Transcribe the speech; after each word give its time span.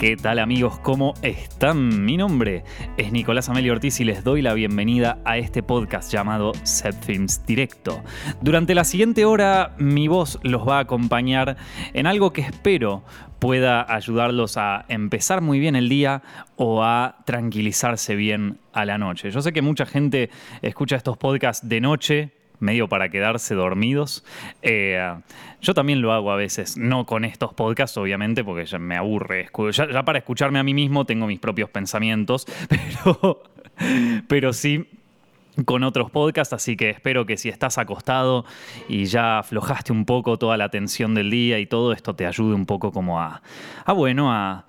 ¿Qué 0.00 0.16
tal 0.16 0.38
amigos? 0.38 0.78
¿Cómo 0.78 1.12
están? 1.20 2.06
Mi 2.06 2.16
nombre 2.16 2.64
es 2.96 3.12
Nicolás 3.12 3.50
Amelio 3.50 3.74
Ortiz 3.74 4.00
y 4.00 4.04
les 4.04 4.24
doy 4.24 4.40
la 4.40 4.54
bienvenida 4.54 5.18
a 5.26 5.36
este 5.36 5.62
podcast 5.62 6.10
llamado 6.10 6.52
Set 6.62 7.04
Films 7.04 7.44
Directo. 7.44 8.02
Durante 8.40 8.74
la 8.74 8.84
siguiente 8.84 9.26
hora 9.26 9.74
mi 9.76 10.08
voz 10.08 10.38
los 10.42 10.66
va 10.66 10.78
a 10.78 10.80
acompañar 10.80 11.58
en 11.92 12.06
algo 12.06 12.32
que 12.32 12.40
espero 12.40 13.04
pueda 13.40 13.94
ayudarlos 13.94 14.56
a 14.56 14.86
empezar 14.88 15.42
muy 15.42 15.58
bien 15.58 15.76
el 15.76 15.90
día 15.90 16.22
o 16.56 16.82
a 16.82 17.18
tranquilizarse 17.26 18.16
bien 18.16 18.58
a 18.72 18.86
la 18.86 18.96
noche. 18.96 19.30
Yo 19.30 19.42
sé 19.42 19.52
que 19.52 19.60
mucha 19.60 19.84
gente 19.84 20.30
escucha 20.62 20.96
estos 20.96 21.18
podcasts 21.18 21.68
de 21.68 21.78
noche, 21.82 22.39
medio 22.60 22.88
para 22.88 23.08
quedarse 23.08 23.54
dormidos. 23.54 24.24
Eh, 24.62 25.14
yo 25.60 25.74
también 25.74 26.00
lo 26.00 26.12
hago 26.12 26.32
a 26.32 26.36
veces, 26.36 26.76
no 26.76 27.06
con 27.06 27.24
estos 27.24 27.52
podcasts, 27.54 27.96
obviamente, 27.96 28.44
porque 28.44 28.64
ya 28.66 28.78
me 28.78 28.96
aburre. 28.96 29.48
Ya, 29.72 30.02
para 30.04 30.18
escucharme 30.18 30.58
a 30.58 30.62
mí 30.62 30.74
mismo 30.74 31.04
tengo 31.04 31.26
mis 31.26 31.40
propios 31.40 31.70
pensamientos, 31.70 32.46
pero, 32.68 33.42
pero 34.28 34.52
sí 34.52 34.86
con 35.64 35.82
otros 35.84 36.10
podcasts, 36.10 36.54
así 36.54 36.76
que 36.76 36.90
espero 36.90 37.26
que 37.26 37.36
si 37.36 37.48
estás 37.48 37.76
acostado 37.76 38.44
y 38.88 39.06
ya 39.06 39.40
aflojaste 39.40 39.92
un 39.92 40.04
poco 40.04 40.38
toda 40.38 40.56
la 40.56 40.68
tensión 40.68 41.14
del 41.14 41.30
día 41.30 41.58
y 41.58 41.66
todo 41.66 41.92
esto 41.92 42.14
te 42.14 42.24
ayude 42.24 42.54
un 42.54 42.66
poco 42.66 42.92
como 42.92 43.20
a, 43.20 43.42
a 43.84 43.92
bueno, 43.92 44.32
a, 44.32 44.64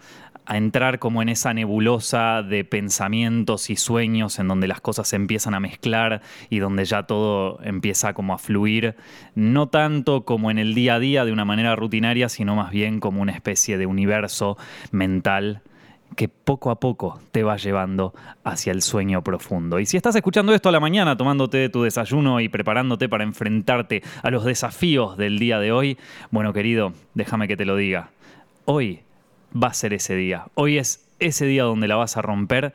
a 0.46 0.58
entrar 0.58 1.00
como 1.00 1.22
en 1.22 1.30
esa 1.30 1.54
nebulosa 1.54 2.44
de 2.44 2.64
pensamientos 2.64 3.70
y 3.70 3.76
sueños 3.76 4.40
en 4.40 4.48
donde 4.48 4.68
las 4.68 4.82
cosas 4.82 5.08
se 5.08 5.16
empiezan 5.16 5.54
a 5.54 5.60
mezclar 5.60 6.22
y 6.50 6.60
donde 6.60 6.86
ya 6.86 7.04
todo 7.04 7.60
empieza 7.64 8.14
como 8.14 8.34
a 8.34 8.38
fluir, 8.38 8.96
no 9.36 9.70
tanto 9.70 10.26
como 10.26 10.52
en 10.52 10.58
el 10.58 10.74
día 10.74 10.96
a 10.96 11.00
día 11.00 11.26
de 11.26 11.32
una 11.32 11.46
manera 11.46 11.76
rutinaria, 11.76 12.30
sino 12.30 12.56
más 12.56 12.72
bien 12.72 13.00
como 13.00 13.22
una 13.22 13.32
especie 13.32 13.78
de 13.78 13.86
universo 13.86 14.58
mental 14.92 15.62
que 16.16 16.28
poco 16.28 16.72
a 16.72 16.80
poco 16.80 17.20
te 17.32 17.44
va 17.44 17.58
llevando 17.58 18.14
hacia 18.44 18.72
el 18.72 18.82
sueño 18.82 19.24
profundo. 19.24 19.80
Y 19.80 19.86
si 19.86 19.98
estás 19.98 20.16
escuchando 20.16 20.54
esto 20.54 20.70
a 20.70 20.72
la 20.72 20.80
mañana, 20.80 21.16
tomándote 21.16 21.70
tu 21.70 21.84
desayuno 21.84 22.42
y 22.42 22.50
preparándote 22.50 23.08
para 23.08 23.24
enfrentarte 23.24 24.04
a 24.22 24.30
los 24.30 24.44
desafíos 24.44 25.18
del 25.18 25.40
día 25.40 25.60
de 25.60 25.72
hoy, 25.72 25.98
bueno 26.30 26.54
querido, 26.54 26.94
déjame 27.14 27.48
que 27.48 27.58
te 27.58 27.66
lo 27.66 27.76
diga. 27.76 28.10
Hoy 28.66 29.02
va 29.52 29.68
a 29.68 29.74
ser 29.74 29.94
ese 29.94 30.16
día. 30.16 30.46
Hoy 30.56 30.78
es 30.78 31.08
ese 31.20 31.46
día 31.46 31.64
donde 31.64 31.88
la 31.88 31.96
vas 31.96 32.18
a 32.18 32.22
romper. 32.22 32.74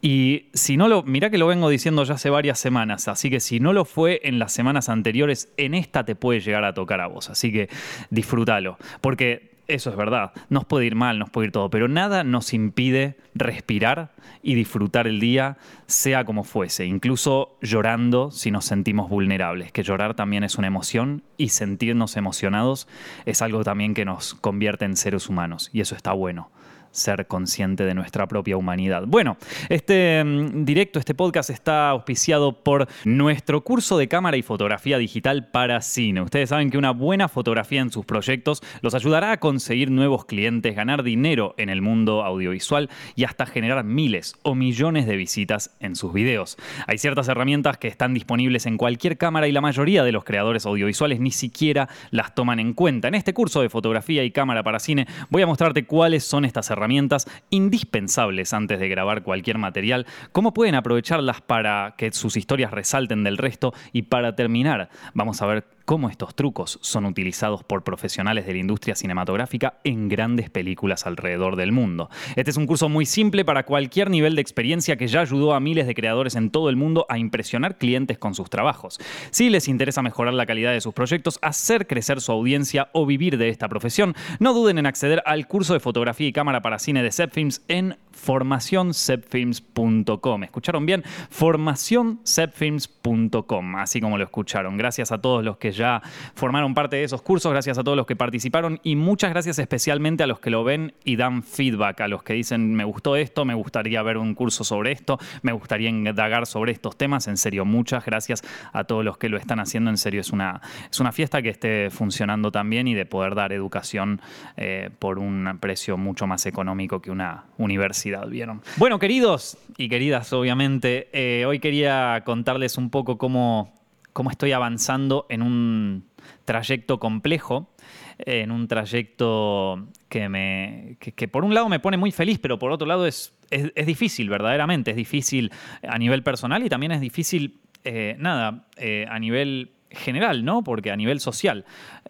Y 0.00 0.46
si 0.52 0.76
no 0.76 0.86
lo, 0.86 1.02
mirá 1.02 1.30
que 1.30 1.38
lo 1.38 1.46
vengo 1.46 1.68
diciendo 1.68 2.04
ya 2.04 2.14
hace 2.14 2.30
varias 2.30 2.58
semanas, 2.60 3.08
así 3.08 3.30
que 3.30 3.40
si 3.40 3.58
no 3.58 3.72
lo 3.72 3.84
fue 3.84 4.20
en 4.22 4.38
las 4.38 4.52
semanas 4.52 4.88
anteriores, 4.88 5.52
en 5.56 5.74
esta 5.74 6.04
te 6.04 6.14
puede 6.14 6.40
llegar 6.40 6.64
a 6.64 6.74
tocar 6.74 7.00
a 7.00 7.08
vos. 7.08 7.30
Así 7.30 7.50
que 7.50 7.68
disfrútalo. 8.10 8.78
Porque 9.00 9.55
eso 9.68 9.90
es 9.90 9.96
verdad, 9.96 10.32
nos 10.48 10.64
puede 10.64 10.86
ir 10.86 10.94
mal, 10.94 11.18
nos 11.18 11.30
puede 11.30 11.46
ir 11.46 11.52
todo, 11.52 11.70
pero 11.70 11.88
nada 11.88 12.24
nos 12.24 12.52
impide 12.52 13.16
respirar 13.34 14.12
y 14.42 14.54
disfrutar 14.54 15.06
el 15.06 15.20
día, 15.20 15.58
sea 15.86 16.24
como 16.24 16.44
fuese, 16.44 16.86
incluso 16.86 17.56
llorando 17.60 18.30
si 18.30 18.50
nos 18.50 18.64
sentimos 18.64 19.08
vulnerables, 19.10 19.72
que 19.72 19.82
llorar 19.82 20.14
también 20.14 20.44
es 20.44 20.56
una 20.56 20.68
emoción 20.68 21.22
y 21.36 21.50
sentirnos 21.50 22.16
emocionados 22.16 22.88
es 23.24 23.42
algo 23.42 23.64
también 23.64 23.94
que 23.94 24.04
nos 24.04 24.34
convierte 24.34 24.84
en 24.84 24.96
seres 24.96 25.28
humanos 25.28 25.70
y 25.72 25.80
eso 25.80 25.94
está 25.94 26.12
bueno 26.12 26.50
ser 26.96 27.26
consciente 27.26 27.84
de 27.84 27.94
nuestra 27.94 28.26
propia 28.26 28.56
humanidad. 28.56 29.04
Bueno, 29.06 29.36
este 29.68 30.22
mm, 30.24 30.64
directo, 30.64 30.98
este 30.98 31.14
podcast 31.14 31.50
está 31.50 31.90
auspiciado 31.90 32.52
por 32.62 32.88
nuestro 33.04 33.62
curso 33.62 33.98
de 33.98 34.08
cámara 34.08 34.36
y 34.36 34.42
fotografía 34.42 34.98
digital 34.98 35.48
para 35.48 35.80
cine. 35.80 36.22
Ustedes 36.22 36.48
saben 36.48 36.70
que 36.70 36.78
una 36.78 36.92
buena 36.92 37.28
fotografía 37.28 37.80
en 37.80 37.90
sus 37.90 38.04
proyectos 38.04 38.62
los 38.80 38.94
ayudará 38.94 39.32
a 39.32 39.40
conseguir 39.40 39.90
nuevos 39.90 40.24
clientes, 40.24 40.74
ganar 40.74 41.02
dinero 41.02 41.54
en 41.58 41.68
el 41.68 41.82
mundo 41.82 42.24
audiovisual 42.24 42.88
y 43.14 43.24
hasta 43.24 43.46
generar 43.46 43.84
miles 43.84 44.34
o 44.42 44.54
millones 44.54 45.06
de 45.06 45.16
visitas 45.16 45.76
en 45.80 45.96
sus 45.96 46.12
videos. 46.12 46.56
Hay 46.86 46.98
ciertas 46.98 47.28
herramientas 47.28 47.78
que 47.78 47.88
están 47.88 48.14
disponibles 48.14 48.66
en 48.66 48.76
cualquier 48.76 49.18
cámara 49.18 49.48
y 49.48 49.52
la 49.52 49.60
mayoría 49.60 50.04
de 50.04 50.12
los 50.12 50.24
creadores 50.24 50.66
audiovisuales 50.66 51.20
ni 51.20 51.30
siquiera 51.30 51.88
las 52.10 52.34
toman 52.34 52.60
en 52.60 52.72
cuenta. 52.72 53.08
En 53.08 53.14
este 53.14 53.34
curso 53.34 53.60
de 53.60 53.68
fotografía 53.68 54.24
y 54.24 54.30
cámara 54.30 54.62
para 54.62 54.78
cine 54.78 55.06
voy 55.30 55.42
a 55.42 55.46
mostrarte 55.46 55.84
cuáles 55.84 56.24
son 56.24 56.44
estas 56.44 56.70
herramientas 56.70 56.85
herramientas 56.86 57.26
indispensables 57.50 58.52
antes 58.52 58.78
de 58.78 58.88
grabar 58.88 59.24
cualquier 59.24 59.58
material, 59.58 60.06
cómo 60.30 60.54
pueden 60.54 60.76
aprovecharlas 60.76 61.40
para 61.40 61.94
que 61.98 62.12
sus 62.12 62.36
historias 62.36 62.70
resalten 62.70 63.24
del 63.24 63.38
resto 63.38 63.74
y 63.92 64.02
para 64.02 64.36
terminar 64.36 64.88
vamos 65.12 65.42
a 65.42 65.46
ver 65.46 65.75
cómo 65.86 66.10
estos 66.10 66.34
trucos 66.34 66.78
son 66.82 67.06
utilizados 67.06 67.64
por 67.64 67.82
profesionales 67.84 68.44
de 68.44 68.52
la 68.52 68.58
industria 68.58 68.96
cinematográfica 68.96 69.78
en 69.84 70.08
grandes 70.08 70.50
películas 70.50 71.06
alrededor 71.06 71.54
del 71.56 71.72
mundo. 71.72 72.10
Este 72.34 72.50
es 72.50 72.56
un 72.56 72.66
curso 72.66 72.90
muy 72.90 73.06
simple 73.06 73.44
para 73.44 73.64
cualquier 73.64 74.10
nivel 74.10 74.34
de 74.34 74.42
experiencia 74.42 74.96
que 74.96 75.06
ya 75.06 75.20
ayudó 75.20 75.54
a 75.54 75.60
miles 75.60 75.86
de 75.86 75.94
creadores 75.94 76.34
en 76.34 76.50
todo 76.50 76.70
el 76.70 76.76
mundo 76.76 77.06
a 77.08 77.18
impresionar 77.18 77.78
clientes 77.78 78.18
con 78.18 78.34
sus 78.34 78.50
trabajos. 78.50 78.98
Si 79.30 79.48
les 79.48 79.68
interesa 79.68 80.02
mejorar 80.02 80.34
la 80.34 80.44
calidad 80.44 80.72
de 80.72 80.80
sus 80.80 80.92
proyectos, 80.92 81.38
hacer 81.40 81.86
crecer 81.86 82.20
su 82.20 82.32
audiencia 82.32 82.88
o 82.92 83.06
vivir 83.06 83.38
de 83.38 83.48
esta 83.48 83.68
profesión, 83.68 84.16
no 84.40 84.54
duden 84.54 84.78
en 84.78 84.86
acceder 84.86 85.22
al 85.24 85.46
curso 85.46 85.72
de 85.72 85.78
fotografía 85.80 86.26
y 86.26 86.32
cámara 86.32 86.62
para 86.62 86.80
cine 86.80 87.04
de 87.04 87.12
Zepfilms 87.12 87.62
en 87.68 87.96
formacioncepfilms.com. 88.10 90.42
¿Escucharon 90.42 90.84
bien? 90.84 91.04
Formacioncepfilms.com, 91.30 93.76
así 93.76 94.00
como 94.00 94.18
lo 94.18 94.24
escucharon. 94.24 94.76
Gracias 94.76 95.12
a 95.12 95.20
todos 95.20 95.44
los 95.44 95.58
que 95.58 95.75
ya 95.76 96.02
formaron 96.34 96.74
parte 96.74 96.96
de 96.96 97.04
esos 97.04 97.22
cursos, 97.22 97.52
gracias 97.52 97.78
a 97.78 97.84
todos 97.84 97.96
los 97.96 98.06
que 98.06 98.16
participaron 98.16 98.80
y 98.82 98.96
muchas 98.96 99.30
gracias 99.30 99.58
especialmente 99.58 100.22
a 100.22 100.26
los 100.26 100.40
que 100.40 100.50
lo 100.50 100.64
ven 100.64 100.94
y 101.04 101.16
dan 101.16 101.42
feedback, 101.42 102.00
a 102.00 102.08
los 102.08 102.22
que 102.22 102.34
dicen 102.34 102.74
me 102.74 102.84
gustó 102.84 103.16
esto, 103.16 103.44
me 103.44 103.54
gustaría 103.54 104.02
ver 104.02 104.18
un 104.18 104.34
curso 104.34 104.64
sobre 104.64 104.92
esto, 104.92 105.18
me 105.42 105.52
gustaría 105.52 105.88
indagar 105.88 106.46
sobre 106.46 106.72
estos 106.72 106.96
temas. 106.96 107.28
En 107.28 107.36
serio, 107.36 107.64
muchas 107.64 108.04
gracias 108.04 108.42
a 108.72 108.84
todos 108.84 109.04
los 109.04 109.18
que 109.18 109.28
lo 109.28 109.36
están 109.36 109.60
haciendo. 109.60 109.90
En 109.90 109.96
serio, 109.96 110.20
es 110.20 110.30
una, 110.30 110.60
es 110.90 111.00
una 111.00 111.12
fiesta 111.12 111.42
que 111.42 111.50
esté 111.50 111.90
funcionando 111.90 112.50
también 112.50 112.88
y 112.88 112.94
de 112.94 113.06
poder 113.06 113.34
dar 113.34 113.52
educación 113.52 114.20
eh, 114.56 114.90
por 114.98 115.18
un 115.18 115.58
precio 115.60 115.96
mucho 115.96 116.26
más 116.26 116.46
económico 116.46 117.00
que 117.00 117.10
una 117.10 117.44
universidad 117.58 118.26
¿vieron? 118.28 118.62
Bueno, 118.76 118.98
queridos 118.98 119.58
y 119.76 119.88
queridas, 119.88 120.32
obviamente, 120.32 121.08
eh, 121.12 121.44
hoy 121.46 121.58
quería 121.58 122.22
contarles 122.24 122.78
un 122.78 122.90
poco 122.90 123.18
cómo, 123.18 123.74
cómo 124.16 124.30
estoy 124.30 124.52
avanzando 124.52 125.26
en 125.28 125.42
un 125.42 126.06
trayecto 126.46 126.98
complejo, 126.98 127.68
en 128.16 128.50
un 128.50 128.66
trayecto 128.66 129.88
que, 130.08 130.30
me, 130.30 130.96
por 131.30 131.44
un 131.44 131.52
lado 131.52 131.68
me 131.68 131.80
pone 131.80 131.98
muy 131.98 132.12
feliz, 132.12 132.38
pero 132.38 132.58
por 132.58 132.72
otro 132.72 132.86
lado 132.86 133.06
es, 133.06 133.34
es, 133.50 133.86
difícil, 133.86 134.30
verdaderamente, 134.30 134.92
es 134.92 134.96
difícil 134.96 135.52
a 135.86 135.98
nivel 135.98 136.22
personal 136.22 136.64
y 136.64 136.70
también 136.70 136.92
es 136.92 137.02
difícil, 137.02 137.58
eh, 137.84 138.16
nada, 138.18 138.64
eh, 138.78 139.04
a 139.06 139.18
nivel 139.18 139.72
general, 139.90 140.46
¿no? 140.46 140.64
Porque 140.64 140.90
a 140.90 140.96
nivel 140.96 141.20
social. 141.20 141.66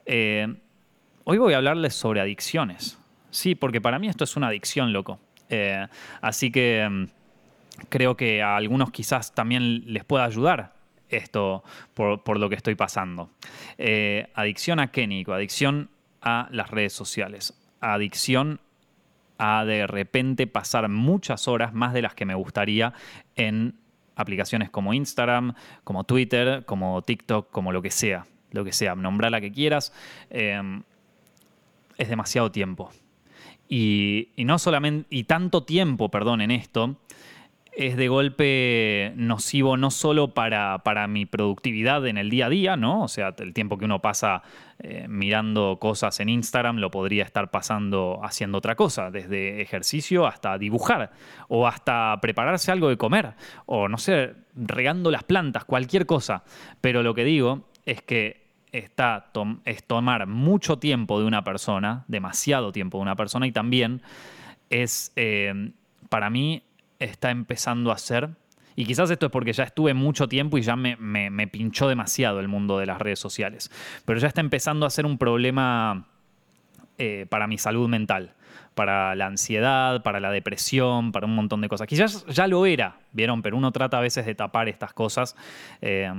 hoy 0.06 1.38
voy 1.38 1.54
a 1.54 1.56
hablarles 1.56 1.94
sobre 1.94 2.20
adicciones. 2.20 3.00
Sí, 3.30 3.56
porque 3.56 3.80
para 3.80 3.98
mí 3.98 4.06
esto 4.06 4.22
es 4.22 4.36
una 4.36 4.46
adicción, 4.46 4.92
loco. 4.92 5.18
Eh, 5.48 5.84
así 6.20 6.52
que 6.52 6.88
mm, 6.88 7.06
creo 7.88 8.16
que 8.16 8.42
a 8.42 8.54
algunos 8.54 8.92
quizás 8.92 9.34
también 9.34 9.92
les 9.92 10.04
pueda 10.04 10.24
ayudar 10.24 10.75
esto 11.08 11.64
por, 11.94 12.38
lo 12.38 12.48
que 12.48 12.56
estoy 12.56 12.74
pasando. 12.74 13.30
Eh, 13.78 14.28
adicción 14.34 14.80
a 14.80 14.90
qué, 14.90 15.06
Nico? 15.06 15.32
Adicción 15.32 15.90
a 16.20 16.48
las 16.50 16.70
redes 16.70 16.92
sociales. 16.92 17.54
Adicción 17.80 18.60
a 19.38 19.64
de 19.64 19.86
repente 19.86 20.46
pasar 20.46 20.88
muchas 20.88 21.46
horas, 21.48 21.74
más 21.74 21.92
de 21.92 22.02
las 22.02 22.14
que 22.14 22.24
me 22.24 22.34
gustaría, 22.34 22.94
en 23.34 23.74
aplicaciones 24.14 24.70
como 24.70 24.94
Instagram, 24.94 25.54
como 25.84 26.04
Twitter, 26.04 26.64
como 26.64 27.02
TikTok, 27.02 27.50
como 27.50 27.72
lo 27.72 27.82
que 27.82 27.90
sea. 27.90 28.26
Lo 28.52 28.64
que 28.64 28.72
sea, 28.72 28.94
nombra 28.94 29.28
la 29.28 29.40
que 29.40 29.52
quieras. 29.52 29.92
Eh, 30.30 30.80
es 31.98 32.08
demasiado 32.08 32.50
tiempo. 32.50 32.90
Y, 33.68 34.28
no 34.38 34.58
solamente, 34.58 35.06
y 35.10 35.24
tanto 35.24 35.64
tiempo, 35.64 36.10
perdón, 36.10 36.40
en 36.40 36.50
esto, 36.50 36.96
es 37.76 37.98
de 37.98 38.08
golpe 38.08 39.12
nocivo 39.16 39.76
no 39.76 39.90
solo 39.90 40.32
para, 40.32 41.06
mi 41.08 41.26
productividad 41.26 42.06
en 42.06 42.16
el 42.16 42.30
día 42.30 42.46
a 42.46 42.48
día, 42.48 42.76
¿no? 42.76 43.02
O 43.02 43.08
sea, 43.08 43.34
el 43.38 43.52
tiempo 43.52 43.76
que 43.76 43.84
uno 43.84 44.00
pasa 44.00 44.42
eh, 44.78 45.04
mirando 45.08 45.76
cosas 45.78 46.18
en 46.20 46.30
Instagram 46.30 46.78
lo 46.78 46.90
podría 46.90 47.22
estar 47.22 47.50
pasando 47.50 48.18
haciendo 48.22 48.58
otra 48.58 48.76
cosa, 48.76 49.10
desde 49.10 49.60
ejercicio 49.60 50.26
hasta 50.26 50.56
dibujar, 50.56 51.12
o 51.48 51.66
hasta 51.66 52.18
prepararse 52.22 52.72
algo 52.72 52.88
de 52.88 52.96
comer, 52.96 53.34
o 53.66 53.88
no 53.88 53.98
sé, 53.98 54.32
regando 54.54 55.10
las 55.10 55.24
plantas, 55.24 55.66
cualquier 55.66 56.06
cosa. 56.06 56.44
Pero 56.80 57.02
lo 57.02 57.14
que 57.14 57.24
digo 57.24 57.68
es 57.84 58.00
que 58.00 58.46
está 58.72 59.30
es 59.66 59.84
tomar 59.84 60.26
mucho 60.26 60.78
tiempo 60.78 61.20
de 61.20 61.26
una 61.26 61.44
persona, 61.44 62.06
demasiado 62.08 62.72
tiempo 62.72 62.96
de 62.98 63.02
una 63.02 63.16
persona, 63.16 63.46
y 63.46 63.52
también 63.52 64.00
es, 64.70 65.12
eh, 65.16 65.72
para 66.08 66.30
mí, 66.30 66.62
está 66.98 67.30
empezando 67.30 67.92
a 67.92 67.98
ser, 67.98 68.30
y 68.74 68.84
quizás 68.84 69.10
esto 69.10 69.26
es 69.26 69.32
porque 69.32 69.52
ya 69.52 69.64
estuve 69.64 69.94
mucho 69.94 70.28
tiempo 70.28 70.58
y 70.58 70.62
ya 70.62 70.76
me, 70.76 70.96
me, 70.96 71.46
pinchó 71.48 71.88
demasiado 71.88 72.40
el 72.40 72.48
mundo 72.48 72.78
de 72.78 72.86
las 72.86 72.98
redes 72.98 73.18
sociales, 73.18 73.70
pero 74.04 74.18
ya 74.18 74.28
está 74.28 74.40
empezando 74.40 74.84
a 74.86 74.90
ser 74.90 75.06
un 75.06 75.16
problema 75.16 76.06
eh, 76.98 77.26
para 77.28 77.46
mi 77.46 77.58
salud 77.58 77.88
mental 77.88 78.34
para 78.76 79.14
la 79.14 79.24
ansiedad, 79.24 80.02
para 80.02 80.20
la 80.20 80.30
depresión, 80.30 81.10
para 81.10 81.26
un 81.26 81.34
montón 81.34 81.62
de 81.62 81.68
cosas. 81.68 81.86
Quizás 81.86 82.26
ya 82.26 82.46
lo 82.46 82.66
era, 82.66 82.98
¿vieron? 83.12 83.40
Pero 83.40 83.56
uno 83.56 83.72
trata 83.72 83.96
a 83.96 84.02
veces 84.02 84.26
de 84.26 84.34
tapar 84.34 84.68
estas 84.68 84.92
cosas. 84.92 85.34
Eh, 85.80 86.12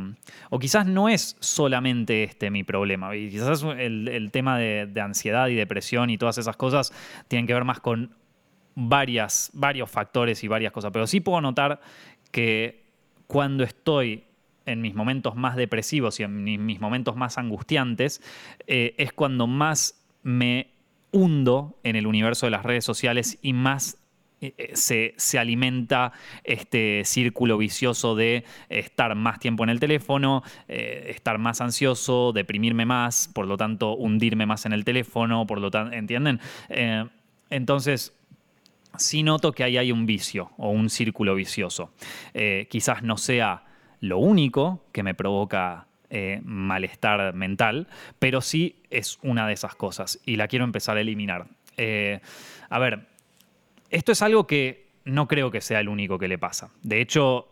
o 0.50 0.58
quizás 0.58 0.88
no 0.88 1.08
es 1.08 1.38
solamente 1.40 2.24
este 2.24 2.50
mi 2.50 2.64
problema. 2.64 3.16
Y 3.16 3.30
quizás 3.30 3.62
el, 3.62 4.30
tema 4.32 4.58
de, 4.58 4.92
ansiedad 5.00 5.50
y 5.50 5.56
depresión 5.56 6.10
y 6.10 6.18
todas 6.18 6.40
esas 6.40 6.58
cosas 6.58 6.92
tienen 7.28 7.46
que 7.46 7.54
ver 7.54 7.64
más 7.64 7.80
con 7.80 8.16
varias, 8.80 9.50
varios 9.54 9.90
factores 9.90 10.44
y 10.44 10.48
varias 10.48 10.72
cosas. 10.72 10.92
Pero 10.94 11.08
sí 11.08 11.20
puedo 11.20 11.42
notar 11.42 11.82
que 12.32 12.86
cuando 13.26 13.64
estoy 13.64 14.24
en 14.68 14.82
mis 14.82 14.94
momentos 14.94 15.36
más 15.36 15.56
depresivos 15.56 16.20
y 16.20 16.24
en 16.24 16.66
mis 16.66 16.80
momentos 16.80 17.16
más 17.16 17.40
angustiantes, 17.40 18.22
eh, 18.68 18.94
es 18.98 19.14
cuando 19.14 19.48
más 19.48 20.06
me 20.22 20.68
hundo 21.12 21.80
en 21.84 21.96
el 21.96 22.06
universo 22.06 22.46
de 22.46 22.52
las 22.52 22.64
redes 22.64 22.86
sociales 22.86 23.40
y 23.42 23.54
más 23.54 23.98
eh, 24.42 24.54
eh, 24.58 25.14
se, 25.18 25.40
alimenta 25.40 26.12
este 26.44 27.02
círculo 27.04 27.58
vicioso 27.58 28.16
de 28.16 28.44
estar 28.70 29.16
más 29.16 29.40
tiempo 29.40 29.64
en 29.64 29.70
el 29.70 29.80
teléfono, 29.80 30.44
estar 30.68 31.40
más 31.40 31.62
ansioso, 31.62 32.32
deprimirme 32.32 32.86
más, 32.86 33.32
por 33.34 33.48
lo 33.48 33.58
tanto 33.58 33.96
hundirme 33.96 34.46
más 34.46 34.68
en 34.68 34.74
el 34.74 34.86
teléfono, 34.86 35.48
por 35.48 35.60
lo 35.60 35.72
tanto, 35.72 35.96
¿entienden? 35.96 36.40
entonces, 37.50 38.17
sí 38.98 39.24
noto 39.24 39.52
que 39.52 39.64
ahí 39.64 39.78
hay 39.78 39.92
un 39.92 40.06
vicio 40.06 40.52
o 40.58 40.70
un 40.70 40.90
círculo 40.90 41.36
vicioso. 41.36 41.92
quizás 42.70 43.04
no 43.04 43.18
sea 43.18 43.64
lo 44.00 44.20
único 44.20 44.86
que 44.92 45.04
me 45.04 45.14
provoca 45.14 45.88
eh, 46.10 46.40
malestar 46.46 47.34
mental, 47.34 47.88
pero 48.18 48.40
sí 48.40 48.82
es 48.90 49.20
una 49.24 49.46
de 49.46 49.54
esas 49.54 49.76
cosas 49.76 50.22
y 50.26 50.38
la 50.38 50.48
quiero 50.48 50.64
empezar 50.64 50.96
a 50.96 51.02
eliminar. 51.02 51.48
Eh, 51.76 52.22
a 52.70 52.80
ver, 52.80 53.08
esto 53.90 54.14
es 54.14 54.22
algo 54.22 54.48
que 54.48 54.88
no 55.04 55.28
creo 55.28 55.52
que 55.52 55.60
sea 55.60 55.82
el 55.82 55.90
único 55.90 56.18
que 56.18 56.30
le 56.30 56.38
pasa. 56.38 56.70
De 56.82 57.02
hecho, 57.02 57.50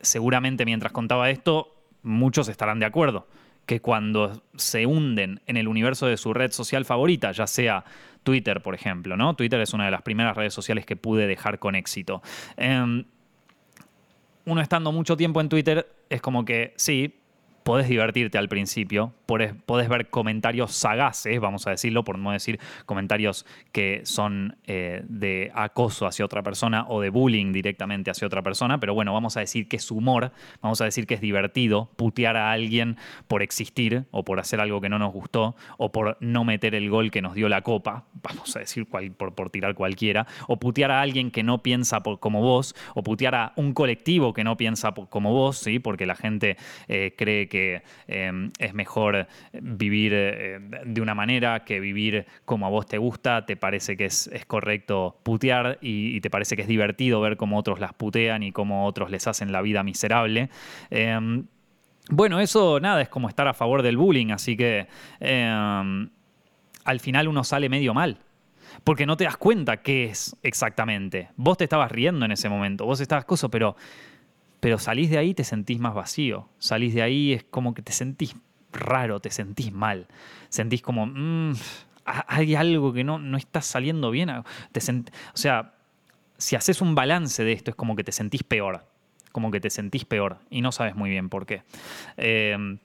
seguramente 0.00 0.66
mientras 0.66 0.92
contaba 0.92 1.30
esto, 1.30 1.74
muchos 2.02 2.48
estarán 2.48 2.78
de 2.78 2.86
acuerdo 2.86 3.26
que 3.68 3.80
cuando 3.80 4.42
se 4.56 4.86
hunden 4.86 5.42
en 5.46 5.58
el 5.58 5.68
universo 5.68 6.06
de 6.06 6.16
su 6.16 6.32
red 6.32 6.52
social 6.52 6.86
favorita, 6.86 7.32
ya 7.32 7.46
sea 7.46 7.84
Twitter, 8.22 8.62
por 8.62 8.74
ejemplo, 8.74 9.14
¿no? 9.14 9.36
Twitter 9.36 9.60
es 9.60 9.74
una 9.74 9.84
de 9.84 9.90
las 9.90 10.00
primeras 10.00 10.34
redes 10.34 10.54
sociales 10.54 10.86
que 10.86 10.96
pude 10.96 11.26
dejar 11.26 11.58
con 11.58 11.74
éxito. 11.74 12.22
Em, 12.56 13.04
uno 14.46 14.62
estando 14.62 14.90
mucho 14.90 15.18
tiempo 15.18 15.42
en 15.42 15.50
Twitter 15.50 15.86
es 16.08 16.22
como 16.22 16.46
que 16.46 16.72
sí, 16.76 17.20
podés 17.68 17.86
divertirte 17.86 18.38
al 18.38 18.48
principio, 18.48 19.12
podés, 19.26 19.52
ver 19.90 20.08
comentarios 20.08 20.72
sagaces, 20.72 21.38
vamos 21.38 21.66
a 21.66 21.70
decirlo, 21.70 22.02
por 22.02 22.18
no 22.18 22.30
decir 22.30 22.58
comentarios 22.86 23.44
que 23.72 24.00
son 24.04 24.56
eh, 24.66 25.02
de 25.06 25.52
acoso 25.54 26.06
hacia 26.06 26.24
otra 26.24 26.42
persona 26.42 26.86
o 26.88 27.02
de 27.02 27.10
bullying 27.10 27.52
directamente 27.52 28.10
hacia 28.10 28.26
otra 28.26 28.40
persona, 28.40 28.80
pero 28.80 28.94
bueno, 28.94 29.12
vamos 29.12 29.36
a 29.36 29.40
decir 29.40 29.68
que 29.68 29.76
es 29.76 29.90
humor, 29.90 30.32
vamos 30.62 30.80
a 30.80 30.86
decir 30.86 31.06
que 31.06 31.12
es 31.12 31.20
divertido 31.20 31.90
putear 31.96 32.38
a 32.38 32.52
alguien 32.52 32.96
por 33.26 33.42
existir 33.42 34.04
o 34.12 34.24
por 34.24 34.40
hacer 34.40 34.62
algo 34.62 34.80
que 34.80 34.88
no 34.88 34.98
nos 34.98 35.12
gustó 35.12 35.54
o 35.76 35.92
por 35.92 36.16
no 36.20 36.44
meter 36.44 36.74
el 36.74 36.88
gol 36.88 37.10
que 37.10 37.20
nos 37.20 37.34
dio 37.34 37.50
la 37.50 37.60
copa, 37.60 38.06
vamos 38.22 38.56
a 38.56 38.60
decir 38.60 38.86
por, 38.86 39.34
por 39.34 39.50
tirar 39.50 39.74
cualquiera, 39.74 40.26
o 40.46 40.58
putear 40.58 40.90
a 40.90 41.02
alguien 41.02 41.30
que 41.30 41.42
no 41.42 41.62
piensa 41.62 42.00
como 42.00 42.40
vos, 42.40 42.74
o 42.94 43.02
putear 43.02 43.34
a 43.34 43.52
un 43.56 43.74
colectivo 43.74 44.32
que 44.32 44.42
no 44.42 44.56
piensa 44.56 44.94
como 45.10 45.34
vos, 45.34 45.58
¿sí? 45.58 45.78
porque 45.80 46.06
la 46.06 46.14
gente 46.14 46.56
eh, 46.88 47.12
cree 47.14 47.46
que 47.50 47.57
Em, 48.06 48.50
es 48.58 48.74
mejor 48.74 49.26
vivir 49.52 50.12
eh, 50.14 50.58
de 50.84 51.00
una 51.00 51.14
manera 51.14 51.64
que 51.64 51.80
vivir 51.80 52.26
como 52.44 52.66
a 52.66 52.68
vos 52.68 52.86
te 52.86 52.98
gusta, 52.98 53.46
te 53.46 53.56
parece 53.56 53.96
que 53.96 54.06
es, 54.06 54.30
correcto 54.46 55.18
putear 55.22 55.78
y, 55.80 56.20
te 56.20 56.30
parece 56.30 56.56
que 56.56 56.62
es 56.62 56.68
divertido 56.68 57.20
ver 57.20 57.36
cómo 57.36 57.58
otros 57.58 57.80
las 57.80 57.92
putean 57.92 58.42
y 58.42 58.52
cómo 58.52 58.86
otros 58.86 59.10
les 59.10 59.26
hacen 59.26 59.52
la 59.52 59.62
vida 59.62 59.82
miserable. 59.82 60.50
Em, 60.90 61.46
bueno, 62.10 62.40
eso 62.40 62.80
nada, 62.80 63.02
es 63.02 63.08
como 63.08 63.28
estar 63.28 63.46
a 63.48 63.54
favor 63.54 63.82
del 63.82 63.96
bullying, 63.96 64.30
así 64.30 64.56
que 64.56 64.86
em, 65.20 66.08
al 66.84 67.00
final 67.00 67.28
uno 67.28 67.44
sale 67.44 67.68
medio 67.68 67.94
mal 67.94 68.18
porque 68.84 69.06
no 69.06 69.16
te 69.16 69.24
das 69.24 69.36
cuenta 69.36 69.78
qué 69.78 70.04
es 70.04 70.36
exactamente. 70.42 71.30
Vos 71.36 71.56
te 71.58 71.64
estabas 71.64 71.90
riendo 71.90 72.24
en 72.24 72.32
ese 72.32 72.48
momento, 72.48 72.84
vos 72.84 73.00
estabas 73.00 73.24
coso, 73.24 73.50
pero 73.50 73.76
pero 74.60 74.78
salís 74.78 75.10
de 75.10 75.18
ahí 75.18 75.30
y 75.30 75.34
te 75.34 75.44
sentís 75.44 75.78
más 75.78 75.94
vacío. 75.94 76.48
Salís 76.58 76.94
de 76.94 77.02
ahí 77.02 77.32
es 77.32 77.44
como 77.44 77.74
que 77.74 77.82
te 77.82 77.92
sentís 77.92 78.34
raro, 78.72 79.20
te 79.20 79.30
sentís 79.30 79.72
mal. 79.72 80.06
Sentís 80.48 80.82
como, 80.82 81.06
mm, 81.06 81.52
hay 82.04 82.54
algo 82.54 82.92
que 82.92 83.04
no, 83.04 83.18
no 83.18 83.36
está 83.36 83.62
saliendo 83.62 84.10
bien. 84.10 84.30
Te 84.72 84.80
o 84.80 85.36
sea, 85.36 85.74
si 86.36 86.56
haces 86.56 86.80
un 86.80 86.94
balance 86.94 87.44
de 87.44 87.52
esto 87.52 87.70
es 87.70 87.76
como 87.76 87.96
que 87.96 88.04
te 88.04 88.12
sentís 88.12 88.42
peor. 88.42 88.84
Como 89.32 89.50
que 89.50 89.60
te 89.60 89.70
sentís 89.70 90.04
peor 90.04 90.38
y 90.50 90.62
no 90.62 90.72
sabes 90.72 90.96
muy 90.96 91.10
bien 91.10 91.28
por 91.28 91.46
qué. 91.46 91.62
Eh, 92.16 92.78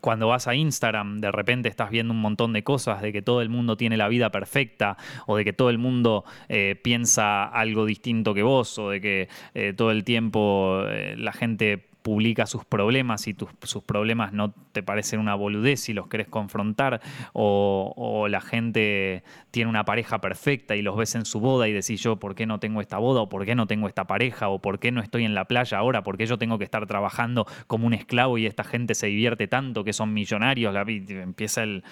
cuando 0.00 0.28
vas 0.28 0.46
a 0.48 0.54
Instagram, 0.54 1.20
de 1.20 1.30
repente 1.32 1.68
estás 1.68 1.90
viendo 1.90 2.12
un 2.12 2.20
montón 2.20 2.52
de 2.52 2.62
cosas, 2.62 3.02
de 3.02 3.12
que 3.12 3.22
todo 3.22 3.40
el 3.42 3.48
mundo 3.48 3.76
tiene 3.76 3.96
la 3.96 4.08
vida 4.08 4.30
perfecta, 4.30 4.96
o 5.26 5.36
de 5.36 5.44
que 5.44 5.52
todo 5.52 5.70
el 5.70 5.78
mundo 5.78 6.24
eh, 6.48 6.78
piensa 6.82 7.44
algo 7.44 7.86
distinto 7.86 8.34
que 8.34 8.42
vos, 8.42 8.78
o 8.78 8.90
de 8.90 9.00
que 9.00 9.28
eh, 9.54 9.72
todo 9.76 9.90
el 9.90 10.04
tiempo 10.04 10.82
eh, 10.88 11.14
la 11.16 11.32
gente 11.32 11.86
publica 12.04 12.44
sus 12.44 12.66
problemas 12.66 13.26
y 13.28 13.32
tus, 13.32 13.48
sus 13.62 13.82
problemas 13.82 14.34
no 14.34 14.52
te 14.72 14.82
parecen 14.82 15.20
una 15.20 15.34
boludez 15.34 15.88
y 15.88 15.94
los 15.94 16.06
querés 16.06 16.28
confrontar, 16.28 17.00
o, 17.32 18.26
la 18.28 18.42
gente 18.42 19.24
tiene 19.50 19.70
una 19.70 19.86
pareja 19.86 20.20
perfecta 20.20 20.76
y 20.76 20.82
los 20.82 20.98
ves 20.98 21.14
en 21.14 21.24
su 21.24 21.40
boda 21.40 21.66
y 21.66 21.72
decís 21.72 22.02
yo, 22.02 22.16
¿por 22.16 22.34
qué 22.34 22.44
no 22.44 22.60
tengo 22.60 22.82
esta 22.82 22.98
boda? 22.98 23.22
o 23.22 23.30
¿por 23.30 23.46
qué 23.46 23.54
no 23.54 23.66
tengo 23.66 23.88
esta 23.88 24.06
pareja? 24.06 24.48
o 24.48 24.58
¿por 24.58 24.78
qué 24.78 24.92
no 24.92 25.00
estoy 25.00 25.24
en 25.24 25.34
la 25.34 25.46
playa 25.46 25.78
ahora? 25.78 26.02
¿por 26.02 26.18
qué 26.18 26.26
yo 26.26 26.36
tengo 26.36 26.58
que 26.58 26.64
estar 26.64 26.86
trabajando 26.86 27.46
como 27.66 27.86
un 27.86 27.94
esclavo 27.94 28.36
y 28.36 28.44
esta 28.44 28.64
gente 28.64 28.94
se 28.94 29.06
divierte 29.06 29.48
tanto 29.48 29.82
que 29.82 29.94
son 29.94 30.12
millonarios? 30.12 30.76
empieza 30.76 31.62
el, 31.62 31.84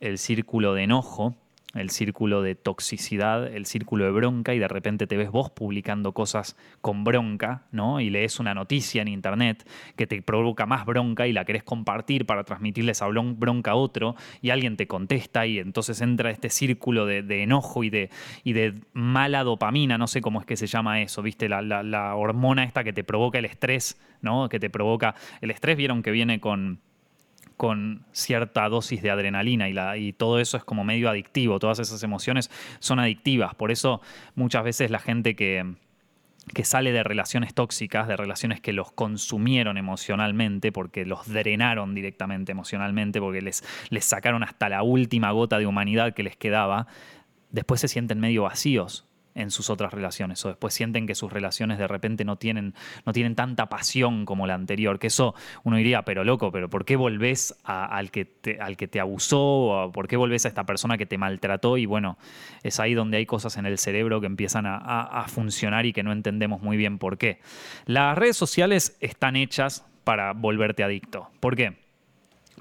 el 0.00 0.18
círculo 0.18 0.74
de 0.74 0.82
enojo 0.82 1.36
el 1.74 1.90
círculo 1.90 2.42
de 2.42 2.54
toxicidad, 2.54 3.46
el 3.46 3.66
círculo 3.66 4.04
de 4.04 4.10
bronca 4.10 4.54
y 4.54 4.58
de 4.58 4.68
repente 4.68 5.06
te 5.06 5.16
ves 5.16 5.30
vos 5.30 5.50
publicando 5.50 6.12
cosas 6.12 6.56
con 6.80 7.04
bronca, 7.04 7.64
¿no? 7.70 8.00
Y 8.00 8.10
lees 8.10 8.40
una 8.40 8.54
noticia 8.54 9.02
en 9.02 9.08
internet 9.08 9.68
que 9.96 10.06
te 10.06 10.22
provoca 10.22 10.66
más 10.66 10.86
bronca 10.86 11.26
y 11.26 11.32
la 11.32 11.44
querés 11.44 11.64
compartir 11.64 12.24
para 12.24 12.44
transmitirle 12.44 12.92
esa 12.92 13.06
bronca 13.06 13.72
a 13.72 13.74
otro 13.74 14.16
y 14.40 14.50
alguien 14.50 14.76
te 14.76 14.86
contesta 14.86 15.46
y 15.46 15.58
entonces 15.58 16.00
entra 16.00 16.30
este 16.30 16.50
círculo 16.50 17.04
de, 17.06 17.42
enojo 17.42 17.84
y 17.84 17.90
de, 17.90 18.10
y 18.42 18.52
de 18.52 18.80
mala 18.92 19.44
dopamina, 19.44 19.98
no 19.98 20.06
sé 20.06 20.20
cómo 20.20 20.40
es 20.40 20.46
que 20.46 20.56
se 20.56 20.66
llama 20.66 21.02
eso, 21.02 21.22
¿viste? 21.22 21.48
La, 21.48 21.62
la 21.62 22.14
hormona 22.14 22.64
esta 22.64 22.84
que 22.84 22.92
te 22.92 23.04
provoca 23.04 23.38
el 23.38 23.44
estrés, 23.44 24.00
¿no? 24.22 24.48
Que 24.48 24.58
te 24.58 24.70
provoca... 24.70 25.14
El 25.40 25.50
estrés 25.50 25.76
vieron 25.76 26.02
que 26.02 26.10
viene 26.10 26.40
con 26.40 26.80
con 27.56 28.04
cierta 28.12 28.68
dosis 28.68 29.02
de 29.02 29.10
adrenalina 29.10 29.68
y, 29.96 30.12
todo 30.12 30.40
eso 30.40 30.56
es 30.56 30.64
como 30.64 30.84
medio 30.84 31.08
adictivo, 31.08 31.58
todas 31.58 31.78
esas 31.78 32.02
emociones 32.02 32.50
son 32.78 32.98
adictivas, 32.98 33.54
por 33.54 33.70
eso 33.70 34.00
muchas 34.34 34.64
veces 34.64 34.90
la 34.90 34.98
gente 34.98 35.34
que, 35.34 35.74
que 36.52 36.64
sale 36.64 36.92
de 36.92 37.02
relaciones 37.02 37.54
tóxicas, 37.54 38.08
de 38.08 38.16
relaciones 38.16 38.60
que 38.60 38.72
los 38.72 38.92
consumieron 38.92 39.78
emocionalmente, 39.78 40.70
porque 40.70 41.06
los 41.06 41.26
drenaron 41.28 41.94
directamente 41.94 42.52
emocionalmente, 42.52 43.20
porque 43.20 43.40
les, 43.40 43.64
les 43.90 44.04
sacaron 44.04 44.42
hasta 44.42 44.68
la 44.68 44.82
última 44.82 45.30
gota 45.30 45.58
de 45.58 45.66
humanidad 45.66 46.14
que 46.14 46.22
les 46.22 46.36
quedaba, 46.36 46.86
después 47.50 47.80
se 47.80 47.88
sienten 47.88 48.20
medio 48.20 48.42
vacíos, 48.42 49.06
en 49.36 49.50
sus 49.50 49.70
otras 49.70 49.92
relaciones 49.92 50.44
o 50.44 50.48
después 50.48 50.74
sienten 50.74 51.06
que 51.06 51.14
sus 51.14 51.32
relaciones 51.32 51.78
de 51.78 51.86
repente 51.86 52.24
no 52.24 52.36
tienen, 52.36 52.74
no 53.04 53.12
tienen 53.12 53.34
tanta 53.34 53.68
pasión 53.68 54.24
como 54.24 54.46
la 54.46 54.54
anterior, 54.54 54.98
que 54.98 55.08
eso 55.08 55.34
uno 55.62 55.76
diría, 55.76 56.02
pero 56.02 56.24
loco, 56.24 56.50
pero 56.50 56.68
¿por 56.68 56.84
qué 56.84 56.96
volvés 56.96 57.54
al, 57.64 58.10
que 58.10 58.24
te, 58.24 58.60
al 58.60 58.76
que 58.76 58.88
te 58.88 58.98
abusó 58.98 59.40
o 59.40 59.92
por 59.92 60.08
qué 60.08 60.16
volvés 60.16 60.44
a 60.46 60.48
esta 60.48 60.64
persona 60.64 60.98
que 60.98 61.06
te 61.06 61.18
maltrató? 61.18 61.76
Y 61.76 61.86
bueno, 61.86 62.18
es 62.62 62.80
ahí 62.80 62.94
donde 62.94 63.18
hay 63.18 63.26
cosas 63.26 63.56
en 63.58 63.66
el 63.66 63.78
cerebro 63.78 64.20
que 64.20 64.26
empiezan 64.26 64.66
a, 64.66 64.76
a 64.76 65.28
funcionar 65.28 65.86
y 65.86 65.92
que 65.92 66.02
no 66.02 66.12
entendemos 66.12 66.62
muy 66.62 66.76
bien 66.76 66.98
por 66.98 67.18
qué. 67.18 67.40
Las 67.84 68.16
redes 68.16 68.36
sociales 68.36 68.96
están 69.00 69.36
hechas 69.36 69.84
para 70.04 70.32
volverte 70.32 70.82
adicto. 70.82 71.28
¿Por 71.40 71.56
qué? 71.56 71.76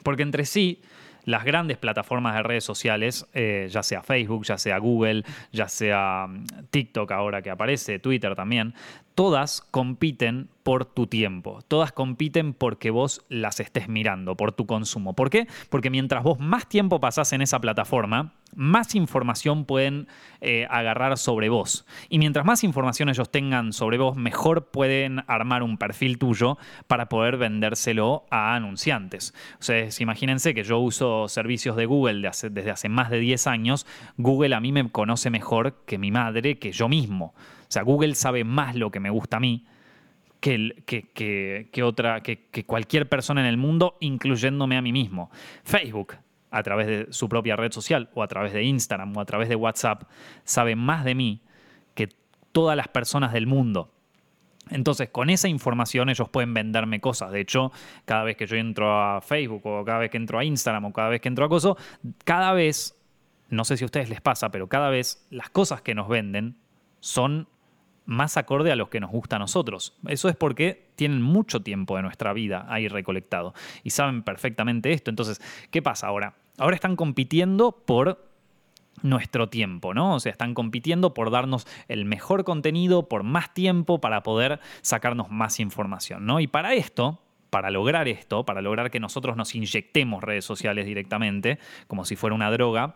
Porque 0.04 0.24
entre 0.24 0.46
sí 0.46 0.82
las 1.26 1.44
grandes 1.44 1.78
plataformas 1.78 2.36
de 2.36 2.44
redes 2.44 2.64
sociales, 2.64 3.26
eh, 3.34 3.68
ya 3.70 3.84
sea 3.84 4.02
Facebook, 4.02 4.46
ya 4.46 4.58
sea 4.58 4.78
Google, 4.78 5.24
ya 5.52 5.68
sea 5.68 6.28
mm, 6.28 6.46
TikTok 6.70 7.12
ahora 7.12 7.42
que 7.42 7.50
aparece, 7.50 8.00
Twitter 8.00 8.36
también, 8.36 8.74
todas 9.16 9.62
compiten 9.72 10.50
por 10.62 10.86
tu 10.86 11.08
tiempo, 11.08 11.62
todas 11.68 11.92
compiten 11.92 12.54
porque 12.54 12.90
vos 12.90 13.24
las 13.30 13.60
estés 13.60 13.88
mirando, 13.88 14.36
por 14.36 14.52
tu 14.52 14.66
consumo. 14.66 15.14
¿Por 15.14 15.30
qué? 15.30 15.48
Porque 15.70 15.90
mientras 15.90 16.24
vos 16.24 16.40
más 16.40 16.68
tiempo 16.68 17.00
pasás 17.00 17.32
en 17.34 17.42
esa 17.42 17.60
plataforma, 17.60 18.34
más 18.56 18.96
información 18.96 19.66
pueden 19.66 20.08
eh, 20.42 20.68
agarrar 20.70 21.18
sobre 21.18 21.50
vos. 21.50 21.86
Y 22.10 22.20
mientras 22.20 22.46
más 22.46 22.64
información 22.64 23.10
ellos 23.10 23.32
tengan 23.32 23.74
sobre 23.74 23.98
vos, 23.98 24.18
mejor 24.18 24.72
pueden 24.72 25.24
armar 25.28 25.64
un 25.64 25.78
perfil 25.78 26.18
tuyo 26.18 26.58
para 26.88 27.10
poder 27.10 27.38
vendérselo 27.38 28.26
a 28.32 28.56
anunciantes. 28.56 29.34
Ustedes 29.60 30.02
imagínense 30.02 30.54
que 30.54 30.64
yo 30.64 30.80
uso 30.80 31.28
servicios 31.28 31.76
de 31.76 31.86
Google 31.86 32.32
desde 32.50 32.72
hace 32.72 32.90
más 32.90 33.10
de 33.10 33.20
10 33.20 33.48
años. 33.48 33.86
Google 34.18 34.56
a 34.56 34.60
mí 34.60 34.72
me 34.72 34.90
conoce 34.90 35.30
mejor 35.30 35.84
que 35.86 35.98
mi 35.98 36.12
madre, 36.12 36.58
que 36.58 36.72
yo 36.72 36.90
mismo. 36.90 37.34
Sea, 37.76 37.84
Google 37.84 38.16
sabe 38.16 38.44
más 38.44 38.76
lo 38.76 38.90
que 38.90 39.00
me 39.00 39.10
gusta 39.10 39.38
a 39.38 39.40
mí 39.40 39.66
que, 40.40 41.70
que, 41.72 41.84
otra, 41.84 42.22
que, 42.22 42.66
cualquier 42.66 43.10
persona 43.10 43.42
en 43.42 43.48
el 43.48 43.58
mundo, 43.58 43.98
incluyéndome 44.00 44.78
a 44.78 44.82
mí 44.82 44.92
mismo. 44.92 45.30
Facebook 45.64 46.16
a 46.52 46.64
través 46.64 46.88
de 46.88 47.08
su 47.12 47.28
propia 47.28 47.56
red 47.56 47.72
social 47.72 48.10
o 48.14 48.24
a 48.24 48.28
través 48.28 48.54
de 48.54 48.64
Instagram 48.64 49.16
o 49.18 49.20
a 49.20 49.26
través 49.26 49.50
de 49.50 49.56
WhatsApp, 49.56 50.04
sabe 50.46 50.76
más 50.76 51.04
de 51.04 51.16
mí 51.16 51.42
que 51.96 52.08
todas 52.52 52.78
las 52.78 52.88
personas 52.88 53.34
del 53.34 53.48
mundo. 53.48 53.92
Entonces, 54.70 55.10
con 55.10 55.30
esa 55.30 55.48
información 55.48 56.10
ellos 56.10 56.30
pueden 56.30 56.54
venderme 56.54 57.02
cosas. 57.02 57.32
De 57.32 57.42
hecho, 57.42 57.72
cada 58.06 58.24
vez 58.24 58.38
que 58.38 58.48
yo 58.48 58.56
entro 58.56 59.00
a 59.00 59.22
Facebook 59.22 59.66
o 59.66 59.84
cada 59.84 60.00
vez 60.00 60.12
que 60.12 60.18
entro 60.18 60.40
a 60.40 60.46
Instagram 60.46 60.86
o 60.86 60.94
cada 60.94 61.10
vez 61.10 61.22
que 61.22 61.28
entro 61.28 61.46
a 61.46 61.50
Coso, 61.50 61.78
cada 62.24 62.54
vez, 62.54 62.98
no 63.50 63.66
sé 63.66 63.78
si 63.78 63.84
a 63.84 63.86
ustedes 63.86 64.10
les 64.10 64.22
pasa, 64.22 64.50
pero 64.50 64.68
cada 64.68 64.90
vez 64.90 65.28
las 65.30 65.50
cosas 65.50 65.82
que 65.82 65.94
nos 65.94 66.08
venden 66.08 66.56
son 67.00 67.48
más 68.06 68.38
acorde 68.38 68.72
a 68.72 68.76
lo 68.76 68.90
que 68.90 69.00
nos 69.00 69.12
gusta 69.12 69.38
a 69.38 69.40
nosotros. 69.40 69.98
Eso 70.08 70.30
es 70.30 70.36
porque 70.36 70.90
tienen 70.96 71.22
mucho 71.22 71.62
tiempo 71.62 71.96
de 71.96 72.04
nuestra 72.04 72.34
vida 72.34 72.66
ahí 72.70 72.88
recolectado 72.88 73.54
y 73.84 73.90
saben 73.90 74.24
perfectamente 74.24 74.92
esto. 74.92 75.10
Entonces, 75.10 75.42
¿qué 75.72 75.82
pasa 75.82 76.08
ahora? 76.08 76.36
ahora 76.58 76.76
están 76.76 76.96
compitiendo 76.96 77.72
por 77.72 78.26
nuestro 79.02 79.50
tiempo, 79.50 79.94
¿no? 79.94 80.16
O 80.16 80.20
sea, 80.20 80.32
están 80.32 80.54
compitiendo 80.54 81.14
por 81.14 81.30
darnos 81.30 81.68
el 81.88 82.06
mejor 82.06 82.44
contenido, 82.44 83.08
por 83.10 83.24
más 83.24 83.54
tiempo, 83.54 84.00
para 84.00 84.24
poder 84.24 84.60
sacarnos 84.82 85.30
más 85.30 85.60
información, 85.60 86.26
¿no? 86.26 86.40
Y 86.40 86.48
para 86.48 86.74
esto, 86.74 87.22
para 87.50 87.70
lograr 87.72 88.08
esto, 88.08 88.46
para 88.46 88.62
lograr 88.62 88.90
que 88.90 89.00
nosotros 89.00 89.36
nos 89.36 89.54
inyectemos 89.54 90.24
redes 90.24 90.46
sociales 90.46 90.86
directamente, 90.86 91.60
como 91.88 92.06
si 92.06 92.16
fuera 92.16 92.36
una 92.36 92.50
droga, 92.52 92.96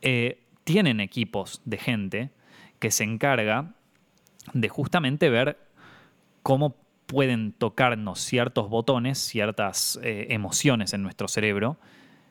eh, 0.00 0.42
tienen 0.64 1.00
equipos 1.00 1.60
de 1.64 1.76
gente 1.76 2.30
que 2.78 2.90
se 2.90 3.04
encarga 3.04 3.74
de 4.52 4.68
justamente 4.68 5.30
ver 5.30 5.58
cómo 6.42 6.76
pueden 7.06 7.52
tocarnos 7.52 8.20
ciertos 8.20 8.68
botones, 8.68 9.18
ciertas 9.18 9.98
eh, 10.02 10.26
emociones 10.30 10.92
en 10.92 11.02
nuestro 11.02 11.28
cerebro, 11.28 11.76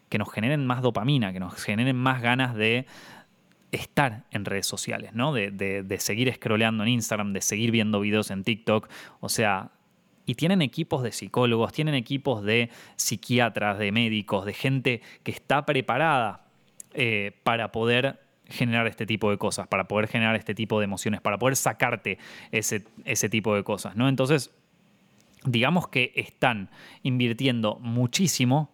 que 0.09 0.17
nos 0.17 0.31
generen 0.31 0.65
más 0.65 0.81
dopamina, 0.81 1.33
que 1.33 1.39
nos 1.39 1.55
generen 1.55 1.95
más 1.95 2.21
ganas 2.21 2.55
de 2.55 2.85
estar 3.71 4.23
en 4.31 4.45
redes 4.45 4.67
sociales, 4.67 5.13
¿no? 5.13 5.33
De, 5.33 5.97
seguir 5.99 6.33
scrolleando 6.33 6.83
en 6.83 6.89
Instagram, 6.89 7.33
de 7.33 7.41
seguir 7.41 7.71
viendo 7.71 7.99
videos 7.99 8.31
en 8.31 8.43
TikTok. 8.43 8.87
O 9.19 9.29
sea, 9.29 9.71
y 10.25 10.35
tienen 10.35 10.61
equipos 10.61 11.03
de 11.03 11.11
psicólogos, 11.11 11.73
tienen 11.73 11.95
equipos 11.95 12.43
de 12.43 12.69
psiquiatras, 12.95 13.77
de 13.77 13.91
médicos, 13.91 14.45
de 14.45 14.53
gente 14.53 15.01
que 15.23 15.31
está 15.31 15.65
preparada 15.65 16.45
eh, 16.93 17.33
para 17.43 17.71
poder 17.71 18.19
generar 18.47 18.87
este 18.87 19.05
tipo 19.05 19.31
de 19.31 19.37
cosas, 19.37 19.67
para 19.67 19.87
poder 19.87 20.07
generar 20.07 20.35
este 20.35 20.53
tipo 20.53 20.79
de 20.79 20.85
emociones, 20.85 21.21
para 21.21 21.37
poder 21.37 21.55
sacarte 21.55 22.17
ese, 22.51 22.85
ese 23.03 23.29
tipo 23.29 23.55
de 23.55 23.63
cosas, 23.63 23.95
¿no? 23.95 24.07
Entonces, 24.07 24.51
digamos 25.45 25.87
que 25.87 26.11
están 26.15 26.69
invirtiendo 27.03 27.77
muchísimo 27.81 28.71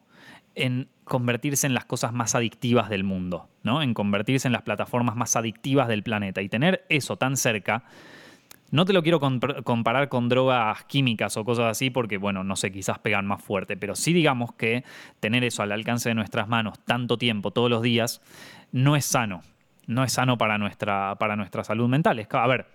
en 0.56 0.90
convertirse 1.04 1.68
en 1.68 1.74
las 1.74 1.86
cosas 1.86 2.13
más 2.13 2.36
adictivas 2.36 2.90
del 2.90 3.04
mundo, 3.04 3.50
¿no? 3.63 3.82
En 3.82 3.94
convertirse 3.94 4.48
en 4.48 4.54
las 4.54 4.62
plataformas 4.62 5.16
más 5.16 5.36
adictivas 5.36 5.88
del 5.88 6.04
planeta. 6.04 6.42
Y 6.42 6.50
tener 6.50 6.86
eso 6.90 7.18
tan 7.18 7.38
cerca, 7.38 7.84
no 8.72 8.86
te 8.86 8.94
lo 8.94 9.04
quiero 9.04 9.20
comparar 9.20 10.08
con 10.08 10.30
drogas 10.30 10.86
químicas 10.86 11.36
o 11.36 11.44
cosas 11.44 11.66
así, 11.66 11.90
porque, 11.90 12.18
bueno, 12.18 12.44
no 12.44 12.56
sé, 12.56 12.72
quizás 12.72 13.00
pegan 13.00 13.28
más 13.28 13.44
fuerte, 13.44 13.75
pero 13.75 13.96
sí 13.96 14.13
digamos 14.13 14.54
que 14.54 14.86
tener 15.20 15.44
eso 15.44 15.63
al 15.63 15.74
alcance 15.74 16.10
de 16.10 16.16
nuestras 16.16 16.48
manos 16.48 16.80
tanto 16.86 17.18
tiempo, 17.18 17.51
todos 17.51 17.70
los 17.70 17.82
días, 17.82 18.22
no 18.72 18.96
es 18.96 19.06
sano. 19.06 19.42
No 19.88 20.03
es 20.03 20.13
sano 20.13 20.38
para 20.38 20.57
nuestra, 20.57 21.15
para 21.15 21.35
nuestra 21.35 21.63
salud 21.63 21.89
mental. 21.89 22.25
a 22.29 22.47
ver, 22.47 22.65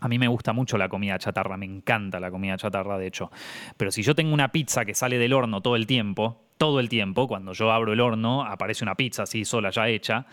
a 0.00 0.08
mí 0.08 0.18
me 0.18 0.28
gusta 0.28 0.52
mucho 0.52 0.78
la 0.78 0.88
comida 0.88 1.18
chatarra, 1.18 1.56
me 1.56 1.66
encanta 1.66 2.20
la 2.20 2.30
comida 2.30 2.56
chatarra, 2.56 2.98
de 2.98 3.06
hecho. 3.06 3.30
Pero 3.76 3.90
si 3.90 4.02
yo 4.02 4.14
tengo 4.14 4.32
una 4.32 4.48
pizza 4.48 4.84
que 4.84 4.94
sale 4.94 5.18
del 5.18 5.32
horno 5.32 5.60
todo 5.60 5.76
el 5.76 5.86
tiempo, 5.86 6.44
todo 6.56 6.80
el 6.80 6.88
tiempo, 6.88 7.26
cuando 7.26 7.52
yo 7.52 7.72
abro 7.72 7.92
el 7.92 8.00
horno, 8.00 8.44
aparece 8.44 8.84
una 8.84 8.94
pizza 8.94 9.24
así 9.24 9.44
sola 9.44 9.70
ya 9.70 9.88
hecha, 9.88 10.26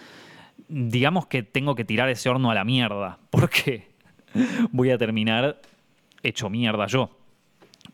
digamos 0.68 1.28
que 1.28 1.44
tengo 1.44 1.76
que 1.76 1.86
tirar 1.86 2.10
ese 2.10 2.30
horno 2.30 2.52
a 2.52 2.56
la 2.56 2.64
mierda, 2.64 3.20
porque 3.30 3.90
voy 4.72 4.92
a 4.92 4.98
terminar 4.98 5.62
hecho 6.22 6.50
mierda 6.50 6.88
yo. 6.88 7.25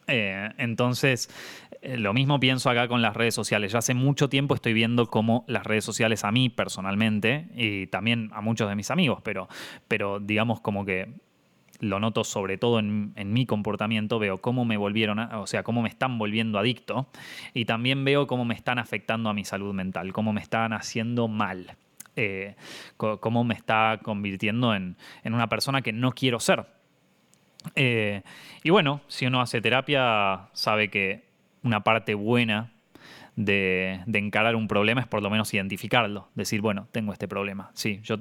Eh, 0.07 0.49
entonces, 0.57 1.29
eh, 1.81 1.97
lo 1.97 2.13
mismo 2.13 2.39
pienso 2.39 2.69
acá 2.69 2.87
con 2.87 3.01
las 3.01 3.15
redes 3.15 3.33
sociales. 3.33 3.71
Ya 3.71 3.79
hace 3.79 3.93
mucho 3.93 4.29
tiempo 4.29 4.55
estoy 4.55 4.73
viendo 4.73 5.07
cómo 5.07 5.45
las 5.47 5.65
redes 5.65 5.83
sociales 5.83 6.23
a 6.23 6.31
mí 6.31 6.49
personalmente 6.49 7.47
y 7.55 7.87
también 7.87 8.29
a 8.33 8.41
muchos 8.41 8.69
de 8.69 8.75
mis 8.75 8.91
amigos, 8.91 9.21
pero, 9.23 9.47
pero 9.87 10.19
digamos 10.19 10.61
como 10.61 10.85
que 10.85 11.13
lo 11.81 11.99
noto 11.99 12.23
sobre 12.23 12.57
todo 12.57 12.79
en, 12.79 13.13
mi 13.33 13.45
comportamiento, 13.45 14.19
veo 14.19 14.39
cómo 14.39 14.65
me 14.65 14.77
volvieron, 14.77 15.19
o 15.19 15.47
sea, 15.47 15.63
cómo 15.63 15.81
me 15.81 15.89
están 15.89 16.17
volviendo 16.17 16.59
adicto 16.59 17.07
y 17.53 17.65
también 17.65 18.05
veo 18.05 18.27
cómo 18.27 18.45
me 18.45 18.53
están 18.53 18.77
afectando 18.77 19.29
a 19.29 19.33
mi 19.33 19.43
salud 19.43 19.73
mental, 19.73 20.13
cómo 20.13 20.31
me 20.31 20.41
están 20.41 20.73
haciendo 20.73 21.27
mal, 21.27 21.75
eh, 22.15 22.55
cómo 22.97 23.43
me 23.43 23.55
está 23.55 23.99
convirtiendo 24.03 24.75
en, 24.75 24.95
una 25.25 25.49
persona 25.49 25.81
que 25.81 25.91
no 25.91 26.11
quiero 26.11 26.39
ser. 26.39 26.65
Eh, 27.75 28.21
y 28.63 28.69
bueno, 28.69 29.01
si 29.07 29.25
uno 29.25 29.41
hace 29.41 29.61
terapia, 29.61 30.49
sabe 30.53 30.89
que 30.89 31.23
una 31.63 31.83
parte 31.83 32.13
buena 32.15 32.71
de, 33.35 34.01
de, 34.05 34.19
encarar 34.19 34.55
un 34.55 34.67
problema 34.67 35.01
es 35.01 35.07
por 35.07 35.21
lo 35.21 35.29
menos 35.29 35.53
identificarlo. 35.53 36.27
Decir, 36.35 36.61
bueno, 36.61 36.87
tengo 36.91 37.13
este 37.13 37.27
problema. 37.27 37.71
Sí, 37.73 37.99
yo 38.03 38.17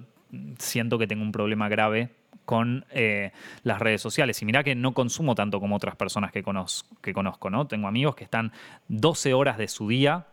siento 0.59 0.99
que 0.99 1.06
tengo 1.06 1.23
un 1.23 1.32
problema 1.32 1.68
grave 1.68 2.11
con 2.44 2.85
eh, 2.90 3.30
las 3.62 3.78
redes 3.78 4.02
sociales. 4.02 4.42
Y 4.42 4.44
mira 4.44 4.64
que 4.64 4.75
no 4.75 4.92
consumo 4.92 5.37
tanto 5.37 5.61
como 5.61 5.76
otras 5.76 5.97
personas 5.97 6.32
que 6.32 6.42
conozco, 6.42 6.97
que 7.00 7.12
conozco, 7.12 7.49
¿no? 7.49 7.66
Tengo 7.66 7.87
amigos 7.87 8.16
que 8.16 8.25
están 8.25 8.52
12 8.88 9.35
horas 9.35 9.56
de 9.56 9.68
su 9.68 9.87
día 9.87 10.26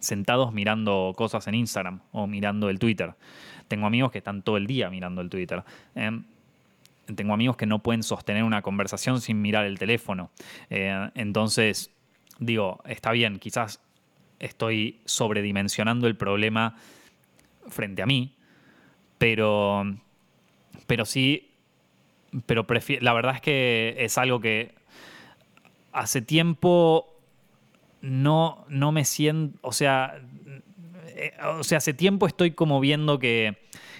sentados 0.00 0.52
mirando 0.52 1.14
cosas 1.16 1.46
en 1.46 1.54
Instagram 1.54 2.00
o 2.10 2.26
mirando 2.26 2.68
el 2.70 2.80
Twitter. 2.80 3.14
Tengo 3.68 3.86
amigos 3.86 4.10
que 4.10 4.18
están 4.18 4.42
todo 4.42 4.56
el 4.56 4.66
día 4.66 4.90
mirando 4.90 5.20
el 5.20 5.28
Twitter. 5.28 5.62
Em, 5.94 6.24
tengo 7.14 7.34
amigos 7.34 7.56
que 7.56 7.66
no 7.66 7.82
pueden 7.82 8.02
sostener 8.02 8.44
una 8.44 8.62
conversación 8.62 9.20
sin 9.20 9.40
mirar 9.40 9.64
el 9.66 9.78
teléfono. 9.78 10.30
Eh, 10.70 11.10
entonces, 11.14 11.90
digo, 12.38 12.80
está 12.84 13.12
bien, 13.12 13.38
quizás 13.38 13.80
estoy 14.38 15.00
sobredimensionando 15.04 16.06
el 16.06 16.16
problema 16.16 16.76
frente 17.68 18.02
a 18.02 18.06
mí, 18.06 18.36
pero 19.18 19.84
pero 20.86 21.04
sí, 21.04 21.50
pero 22.46 22.66
la 23.00 23.12
verdad 23.12 23.34
es 23.34 23.40
que 23.40 23.94
es 23.98 24.16
algo 24.16 24.40
que 24.40 24.74
hace 25.92 26.22
tiempo 26.22 27.14
no, 28.00 28.64
no 28.68 28.92
me 28.92 29.04
siento, 29.04 29.58
o 29.62 29.72
sea, 29.72 30.20
eh, 31.08 31.32
o 31.58 31.64
sea, 31.64 31.78
hace 31.78 31.94
tiempo 31.94 32.26
estoy 32.26 32.52
como 32.52 32.80
viendo 32.80 33.18
que, 33.18 33.58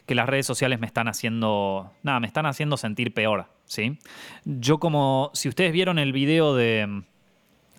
que 0.08 0.14
las 0.14 0.26
redes 0.26 0.46
sociales 0.46 0.80
me 0.80 0.86
están 0.86 1.06
haciendo, 1.06 1.92
nada, 2.02 2.18
me 2.18 2.26
están 2.26 2.46
haciendo 2.46 2.78
sentir 2.78 3.12
peor, 3.12 3.44
¿sí? 3.66 3.98
Yo 4.46 4.80
como, 4.80 5.30
si 5.34 5.50
ustedes 5.50 5.70
vieron 5.70 5.98
el 5.98 6.14
video 6.14 6.56
de 6.56 7.02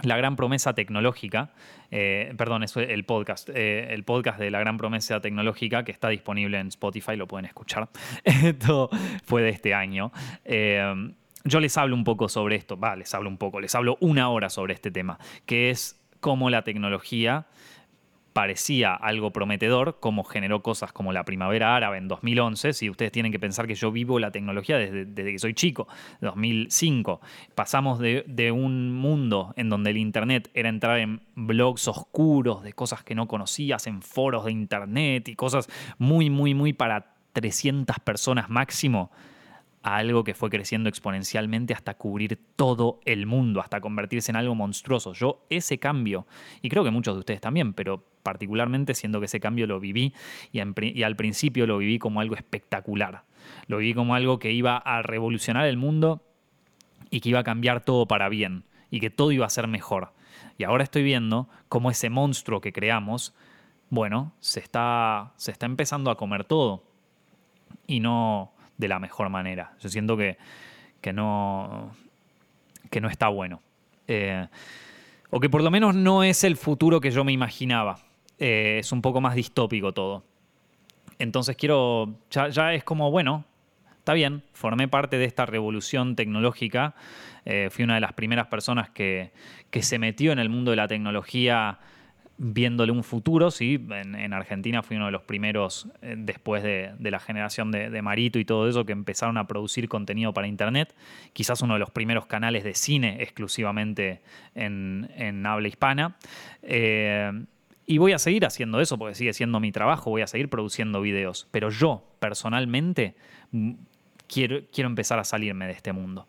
la 0.03 0.15
gran 0.15 0.36
promesa 0.36 0.74
tecnológica, 0.75 1.50
eh, 1.89 2.31
perdón, 2.38 2.62
es 2.62 2.77
el 2.77 3.03
podcast, 3.03 3.50
eh, 3.50 3.88
el 3.95 4.03
podcast 4.03 4.39
de 4.39 4.51
la 4.51 4.59
gran 4.59 4.77
promesa 4.77 5.19
tecnológica 5.19 5.83
que 5.83 5.91
está 5.91 6.09
disponible 6.09 6.59
en 6.59 6.67
Spotify, 6.67 7.15
lo 7.15 7.27
pueden 7.27 7.45
escuchar. 7.45 7.89
Esto 8.24 8.91
fue 9.24 9.41
de 9.41 9.50
este 9.50 9.74
año. 9.74 10.12
Eh, 10.45 11.12
yo 11.45 11.59
les 11.59 11.75
hablo 11.77 11.95
un 11.95 12.03
poco 12.03 12.29
sobre 12.29 12.57
esto, 12.57 12.77
va, 12.77 12.95
les 12.95 13.12
hablo 13.15 13.27
un 13.27 13.38
poco, 13.38 13.59
les 13.59 13.74
hablo 13.74 13.98
una 14.01 14.29
hora 14.29 14.51
sobre 14.51 14.75
este 14.75 14.91
tema, 14.91 15.17
que 15.48 15.71
es 15.71 16.00
cómo 16.19 16.51
la 16.51 16.63
tecnología 16.63 17.48
parecía 18.33 18.93
algo 18.93 19.31
prometedor, 19.31 20.00
como 20.00 20.24
generó 20.24 20.62
cosas 20.62 20.91
como 20.91 21.12
la 21.13 21.24
primavera 21.25 21.75
árabe 21.75 21.98
en 21.98 22.07
2011. 22.07 22.74
Si 22.74 22.89
ustedes 22.89 23.12
tienen 23.12 23.31
que 23.31 23.39
pensar 23.39 23.67
que 23.67 23.75
yo 23.75 23.91
vivo 23.91 24.19
la 24.19 24.31
tecnología 24.31 24.77
desde, 24.77 25.13
que 25.13 25.39
soy 25.39 25.53
chico, 25.53 25.88
2005. 26.21 27.21
Pasamos 27.55 28.00
de, 28.00 28.24
de, 28.27 28.51
un 28.51 28.93
mundo 28.93 29.53
en 29.57 29.69
donde 29.69 29.91
el 29.91 29.98
Internet 29.98 30.50
era 30.53 30.69
entrar 30.69 31.00
en 31.00 31.21
blogs 31.36 31.88
oscuros 31.88 32.63
de 32.63 32.74
cosas 32.74 33.03
que 33.03 33.15
no 33.15 33.27
conocías, 33.27 33.88
en 33.88 34.01
foros 34.01 34.45
de 34.45 34.51
Internet 34.51 35.27
y 35.29 35.36
cosas 35.36 35.67
muy, 35.98 36.29
muy, 36.29 36.53
muy 36.53 36.74
para 36.74 37.13
300 37.33 38.00
personas 38.00 38.50
máximo 38.50 39.12
a 39.81 39.98
algo 39.98 40.24
que 40.24 40.33
fue 40.33 40.50
creciendo 40.50 40.89
exponencialmente 40.89 41.74
hasta 41.74 41.93
cubrir 41.93 42.38
todo 42.55 43.00
el 43.05 43.25
mundo, 43.25 43.62
hasta 43.62 43.79
convertirse 43.79 44.31
en 44.31 44.36
algo 44.36 44.55
monstruoso. 44.55 45.13
Yo 45.13 45.45
ese 45.50 45.77
cambio, 45.77 46.27
y 46.62 46.69
creo 46.69 46.83
que 46.83 46.91
muchos 46.91 47.15
de 47.15 47.19
ustedes 47.19 47.41
también, 47.41 47.74
pero 47.74 48.03
particularmente, 48.24 48.93
siendo 48.93 49.19
que 49.19 49.27
ese 49.27 49.39
cambio 49.39 49.67
lo 49.67 49.79
viví 49.79 50.13
y, 50.51 50.59
al 50.59 51.15
principio 51.15 51.65
lo 51.65 51.77
viví 51.77 51.98
como 51.98 52.19
algo 52.19 52.36
espectacular. 52.36 53.24
Lo 53.67 53.77
viví 53.77 53.93
como 53.93 54.15
algo 54.15 54.38
que 54.38 54.51
iba 54.51 54.77
a 54.77 55.01
revolucionar 55.01 55.65
el 55.65 55.77
mundo 55.77 56.21
y 57.09 57.21
que 57.21 57.29
iba 57.29 57.39
a 57.39 57.43
cambiar 57.43 57.83
todo 57.83 58.05
para 58.05 58.27
bien 58.29 58.65
y 58.91 59.00
que 59.00 59.09
todo 59.09 59.31
iba 59.31 59.45
a 59.45 59.50
ser 59.50 59.67
mejor. 59.67 60.12
Y 60.57 60.65
ahora 60.65 60.83
estoy 60.83 61.03
viendo 61.03 61.48
cómo 61.69 61.89
ese 61.89 62.09
monstruo 62.09 62.59
que 62.59 62.74
creamos, 62.74 63.33
bueno, 63.89 64.33
se 64.41 64.59
está, 64.59 65.31
se 65.38 65.51
está 65.51 65.65
empezando 65.65 66.12
a 66.12 66.17
comer 66.17 66.43
todo 66.43 66.83
y 67.88 68.01
no 68.01 68.51
de 68.79 68.88
la 68.88 68.98
mejor 68.98 69.29
manera. 69.29 69.74
Yo 69.79 69.89
siento 69.89 70.17
que, 70.17 70.38
que, 71.01 71.13
no, 71.13 71.91
que 72.89 73.01
no 73.01 73.09
está 73.09 73.27
bueno. 73.27 73.62
Eh, 74.07 74.48
o 75.29 75.39
que 75.39 75.50
por 75.50 75.62
lo 75.62 75.69
menos 75.69 75.93
no 75.93 76.24
es 76.24 76.43
el 76.43 76.57
futuro 76.57 77.00
que 77.00 77.12
yo 77.12 77.24
me 77.24 77.33
imaginaba. 77.33 78.00
Eh, 78.39 78.77
es 78.79 78.91
un 78.91 79.01
poco 79.01 79.21
más 79.21 79.36
distópico 79.36 79.93
todo. 79.93 80.24
Entonces 81.19 81.57
quiero, 81.57 82.15
ya, 82.31 82.74
es 82.74 82.83
como, 82.86 83.12
bueno, 83.12 83.43
está 83.98 84.13
bien, 84.13 84.43
formé 84.53 84.88
parte 84.88 85.17
de 85.17 85.25
esta 85.25 85.45
revolución 85.45 86.15
tecnológica, 86.15 86.95
eh, 87.43 87.67
fui 87.69 87.83
una 87.83 87.95
de 87.95 88.01
las 88.01 88.13
primeras 88.13 88.48
personas 88.48 88.89
que, 88.89 89.33
que 89.69 89.83
se 89.83 90.00
metió 90.00 90.31
en 90.31 90.39
el 90.39 90.48
mundo 90.48 90.71
de 90.71 90.77
la 90.77 90.88
tecnología 90.88 91.79
viéndole 92.41 92.93
un 92.93 93.03
futuro, 93.03 93.51
¿sí? 93.51 93.86
En, 93.91 94.34
Argentina 94.34 94.81
fui 94.81 94.96
uno 94.96 95.08
de 95.08 95.12
los 95.12 95.24
primeros, 95.24 95.89
eh, 96.01 96.15
después 96.17 96.63
de, 96.63 96.93
la 97.00 97.19
generación 97.19 97.69
de, 97.69 98.01
Marito 98.01 98.39
y 98.39 98.46
todo 98.46 98.67
eso, 98.67 98.86
que 98.86 98.93
empezaron 98.93 99.38
a 99.38 99.46
producir 99.46 99.89
contenido 99.89 100.34
para 100.34 100.48
Internet. 100.48 100.96
Quizás 101.34 101.62
uno 101.62 101.74
de 101.74 101.79
los 101.79 101.91
primeros 101.91 102.25
canales 102.27 102.63
de 102.63 102.74
cine 102.74 103.17
exclusivamente 103.22 104.22
en, 104.55 105.46
habla 105.46 105.67
hispana. 105.67 106.15
Eh, 106.63 107.29
y 107.86 107.98
voy 107.98 108.13
a 108.13 108.19
seguir 108.19 108.46
haciendo 108.46 108.79
eso 108.79 108.98
porque 108.98 109.15
sigue 109.15 109.34
siendo 109.34 109.60
mi 109.60 109.74
trabajo, 109.74 110.10
voy 110.10 110.22
a 110.22 110.27
seguir 110.27 110.50
produciendo 110.50 111.01
videos. 111.01 111.48
Pero 111.51 111.69
yo, 111.69 112.05
personalmente, 112.19 113.15
quiero, 114.27 114.62
quiero 114.72 114.89
empezar 114.89 115.19
a 115.19 115.25
salirme 115.25 115.65
de 115.65 115.74
este 115.74 115.91
mundo. 115.91 116.27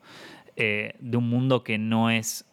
Eh, 0.57 0.95
de 0.99 1.17
un 1.17 1.29
mundo 1.29 1.63
que 1.63 1.79
no 1.79 2.11
es 2.11 2.47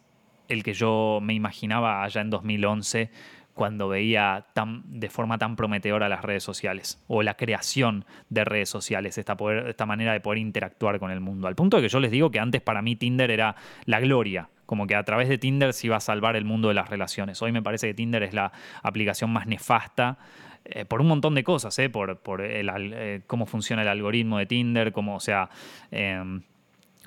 el 0.46 0.62
que 0.62 0.74
yo 0.74 1.18
me 1.22 1.34
imaginaba 1.34 2.04
allá 2.04 2.20
en 2.20 2.30
2011 2.30 3.10
cuando 3.58 3.88
veía 3.88 4.46
tan, 4.52 4.84
de 4.86 5.10
forma 5.10 5.36
tan 5.36 5.56
prometedora 5.56 6.08
las 6.08 6.22
redes 6.22 6.44
sociales 6.44 7.02
o 7.08 7.24
la 7.24 7.34
creación 7.34 8.04
de 8.30 8.44
redes 8.44 8.68
sociales, 8.68 9.18
esta, 9.18 9.36
esta 9.66 9.84
manera 9.84 10.12
de 10.12 10.20
poder 10.20 10.38
interactuar 10.38 11.00
con 11.00 11.10
el 11.10 11.18
mundo. 11.18 11.48
Al 11.48 11.56
punto 11.56 11.76
de 11.76 11.82
que 11.82 11.88
yo 11.88 11.98
les 11.98 12.12
digo 12.12 12.30
que 12.30 12.38
antes 12.38 12.62
para 12.62 12.82
mí 12.82 12.94
Tinder 12.94 13.32
era 13.32 13.56
la 13.84 13.98
gloria, 13.98 14.48
como 14.64 14.86
que 14.86 14.94
a 14.94 15.02
través 15.02 15.28
de 15.28 15.38
Tinder 15.38 15.72
se 15.72 15.88
iba 15.88 15.96
a 15.96 16.00
salvar 16.00 16.36
el 16.36 16.44
mundo 16.44 16.68
de 16.68 16.74
las 16.74 16.88
relaciones. 16.88 17.42
Hoy 17.42 17.50
me 17.50 17.60
parece 17.60 17.88
que 17.88 17.94
Tinder 17.94 18.22
es 18.22 18.32
la 18.32 18.52
aplicación 18.84 19.32
más 19.32 19.48
nefasta 19.48 20.18
eh, 20.64 20.84
por 20.84 21.00
un 21.00 21.08
montón 21.08 21.34
de 21.34 21.42
cosas, 21.42 21.76
eh, 21.80 21.90
por, 21.90 22.18
por 22.18 22.40
eh, 22.40 23.22
cómo 23.26 23.44
funciona 23.44 23.82
el 23.82 23.88
algoritmo 23.88 24.38
de 24.38 24.46
Tinder, 24.46 24.92
cómo, 24.92 25.16
o 25.16 25.20
sea, 25.20 25.50
em, 25.90 26.42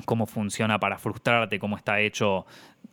cómo 0.05 0.25
funciona 0.25 0.79
para 0.79 0.97
frustrarte, 0.97 1.59
cómo 1.59 1.77
está 1.77 1.99
hecho 1.99 2.45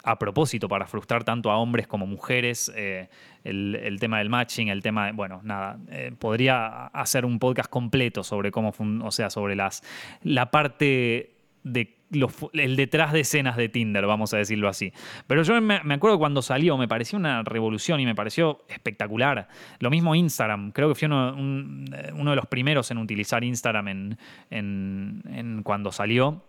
a 0.04 0.18
propósito 0.18 0.68
para 0.68 0.86
frustrar 0.86 1.24
tanto 1.24 1.50
a 1.50 1.58
hombres 1.58 1.86
como 1.86 2.06
mujeres, 2.06 2.72
eh, 2.76 3.08
el, 3.44 3.96
tema 4.00 4.18
del 4.18 4.28
matching, 4.28 4.68
el 4.68 4.82
tema, 4.82 5.06
de, 5.06 5.12
bueno, 5.12 5.40
nada, 5.42 5.78
eh, 5.90 6.12
podría 6.18 6.86
hacer 6.86 7.24
un 7.24 7.38
podcast 7.38 7.70
completo 7.70 8.22
sobre 8.22 8.50
cómo, 8.50 8.72
o 9.02 9.10
sea, 9.10 9.30
sobre 9.30 9.56
las, 9.56 9.82
la 10.22 10.50
parte 10.50 11.34
de 11.64 11.98
el 12.54 12.76
detrás 12.76 13.12
de 13.12 13.20
escenas 13.20 13.56
de 13.56 13.68
Tinder, 13.68 14.06
vamos 14.06 14.32
a 14.32 14.38
decirlo 14.38 14.68
así. 14.68 14.94
Pero 15.26 15.42
yo 15.42 15.60
me, 15.60 15.74
acuerdo 15.74 16.18
cuando 16.18 16.40
salió, 16.40 16.78
me 16.78 16.88
pareció 16.88 17.18
una 17.18 17.42
revolución 17.42 18.00
y 18.00 18.06
me 18.06 18.14
pareció 18.14 18.64
espectacular. 18.68 19.48
Lo 19.78 19.90
mismo 19.90 20.14
Instagram, 20.14 20.72
creo 20.72 20.88
que 20.88 20.94
fui 20.94 21.06
uno, 21.06 22.30
de 22.30 22.36
los 22.36 22.46
primeros 22.46 22.90
en 22.90 22.98
utilizar 22.98 23.44
Instagram 23.44 24.16
en 24.48 25.62
cuando 25.64 25.92
salió 25.92 26.42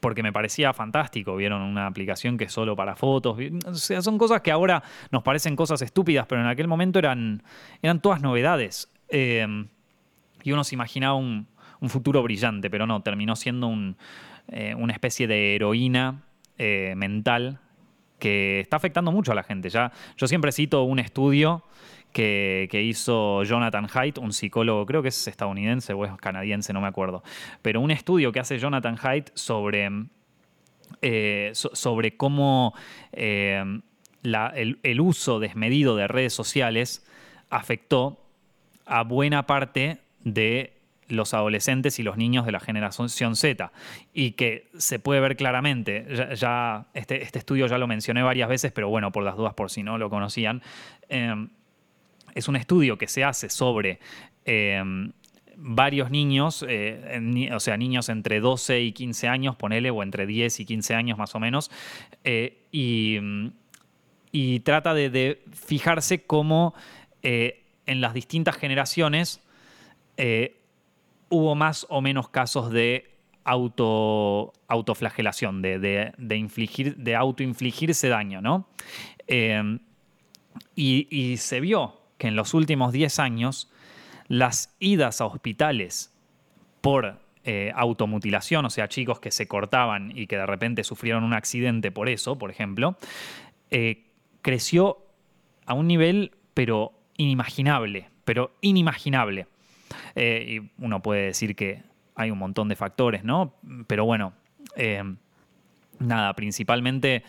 porque 0.00 0.22
me 0.22 0.32
parecía 0.32 0.72
fantástico. 0.72 1.36
Vieron 1.36 1.62
una 1.62 1.86
aplicación 1.86 2.36
que 2.36 2.44
es 2.44 2.52
solo 2.52 2.76
para 2.76 2.96
fotos. 2.96 3.38
O 3.66 3.74
sea, 3.74 4.02
son 4.02 4.18
cosas 4.18 4.40
que 4.40 4.50
ahora 4.50 4.82
nos 5.10 5.22
parecen 5.22 5.56
cosas 5.56 5.82
estúpidas, 5.82 6.26
pero 6.26 6.40
en 6.40 6.46
aquel 6.46 6.68
momento 6.68 6.98
eran, 6.98 7.42
eran 7.82 8.00
todas 8.00 8.20
novedades. 8.20 8.90
Em, 9.08 9.68
y 10.42 10.52
uno 10.52 10.64
se 10.64 10.74
imaginaba 10.74 11.14
un, 11.14 11.46
futuro 11.88 12.20
brillante, 12.22 12.68
pero 12.68 12.86
no, 12.86 13.00
terminó 13.02 13.36
siendo 13.36 13.72
eh, 14.48 14.74
una 14.74 14.92
especie 14.92 15.28
de 15.28 15.54
heroína 15.54 16.22
eh, 16.58 16.94
mental 16.96 17.60
que 18.18 18.60
está 18.60 18.76
afectando 18.76 19.12
mucho 19.12 19.32
a 19.32 19.34
la 19.34 19.44
gente. 19.44 19.68
Ya, 19.68 19.92
yo 20.16 20.26
siempre 20.26 20.50
cito 20.50 20.82
un 20.82 20.98
estudio 20.98 21.62
que, 22.16 22.82
hizo 22.82 23.44
Jonathan 23.44 23.86
Haidt, 23.92 24.16
un 24.16 24.32
psicólogo, 24.32 24.86
creo 24.86 25.02
que 25.02 25.08
es 25.08 25.28
estadounidense 25.28 25.92
o 25.92 26.06
es 26.06 26.12
canadiense, 26.16 26.72
no 26.72 26.80
me 26.80 26.88
acuerdo, 26.88 27.22
pero 27.60 27.82
un 27.82 27.90
estudio 27.90 28.32
que 28.32 28.40
hace 28.40 28.58
Jonathan 28.58 28.96
Haidt 29.00 29.28
sobre, 29.34 29.90
eh, 31.02 31.50
sobre 31.52 32.16
cómo 32.16 32.74
eh, 33.12 33.62
el, 34.22 35.00
uso 35.00 35.40
desmedido 35.40 35.94
de 35.94 36.08
redes 36.08 36.32
sociales 36.32 37.06
afectó 37.50 38.18
a 38.86 39.02
buena 39.02 39.46
parte 39.46 39.98
de 40.24 40.72
los 41.08 41.34
adolescentes 41.34 41.98
y 41.98 42.02
los 42.02 42.16
niños 42.16 42.46
de 42.46 42.52
la 42.52 42.60
generación 42.60 43.08
Z. 43.10 43.72
Y 44.14 44.32
que 44.32 44.68
se 44.78 44.98
puede 44.98 45.20
ver 45.20 45.36
claramente, 45.36 46.06
ya, 46.34 46.86
este, 46.94 47.22
este, 47.22 47.38
estudio 47.38 47.66
ya 47.66 47.78
lo 47.78 47.86
mencioné 47.86 48.22
varias 48.22 48.48
veces, 48.48 48.72
pero 48.72 48.88
bueno, 48.88 49.12
por 49.12 49.22
las 49.22 49.36
dudas, 49.36 49.54
por 49.54 49.70
si 49.70 49.82
no 49.82 49.98
lo 49.98 50.10
conocían, 50.10 50.62
eh, 51.08 51.46
es 52.36 52.48
un 52.48 52.56
estudio 52.56 52.98
que 52.98 53.08
se 53.08 53.24
hace 53.24 53.48
sobre 53.48 53.98
em, 54.44 55.10
varios 55.56 56.10
niños, 56.10 56.64
eh, 56.68 57.48
o 57.52 57.60
sea, 57.60 57.78
niños 57.78 58.10
entre 58.10 58.40
12 58.40 58.82
y 58.82 58.92
15 58.92 59.26
años, 59.26 59.56
ponele, 59.56 59.90
o 59.90 60.02
entre 60.02 60.26
10 60.26 60.60
y 60.60 60.66
15 60.66 60.94
años 60.94 61.18
más 61.18 61.34
o 61.34 61.40
menos, 61.40 61.70
eh, 62.22 62.58
y, 62.70 64.60
trata 64.60 64.92
de, 64.92 65.42
fijarse 65.52 66.24
cómo 66.24 66.74
eh, 67.22 67.64
en 67.86 68.02
las 68.02 68.12
distintas 68.12 68.56
generaciones 68.56 69.40
hubo 71.30 71.54
más 71.54 71.86
o 71.88 72.02
menos 72.02 72.28
casos 72.28 72.70
de 72.70 73.16
auto, 73.44 74.52
autoflagelación, 74.68 75.62
de, 75.62 76.12
infligir, 76.36 76.96
de 76.96 77.16
autoinfligirse 77.16 78.08
daño, 78.08 78.42
¿no? 78.42 78.68
Em, 79.26 79.78
y 80.74 81.36
se 81.38 81.60
vio 81.60 82.05
que 82.18 82.28
en 82.28 82.36
los 82.36 82.54
últimos 82.54 82.92
10 82.92 83.18
años 83.18 83.70
las 84.28 84.74
idas 84.80 85.20
a 85.20 85.26
hospitales 85.26 86.12
por 86.80 87.18
eh, 87.44 87.72
automutilación, 87.76 88.64
o 88.64 88.70
sea, 88.70 88.88
chicos 88.88 89.20
que 89.20 89.30
se 89.30 89.46
cortaban 89.46 90.12
y 90.16 90.26
que 90.26 90.36
de 90.36 90.46
repente 90.46 90.82
sufrieron 90.82 91.22
un 91.22 91.32
accidente 91.32 91.92
por 91.92 92.08
eso, 92.08 92.36
por 92.38 92.50
ejemplo, 92.50 92.96
eh, 93.70 94.04
creció 94.42 94.98
a 95.64 95.74
un 95.74 95.86
nivel 95.86 96.32
pero 96.54 96.92
inimaginable, 97.16 98.08
pero 98.24 98.56
inimaginable. 98.62 99.46
Eh, 100.16 100.58
y 100.58 100.82
uno 100.84 101.02
puede 101.02 101.26
decir 101.26 101.54
que 101.54 101.82
hay 102.16 102.32
un 102.32 102.38
montón 102.38 102.68
de 102.68 102.74
factores, 102.74 103.22
¿no? 103.22 103.54
Pero 103.86 104.04
bueno, 104.04 104.32
nada, 106.00 106.34
principalmente 106.34 107.22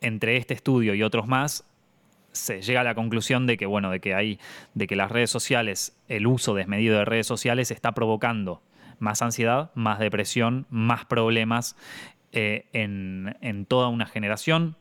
entre 0.00 0.36
este 0.36 0.54
estudio 0.54 0.94
y 0.94 1.02
otros 1.02 1.26
más, 1.26 1.64
se 2.38 2.62
llega 2.62 2.80
a 2.80 2.84
la 2.84 2.94
conclusión 2.94 3.46
de 3.46 3.56
que, 3.56 3.66
bueno, 3.66 3.90
de 3.90 4.00
que 4.00 4.14
hay, 4.14 4.38
de 4.74 4.86
que 4.86 4.96
las 4.96 5.10
redes 5.10 5.30
sociales, 5.30 5.96
el 6.08 6.26
uso 6.26 6.54
desmedido 6.54 6.98
de 6.98 7.04
redes 7.04 7.26
sociales 7.26 7.70
está 7.70 7.92
provocando 7.92 8.62
más 8.98 9.22
ansiedad, 9.22 9.70
más 9.74 9.98
depresión, 9.98 10.66
más 10.70 11.04
problemas 11.04 11.76
eh, 12.32 12.66
en, 12.72 13.66
toda 13.66 13.88
una 13.88 14.06
generación. 14.06 14.76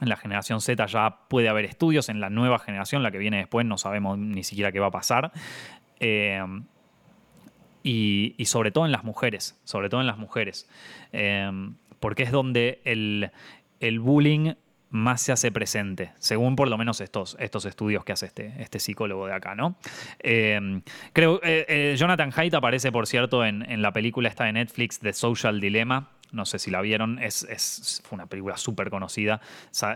En 0.00 0.08
la 0.08 0.16
generación 0.16 0.60
Z 0.60 0.84
ya 0.86 1.18
puede 1.28 1.48
haber 1.48 1.64
estudios, 1.64 2.08
en 2.08 2.20
la 2.20 2.30
nueva 2.30 2.58
generación, 2.58 3.02
la 3.02 3.10
que 3.10 3.18
viene 3.18 3.38
después, 3.38 3.66
no 3.66 3.78
sabemos 3.78 4.18
ni 4.18 4.42
siquiera 4.42 4.72
qué 4.72 4.80
va 4.80 4.88
a 4.88 4.92
pasar. 4.92 5.32
Eh, 6.00 6.42
y, 7.84 8.44
sobre 8.46 8.70
todo 8.70 8.86
en 8.86 8.92
las 8.92 9.04
mujeres, 9.04 9.60
sobre 9.64 9.88
todo 9.88 10.00
en 10.00 10.06
las 10.06 10.18
mujeres, 10.18 10.68
eh, 11.12 11.50
porque 12.00 12.22
es 12.22 12.30
donde 12.30 12.80
el, 12.84 13.30
el 13.80 14.00
bullying 14.00 14.54
más 14.92 15.22
se 15.22 15.32
hace 15.32 15.50
presente, 15.50 16.12
según 16.18 16.54
por 16.54 16.68
lo 16.68 16.78
menos 16.78 17.00
estos, 17.00 17.36
estos 17.40 17.64
estudios 17.64 18.04
que 18.04 18.12
hace 18.12 18.26
este, 18.26 18.52
este 18.58 18.78
psicólogo 18.78 19.26
de 19.26 19.32
acá, 19.32 19.54
¿no? 19.54 19.76
Em, 20.18 20.82
creo, 21.12 21.40
eh, 21.42 21.64
eh, 21.66 21.94
Jonathan 21.96 22.30
Haidt 22.34 22.54
aparece, 22.54 22.92
por 22.92 23.06
cierto, 23.06 23.44
en, 23.44 23.62
la 23.82 23.92
película 23.92 24.28
esta 24.28 24.44
de 24.44 24.52
Netflix, 24.52 25.00
The 25.00 25.14
Social 25.14 25.60
Dilemma, 25.60 26.10
no 26.30 26.44
sé 26.44 26.58
si 26.58 26.70
la 26.70 26.80
vieron, 26.82 27.18
es, 27.18 28.02
fue 28.04 28.16
una 28.16 28.26
película 28.26 28.56
súper 28.56 28.90
conocida, 28.90 29.40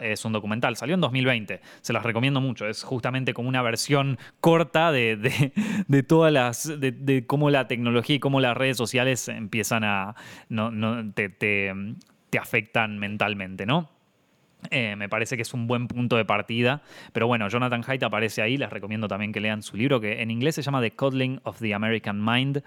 es 0.03 0.25
un 0.25 0.33
documental, 0.33 0.77
salió 0.77 0.95
en 0.95 1.01
2020, 1.01 1.61
se 1.81 1.93
las 1.93 2.03
recomiendo 2.03 2.41
mucho, 2.41 2.67
es 2.67 2.83
justamente 2.83 3.35
como 3.35 3.49
una 3.49 3.63
versión 3.63 4.19
corta 4.41 4.93
de, 4.93 5.53
de, 5.89 6.03
todas 6.03 6.33
las, 6.33 6.81
de, 6.81 7.25
cómo 7.27 7.51
la 7.51 7.69
tecnología 7.69 8.17
y 8.17 8.21
cómo 8.21 8.41
las 8.41 8.57
redes 8.57 8.77
sociales 8.77 9.29
empiezan 9.29 9.85
a, 9.85 10.15
no, 10.49 10.71
te, 11.13 11.29
te, 11.29 11.73
te 12.31 12.39
afectan 12.39 12.99
mentalmente, 12.99 13.67
¿no? 13.67 13.96
Eh, 14.71 14.97
me 14.97 15.09
parece 15.09 15.37
que 15.37 15.43
es 15.43 15.55
un 15.55 15.67
buen 15.67 15.89
punto 15.89 16.17
de 16.17 16.25
partida. 16.25 16.83
Pero 17.13 17.27
bueno, 17.27 17.49
Jonathan 17.49 17.83
Haidt 17.87 18.03
aparece 18.03 18.43
ahí. 18.43 18.57
Les 18.57 18.71
recomiendo 18.71 19.09
también 19.09 19.33
que 19.33 19.41
lean 19.41 19.63
su 19.63 19.77
libro, 19.77 20.01
que 20.01 20.23
en 20.23 20.31
inglés 20.31 20.55
se 20.55 20.63
llama 20.63 20.81
The 20.81 20.93
Coddling 20.93 21.41
of 21.45 21.59
the 21.59 21.75
American 21.75 22.25
Mind. 22.25 22.63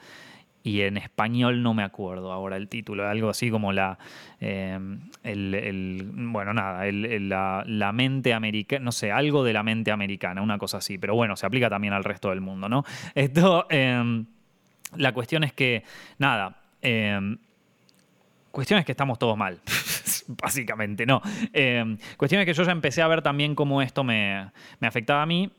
Y 0.61 0.81
en 0.81 0.97
español 0.97 1.63
no 1.63 1.73
me 1.73 1.83
acuerdo 1.83 2.33
ahora 2.33 2.57
el 2.57 2.67
título, 2.67 3.07
algo 3.07 3.29
así 3.29 3.49
como 3.49 3.71
la. 3.71 3.97
Eh, 4.41 4.77
bueno, 5.23 6.53
nada, 6.53 6.83
la, 7.65 7.91
mente 7.93 8.33
americana, 8.33 8.83
no 8.83 8.91
sé, 8.91 9.11
algo 9.11 9.45
de 9.45 9.53
la 9.53 9.63
mente 9.63 9.91
americana, 9.91 10.41
una 10.41 10.57
cosa 10.57 10.77
así. 10.79 10.97
Pero 10.97 11.15
bueno, 11.15 11.37
se 11.37 11.45
aplica 11.45 11.69
también 11.69 11.93
al 11.93 12.03
resto 12.03 12.29
del 12.29 12.41
mundo, 12.41 12.67
¿no? 12.67 12.83
Esto. 13.15 13.67
Em, 13.69 14.25
la 14.97 15.13
cuestión 15.13 15.43
es 15.43 15.53
que, 15.53 15.83
nada. 16.17 16.57
Eh, 16.81 17.37
cuestión 18.51 18.79
es 18.79 18.85
que 18.85 18.91
estamos 18.91 19.17
todos 19.17 19.37
mal. 19.37 19.59
Básicamente, 20.41 21.05
no. 21.05 21.21
Eh, 21.53 21.97
cuestión 22.17 22.41
es 22.41 22.45
que 22.45 22.53
yo 22.53 22.63
ya 22.63 22.71
empecé 22.71 23.01
a 23.01 23.07
ver 23.07 23.21
también 23.21 23.55
cómo 23.55 23.81
esto 23.81 24.03
me, 24.03 24.51
me 24.79 24.87
afectaba 24.87 25.23
a 25.23 25.25
mí. 25.25 25.51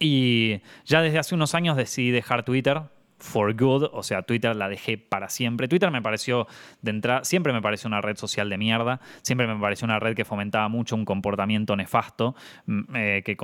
Y 0.00 0.60
ya 0.84 1.02
desde 1.02 1.18
hace 1.18 1.34
unos 1.34 1.54
años 1.54 1.76
decidí 1.76 2.10
dejar 2.10 2.44
Twitter 2.44 2.82
for 3.18 3.54
good, 3.54 3.88
o 3.92 4.02
sea, 4.02 4.22
Twitter 4.22 4.54
la 4.54 4.68
dejé 4.68 4.96
para 4.96 5.28
siempre. 5.28 5.68
Twitter 5.68 5.90
me 5.90 6.00
pareció 6.00 6.46
de 6.82 6.90
entrada, 6.90 7.24
siempre 7.24 7.52
me 7.52 7.60
pareció 7.60 7.88
una 7.88 8.00
red 8.00 8.16
social 8.16 8.48
de 8.48 8.58
mierda, 8.58 9.00
siempre 9.22 9.46
me 9.46 9.58
pareció 9.60 9.86
una 9.86 9.98
red 9.98 10.14
que 10.14 10.24
fomentaba 10.24 10.68
mucho 10.68 10.94
un 10.94 11.04
comportamiento 11.04 11.74
nefasto, 11.76 12.36
mm, 12.66 12.80
eh, 12.94 13.22
que, 13.24 13.36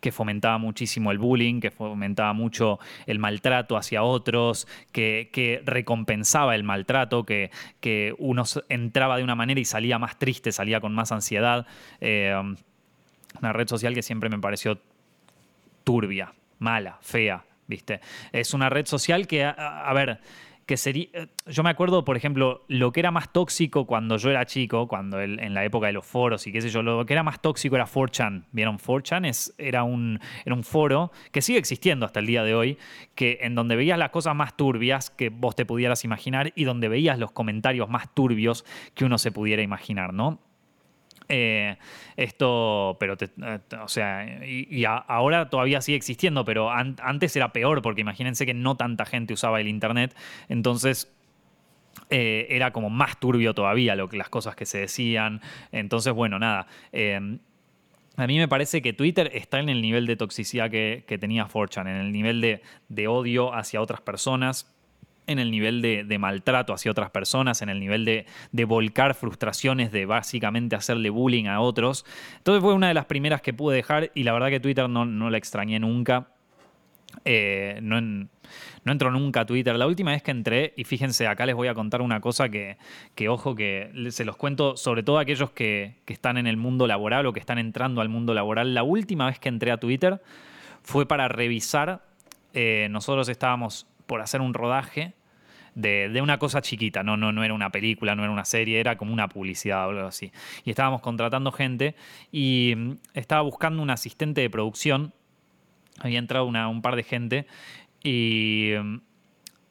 que, 0.00 0.12
fomentaba 0.12 0.58
muchísimo 0.58 1.12
el 1.12 1.18
bullying, 1.18 1.60
que 1.60 1.70
fomentaba 1.70 2.32
mucho 2.32 2.78
el 3.06 3.18
maltrato 3.18 3.76
hacia 3.76 4.02
otros, 4.02 4.66
que, 4.92 5.62
recompensaba 5.64 6.54
el 6.54 6.64
maltrato, 6.64 7.24
que, 7.24 7.50
que, 7.80 8.14
uno 8.18 8.44
entraba 8.68 9.18
de 9.18 9.24
una 9.24 9.34
manera 9.34 9.60
y 9.60 9.64
salía 9.64 9.98
más 9.98 10.18
triste, 10.18 10.52
salía 10.52 10.80
con 10.80 10.94
más 10.94 11.12
ansiedad. 11.12 11.66
Eh, 12.00 12.34
una 13.40 13.52
red 13.52 13.68
social 13.68 13.94
que 13.94 14.02
siempre 14.02 14.30
me 14.30 14.38
pareció 14.38 14.80
turbia, 15.84 16.32
mala, 16.58 16.98
fea, 17.02 17.44
¿viste? 17.66 18.00
Es 18.32 18.54
una 18.54 18.68
red 18.68 18.86
social 18.86 19.26
que, 19.26 19.44
a, 19.44 19.92
ver, 19.94 20.20
que 20.66 20.76
sería. 20.76 21.08
Yo 21.46 21.62
me 21.62 21.70
acuerdo, 21.70 22.04
por 22.04 22.16
ejemplo, 22.16 22.64
lo 22.68 22.92
que 22.92 23.00
era 23.00 23.10
más 23.10 23.32
tóxico 23.32 23.86
cuando 23.86 24.16
yo 24.16 24.30
era 24.30 24.44
chico, 24.46 24.88
cuando 24.88 25.20
en 25.20 25.54
la 25.54 25.64
época 25.64 25.86
de 25.86 25.92
los 25.92 26.04
foros 26.04 26.46
y 26.46 26.52
qué 26.52 26.60
sé 26.60 26.70
yo, 26.70 26.82
lo 26.82 27.06
que 27.06 27.12
era 27.12 27.22
más 27.22 27.40
tóxico 27.40 27.76
era 27.76 27.86
4chan. 27.86 28.44
¿Vieron? 28.52 28.78
4chan 28.78 29.28
es, 29.28 29.54
era, 29.58 29.84
un, 29.84 30.20
era 30.44 30.54
un 30.54 30.64
foro 30.64 31.12
que 31.30 31.42
sigue 31.42 31.58
existiendo 31.58 32.04
hasta 32.04 32.20
el 32.20 32.26
día 32.26 32.42
de 32.42 32.54
hoy, 32.54 32.78
que 33.14 33.38
en 33.42 33.54
donde 33.54 33.76
veías 33.76 33.98
las 33.98 34.10
cosas 34.10 34.34
más 34.34 34.56
turbias 34.56 35.10
que 35.10 35.28
vos 35.28 35.54
te 35.54 35.64
pudieras 35.64 36.04
imaginar 36.04 36.52
y 36.56 36.64
donde 36.64 36.88
veías 36.88 37.18
los 37.18 37.30
comentarios 37.30 37.88
más 37.88 38.12
turbios 38.14 38.64
que 38.94 39.04
uno 39.04 39.18
se 39.18 39.30
pudiera 39.30 39.62
imaginar, 39.62 40.12
¿no? 40.12 40.40
Eh, 41.28 41.76
esto, 42.16 42.96
pero, 43.00 43.16
eh, 43.20 43.58
o 43.82 43.88
sea, 43.88 44.24
y, 44.46 44.84
ahora 44.84 45.50
todavía 45.50 45.80
sigue 45.80 45.96
existiendo, 45.96 46.44
pero 46.44 46.70
antes 46.70 47.34
era 47.36 47.52
peor, 47.52 47.82
porque 47.82 48.00
imagínense 48.00 48.46
que 48.46 48.54
no 48.54 48.76
tanta 48.76 49.04
gente 49.04 49.34
usaba 49.34 49.60
el 49.60 49.68
Internet, 49.68 50.16
entonces 50.48 51.12
eh, 52.10 52.46
era 52.50 52.72
como 52.72 52.90
más 52.90 53.18
turbio 53.18 53.54
todavía 53.54 53.96
lo 53.96 54.08
que, 54.08 54.16
las 54.16 54.28
cosas 54.28 54.54
que 54.54 54.66
se 54.66 54.78
decían. 54.78 55.40
Entonces, 55.72 56.12
bueno, 56.12 56.38
nada. 56.38 56.68
a 58.16 58.26
mí 58.26 58.38
me 58.38 58.48
parece 58.48 58.80
que 58.80 58.92
Twitter 58.92 59.30
está 59.34 59.58
en 59.58 59.68
el 59.68 59.82
nivel 59.82 60.06
de 60.06 60.16
toxicidad 60.16 60.70
que, 60.70 61.18
tenía 61.20 61.46
Fortune, 61.46 61.90
en 61.90 61.96
el 61.96 62.12
nivel 62.12 62.60
de 62.88 63.08
odio 63.08 63.52
hacia 63.52 63.80
otras 63.80 64.00
personas 64.00 64.75
en 65.26 65.38
el 65.38 65.50
nivel 65.50 65.82
de, 65.82 66.18
maltrato 66.18 66.72
hacia 66.72 66.90
otras 66.90 67.10
personas, 67.10 67.62
en 67.62 67.68
el 67.68 67.80
nivel 67.80 68.04
de, 68.04 68.64
volcar 68.64 69.14
frustraciones, 69.14 69.92
de 69.92 70.06
básicamente 70.06 70.76
hacerle 70.76 71.10
bullying 71.10 71.46
a 71.46 71.60
otros. 71.60 72.04
Entonces 72.38 72.62
fue 72.62 72.74
una 72.74 72.88
de 72.88 72.94
las 72.94 73.06
primeras 73.06 73.42
que 73.42 73.52
pude 73.52 73.76
dejar 73.76 74.10
y 74.14 74.22
la 74.22 74.32
verdad 74.32 74.48
que 74.48 74.60
Twitter 74.60 74.88
no, 74.88 75.04
no 75.04 75.30
la 75.30 75.38
extrañé 75.38 75.78
nunca. 75.78 76.28
Eh, 77.24 77.78
no, 77.82 78.00
no 78.00 78.92
entro 78.92 79.10
nunca 79.10 79.40
a 79.40 79.46
Twitter. 79.46 79.74
La 79.76 79.86
última 79.86 80.12
vez 80.12 80.22
que 80.22 80.30
entré, 80.30 80.72
y 80.76 80.84
fíjense, 80.84 81.26
acá 81.26 81.46
les 81.46 81.54
voy 81.54 81.68
a 81.68 81.74
contar 81.74 82.02
una 82.02 82.20
cosa 82.20 82.48
que, 82.48 82.76
que 83.14 83.28
ojo, 83.28 83.54
que 83.54 83.90
se 84.10 84.24
los 84.24 84.36
cuento 84.36 84.76
sobre 84.76 85.02
todo 85.02 85.18
a 85.18 85.22
aquellos 85.22 85.50
que, 85.50 85.96
están 86.06 86.36
en 86.36 86.46
el 86.46 86.56
mundo 86.56 86.86
laboral 86.86 87.26
o 87.26 87.32
que 87.32 87.40
están 87.40 87.58
entrando 87.58 88.00
al 88.00 88.08
mundo 88.08 88.34
laboral. 88.34 88.74
La 88.74 88.82
última 88.82 89.26
vez 89.26 89.38
que 89.38 89.48
entré 89.48 89.70
a 89.72 89.78
Twitter 89.78 90.22
fue 90.82 91.06
para 91.06 91.28
revisar, 91.28 92.02
eh, 92.54 92.88
nosotros 92.90 93.28
estábamos 93.28 93.86
por 94.06 94.20
hacer 94.20 94.40
un 94.40 94.54
rodaje 94.54 95.14
de, 95.76 96.20
una 96.22 96.38
cosa 96.38 96.62
chiquita, 96.62 97.02
no, 97.02 97.16
no, 97.16 97.32
no 97.32 97.44
era 97.44 97.52
una 97.52 97.70
película, 97.70 98.14
no 98.14 98.22
era 98.22 98.32
una 98.32 98.46
serie, 98.46 98.80
era 98.80 98.96
como 98.96 99.12
una 99.12 99.28
publicidad 99.28 99.86
o 99.86 99.90
algo 99.90 100.06
así. 100.06 100.32
Y 100.64 100.70
estábamos 100.70 101.02
contratando 101.02 101.52
gente 101.52 101.94
y 102.32 102.74
mm, 102.76 102.92
estaba 103.14 103.42
buscando 103.42 103.82
un 103.82 103.90
asistente 103.90 104.40
de 104.40 104.48
producción, 104.48 105.12
había 105.98 106.18
entrado 106.18 106.46
un 106.46 106.82
par 106.82 106.96
de 106.96 107.02
gente 107.02 107.46
y, 108.02 108.72
mm, 108.82 109.00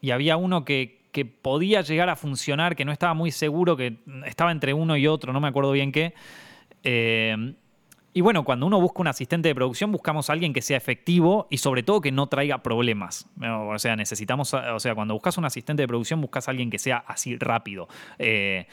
y 0.02 0.12
había 0.12 0.38
uno 0.38 0.64
que, 0.64 1.02
que 1.12 1.26
podía 1.26 1.82
llegar 1.82 2.10
a 2.10 2.16
funcionar, 2.16 2.76
que 2.76 2.86
no 2.86 2.92
estaba 2.92 3.16
muy 3.16 3.32
seguro, 3.32 3.76
que 3.76 3.98
estaba 4.26 4.52
entre 4.52 4.74
uno 4.74 4.98
y 4.98 5.08
otro, 5.08 5.34
no 5.34 5.40
me 5.40 5.48
acuerdo 5.48 5.72
bien 5.72 5.92
qué. 5.92 6.14
Eh, 6.84 7.56
y 8.18 8.22
bueno, 8.22 8.46
cuando 8.46 8.66
uno 8.66 8.80
busca 8.80 9.02
un 9.02 9.10
asistente 9.10 9.50
de 9.50 9.56
producción, 9.56 9.92
buscamos 9.92 10.30
a 10.30 10.34
alguien 10.34 10.54
que 10.54 10.62
sea 10.62 10.78
efectivo 10.78 11.48
y 11.50 11.58
sobre 11.58 11.84
todo 11.84 12.00
que 12.00 12.14
no 12.14 12.28
traiga 12.28 12.60
problemas. 12.64 13.28
O 13.42 13.78
sea, 13.78 13.98
necesitamos, 13.98 14.54
o 14.54 14.80
sea, 14.80 14.96
cuando 14.96 15.14
buscas 15.14 15.38
un 15.38 15.44
asistente 15.44 15.84
de 15.84 15.88
producción, 15.90 16.22
buscas 16.22 16.48
a 16.48 16.52
alguien 16.52 16.70
que 16.70 16.80
sea 16.80 17.04
así 17.08 17.36
rápido. 17.36 17.90
Eh, 18.18 18.68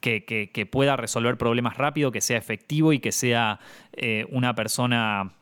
que, 0.00 0.68
pueda 0.70 0.94
resolver 0.94 1.36
problemas 1.36 1.76
rápido, 1.76 2.12
que 2.12 2.20
sea 2.20 2.38
efectivo 2.38 2.92
y 2.92 3.00
que 3.00 3.10
sea 3.10 3.58
eh, 3.94 4.26
una 4.30 4.54
persona 4.54 5.32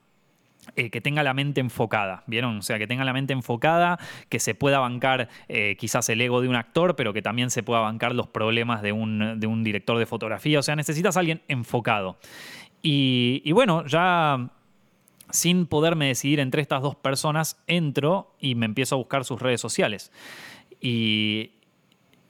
eh, 0.74 0.88
que 0.88 1.02
tenga 1.02 1.22
la 1.22 1.34
mente 1.34 1.60
enfocada, 1.60 2.24
¿vieron? 2.26 2.56
O 2.56 2.62
sea, 2.62 2.78
que 2.78 2.86
tenga 2.86 3.04
la 3.04 3.12
mente 3.12 3.34
enfocada, 3.34 3.98
que 4.30 4.38
se 4.38 4.54
pueda 4.54 4.78
bancar 4.78 5.28
quizás 5.76 6.08
el 6.08 6.22
ego 6.22 6.40
de 6.40 6.48
un 6.48 6.56
actor, 6.56 6.96
pero 6.96 7.12
que 7.12 7.20
también 7.20 7.50
se 7.50 7.62
pueda 7.62 7.80
bancar 7.80 8.14
los 8.14 8.28
problemas 8.28 8.80
de 8.80 8.92
un, 8.92 9.38
de 9.38 9.46
un 9.46 9.62
director 9.62 9.98
de 9.98 10.06
fotografía. 10.06 10.58
O 10.58 10.62
sea, 10.62 10.74
necesitas 10.74 11.18
a 11.18 11.20
alguien 11.20 11.42
enfocado. 11.48 12.16
Y, 12.82 13.50
bueno, 13.52 13.86
ya 13.86 14.50
sin 15.30 15.66
poderme 15.66 16.08
decidir 16.08 16.40
entre 16.40 16.62
estas 16.62 16.82
dos 16.82 16.96
personas, 16.96 17.62
entro 17.66 18.34
y 18.40 18.54
me 18.54 18.66
empiezo 18.66 18.96
a 18.96 18.98
buscar 18.98 19.24
sus 19.24 19.40
redes 19.40 19.60
sociales. 19.60 20.12
Y, 20.80 21.50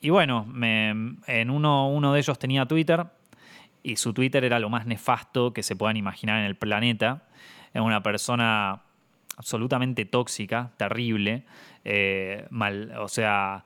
bueno, 0.09 0.47
en 0.57 1.51
uno, 1.51 1.89
uno 1.89 2.13
de 2.13 2.21
ellos 2.21 2.39
tenía 2.39 2.67
Twitter 2.67 3.07
y 3.83 3.97
su 3.97 4.13
Twitter 4.13 4.45
era 4.45 4.61
lo 4.61 4.69
más 4.69 4.87
nefasto 4.87 5.53
que 5.53 5.63
se 5.63 5.75
puedan 5.75 5.97
imaginar 5.97 6.39
en 6.41 6.47
el 6.47 6.57
planeta. 6.57 7.25
Era 7.73 7.83
una 7.83 8.03
persona 8.03 8.83
absolutamente 9.37 10.05
tóxica, 10.05 10.71
terrible, 10.77 11.45
eh, 11.85 12.47
mal, 12.51 12.93
o 12.99 13.09
sea, 13.09 13.65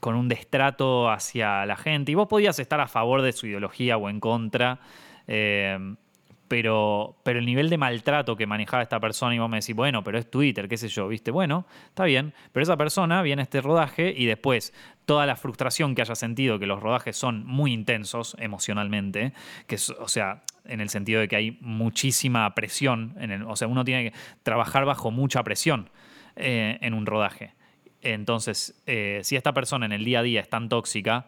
con 0.00 0.14
un 0.14 0.28
destrato 0.28 1.10
hacia 1.10 1.66
la 1.66 1.76
gente. 1.76 2.12
Y 2.12 2.14
vos 2.14 2.28
podías 2.28 2.58
estar 2.58 2.80
a 2.80 2.86
favor 2.86 3.22
de 3.22 3.32
su 3.32 3.46
ideología 3.46 3.96
o 3.96 4.08
en 4.08 4.20
contra. 4.20 4.80
Eh, 5.26 5.96
pero, 6.48 7.16
pero 7.22 7.38
el 7.38 7.46
nivel 7.46 7.70
de 7.70 7.78
maltrato 7.78 8.36
que 8.36 8.46
manejaba 8.46 8.82
esta 8.82 9.00
persona, 9.00 9.34
y 9.34 9.38
vos 9.38 9.48
me 9.48 9.58
decís, 9.58 9.74
bueno, 9.74 10.04
pero 10.04 10.18
es 10.18 10.30
Twitter, 10.30 10.68
qué 10.68 10.76
sé 10.76 10.88
yo, 10.88 11.08
¿viste? 11.08 11.30
Bueno, 11.30 11.66
está 11.88 12.04
bien, 12.04 12.34
pero 12.52 12.62
esa 12.62 12.76
persona 12.76 13.22
viene 13.22 13.42
a 13.42 13.44
este 13.44 13.60
rodaje 13.60 14.12
y 14.16 14.26
después 14.26 14.72
toda 15.06 15.26
la 15.26 15.36
frustración 15.36 15.94
que 15.94 16.02
haya 16.02 16.14
sentido, 16.14 16.58
que 16.58 16.66
los 16.66 16.80
rodajes 16.80 17.16
son 17.16 17.46
muy 17.46 17.72
intensos 17.72 18.36
emocionalmente, 18.38 19.32
que 19.66 19.76
o 19.98 20.08
sea, 20.08 20.42
en 20.64 20.80
el 20.80 20.90
sentido 20.90 21.20
de 21.20 21.28
que 21.28 21.36
hay 21.36 21.58
muchísima 21.60 22.54
presión, 22.54 23.14
en 23.18 23.30
el, 23.30 23.42
o 23.44 23.56
sea, 23.56 23.66
uno 23.68 23.84
tiene 23.84 24.10
que 24.10 24.16
trabajar 24.42 24.84
bajo 24.84 25.10
mucha 25.10 25.42
presión 25.42 25.90
eh, 26.36 26.78
en 26.82 26.94
un 26.94 27.06
rodaje. 27.06 27.54
Entonces, 28.02 28.82
eh, 28.86 29.20
si 29.24 29.36
esta 29.36 29.54
persona 29.54 29.86
en 29.86 29.92
el 29.92 30.04
día 30.04 30.20
a 30.20 30.22
día 30.22 30.40
es 30.40 30.48
tan 30.48 30.68
tóxica, 30.68 31.26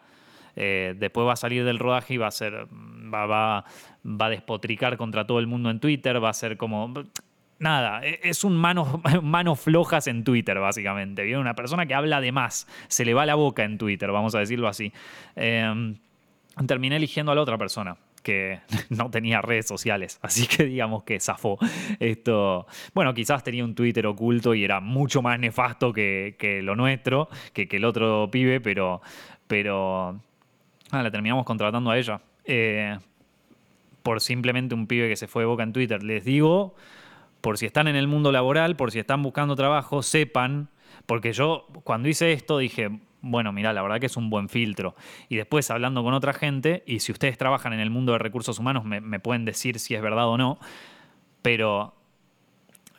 eh, 0.57 0.95
después 0.99 1.27
va 1.27 1.35
a 1.35 1.37
salir 1.37 1.65
del 1.65 1.79
rodaje 1.79 2.15
y 2.15 2.17
va 2.17 2.29
a 2.29 2.33
ser. 2.33 2.67
Va, 3.13 3.27
va, 3.27 3.65
va 4.05 4.27
a 4.27 4.31
despotricar 4.31 4.97
contra 4.97 5.27
todo 5.27 5.39
el 5.39 5.47
mundo 5.47 5.71
en 5.71 5.79
Twitter, 5.79 6.23
va 6.23 6.31
a 6.31 6.35
ser 6.35 6.57
como. 6.57 6.93
Nada, 7.59 8.05
e, 8.05 8.21
es 8.23 8.43
un 8.45 8.57
manos 8.67 9.01
mano 9.23 9.55
flojas 9.55 10.07
en 10.07 10.25
Twitter, 10.25 10.59
básicamente. 10.59 11.23
¿Viene? 11.23 11.41
Una 11.41 11.55
persona 11.55 11.87
que 11.87 11.95
habla 11.95 12.21
de 12.21 12.33
más, 12.33 12.67
se 12.89 13.05
le 13.05 13.15
va 13.15 13.27
la 13.27 13.35
boca 13.35 13.65
en 13.65 13.79
Twitter, 13.79 14.11
vamos 14.11 14.35
a 14.35 14.41
decirlo 14.41 14.69
así. 14.69 14.93
Em, 15.37 15.97
terminé 16.67 16.97
eligiendo 16.97 17.33
a 17.33 17.35
la 17.35 17.43
otra 17.43 17.59
persona 17.59 17.97
que 18.23 18.61
no 18.89 19.11
tenía 19.11 19.41
redes 19.43 19.69
sociales, 19.69 20.19
así 20.23 20.47
que 20.47 20.65
digamos 20.65 21.05
que 21.05 21.21
zafó. 21.21 21.59
Esto, 22.01 22.67
bueno, 22.95 23.13
quizás 23.15 23.45
tenía 23.45 23.65
un 23.65 23.75
Twitter 23.75 24.07
oculto 24.07 24.55
y 24.55 24.65
era 24.65 24.81
mucho 24.81 25.21
más 25.21 25.39
nefasto 25.39 25.93
que, 25.93 26.61
lo 26.63 26.75
nuestro, 26.77 27.29
que, 27.53 27.69
que, 27.69 27.77
el 27.77 27.85
otro 27.85 28.29
pibe, 28.31 28.61
pero, 28.61 29.01
pero 29.47 30.21
Ah, 30.91 31.03
la 31.03 31.11
terminamos 31.11 31.45
contratando 31.45 31.91
a 31.91 31.99
ella. 31.99 32.21
Eh, 32.45 32.99
por 34.03 34.21
simplemente 34.21 34.75
un 34.75 34.87
pibe 34.87 35.09
que 35.09 35.17
se 35.17 35.27
fue 35.27 35.43
de 35.43 35.47
boca 35.47 35.63
en 35.63 35.73
Twitter. 35.73 36.03
Les 36.03 36.25
digo, 36.25 36.75
por 37.41 37.59
si 37.59 37.67
están 37.67 37.89
en 37.89 37.97
el 37.97 38.07
mundo 38.07 38.31
laboral, 38.31 38.77
por 38.77 38.93
si 38.93 38.99
están 38.99 39.23
buscando 39.23 39.57
trabajo, 39.57 40.03
sepan, 40.03 40.69
porque 41.07 41.33
yo 41.33 41.67
cuando 41.83 42.09
hice 42.09 42.33
esto 42.33 42.59
dije, 42.59 43.01
bueno, 43.21 43.53
mira, 43.53 43.73
la 43.73 43.83
verdad 43.83 43.99
que 43.99 44.07
es 44.07 44.17
un 44.17 44.31
buen 44.31 44.49
filtro. 44.49 44.95
Y 45.29 45.37
después 45.37 45.71
hablando 45.71 46.05
con 46.05 46.15
otra 46.15 46.33
gente, 46.33 46.85
y 46.87 47.01
si 47.01 47.11
ustedes 47.11 47.37
trabajan 47.37 47.73
en 47.73 47.81
el 47.81 47.91
mundo 47.91 48.13
de 48.13 48.19
recursos 48.19 48.59
humanos, 48.61 48.85
me 48.85 49.19
pueden 49.19 49.45
decir 49.45 49.81
si 49.81 49.97
es 49.97 50.03
verdad 50.03 50.29
o 50.29 50.39
no, 50.39 50.61
pero 51.43 51.95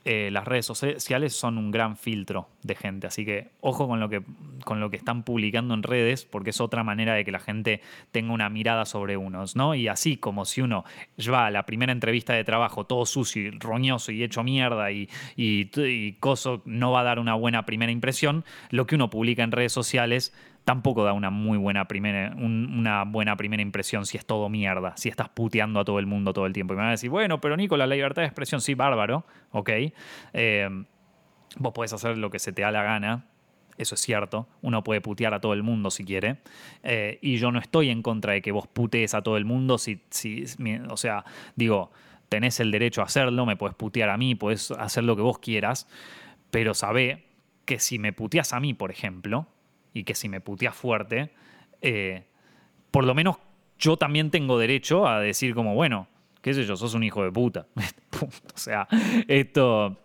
eh, 0.10 0.32
las 0.32 0.46
redes 0.46 0.66
sociales 0.66 1.34
son 1.34 1.58
un 1.58 1.70
gran 1.70 1.98
filtro 1.98 2.48
de 2.64 2.76
gente, 2.76 3.08
así 3.08 3.26
que 3.26 3.50
ojo 3.60 3.90
con 3.90 4.00
lo 4.00 4.08
que, 4.08 4.24
con 4.64 4.80
lo 4.80 4.90
que 4.90 4.96
están 4.96 5.24
publicando 5.24 5.74
en 5.74 5.84
redes, 5.84 6.24
porque 6.24 6.52
es 6.52 6.62
otra 6.62 6.82
manera 6.86 7.14
de 7.14 7.26
que 7.26 7.32
la 7.34 7.40
gente 7.40 7.82
tenga 8.14 8.32
una 8.32 8.48
mirada 8.48 8.86
sobre 8.86 9.18
unos, 9.18 9.58
¿no? 9.58 9.76
Y 9.76 9.90
así 9.90 10.16
como 10.16 10.46
si 10.46 10.62
uno 10.62 10.86
va 11.30 11.48
a 11.48 11.52
la 11.52 11.66
primera 11.66 11.92
entrevista 11.92 12.32
de 12.32 12.46
trabajo 12.46 12.86
todo 12.86 13.06
sucio 13.06 13.42
y 13.42 13.50
roñoso 13.52 14.14
y 14.14 14.24
hecho 14.24 14.46
mierda 14.46 14.94
y, 14.94 15.10
y, 15.36 15.70
y 15.78 16.14
coso 16.14 16.62
no 16.64 16.94
va 16.94 17.02
a 17.02 17.04
dar 17.04 17.20
una 17.20 17.34
buena 17.34 17.66
primera 17.66 17.92
impresión, 17.92 18.46
lo 18.70 18.88
que 18.88 18.96
uno 18.96 19.10
publica 19.10 19.44
en 19.44 19.52
redes 19.52 19.74
sociales 19.74 20.34
tampoco 20.68 21.06
da 21.06 21.14
una 21.14 21.30
muy 21.30 21.58
buena 21.58 21.88
primera, 21.88 22.36
una 22.36 23.06
buena 23.06 23.38
primera 23.38 23.62
impresión 23.62 24.06
si 24.06 24.18
es 24.18 24.26
todo 24.26 24.50
mierda, 24.50 24.98
si 24.98 25.08
estás 25.08 25.30
puteando 25.30 25.80
a 25.80 25.86
todo 25.86 25.98
el 25.98 26.08
mundo 26.08 26.34
todo 26.34 26.46
el 26.46 26.52
tiempo. 26.52 26.74
Y 26.74 26.76
me 26.76 26.82
van 26.82 26.90
a 26.90 26.92
decir, 26.92 27.10
bueno, 27.10 27.40
pero 27.40 27.56
Nico, 27.56 27.78
la 27.78 27.88
libertad 27.88 28.22
de 28.22 28.26
expresión, 28.26 28.60
sí, 28.60 28.74
bárbaro, 28.74 29.26
ok. 29.52 29.70
Eh, 30.34 30.84
vos 31.56 31.72
podés 31.72 31.94
hacer 31.94 32.18
lo 32.18 32.30
que 32.30 32.40
se 32.40 32.52
te 32.52 32.64
da 32.64 32.72
la 32.72 32.84
gana, 32.84 33.28
eso 33.78 33.96
es 33.96 34.02
cierto. 34.02 34.50
Uno 34.62 34.84
puede 34.84 35.00
putear 35.00 35.34
a 35.34 35.40
todo 35.40 35.54
el 35.54 35.64
mundo 35.64 35.90
si 35.90 36.04
quiere. 36.04 36.40
Eh, 36.84 37.18
y 37.22 37.38
yo 37.38 37.50
no 37.54 37.60
estoy 37.60 37.90
en 37.90 38.02
contra 38.02 38.34
de 38.34 38.42
que 38.42 38.52
vos 38.52 38.68
putees 38.68 39.14
a 39.14 39.22
todo 39.22 39.38
el 39.38 39.46
mundo. 39.46 39.78
Si, 39.78 40.02
si, 40.10 40.44
o 40.90 40.98
sea, 40.98 41.24
digo, 41.56 41.94
tenés 42.28 42.60
el 42.60 42.72
derecho 42.72 43.00
a 43.00 43.06
hacerlo, 43.06 43.46
me 43.46 43.56
puedes 43.56 43.78
putear 43.78 44.10
a 44.10 44.18
mí, 44.18 44.36
puedes 44.36 44.72
hacer 44.72 45.06
lo 45.06 45.16
que 45.16 45.22
vos 45.22 45.40
quieras. 45.40 45.88
Pero 46.52 46.74
sabé 46.74 47.24
que 47.64 47.80
si 47.80 48.00
me 48.00 48.12
puteas 48.12 48.52
a 48.52 48.60
mí, 48.60 48.74
por 48.74 48.92
ejemplo, 48.92 49.48
y 49.94 50.04
que 50.04 50.16
si 50.16 50.30
me 50.30 50.42
puteas 50.42 50.76
fuerte, 50.76 51.32
eh, 51.82 52.24
por 52.92 53.06
lo 53.06 53.14
menos 53.16 53.38
yo 53.80 53.98
también 53.98 54.32
tengo 54.32 54.58
derecho 54.58 55.08
a 55.08 55.20
decir 55.20 55.54
como, 55.54 55.76
bueno, 55.76 56.08
qué 56.42 56.54
sé 56.54 56.66
yo, 56.66 56.76
sos 56.76 56.94
un 56.94 57.04
hijo 57.04 57.24
de 57.24 57.32
puta. 57.32 57.68
o 58.22 58.58
sea, 58.58 58.88
esto... 59.28 59.98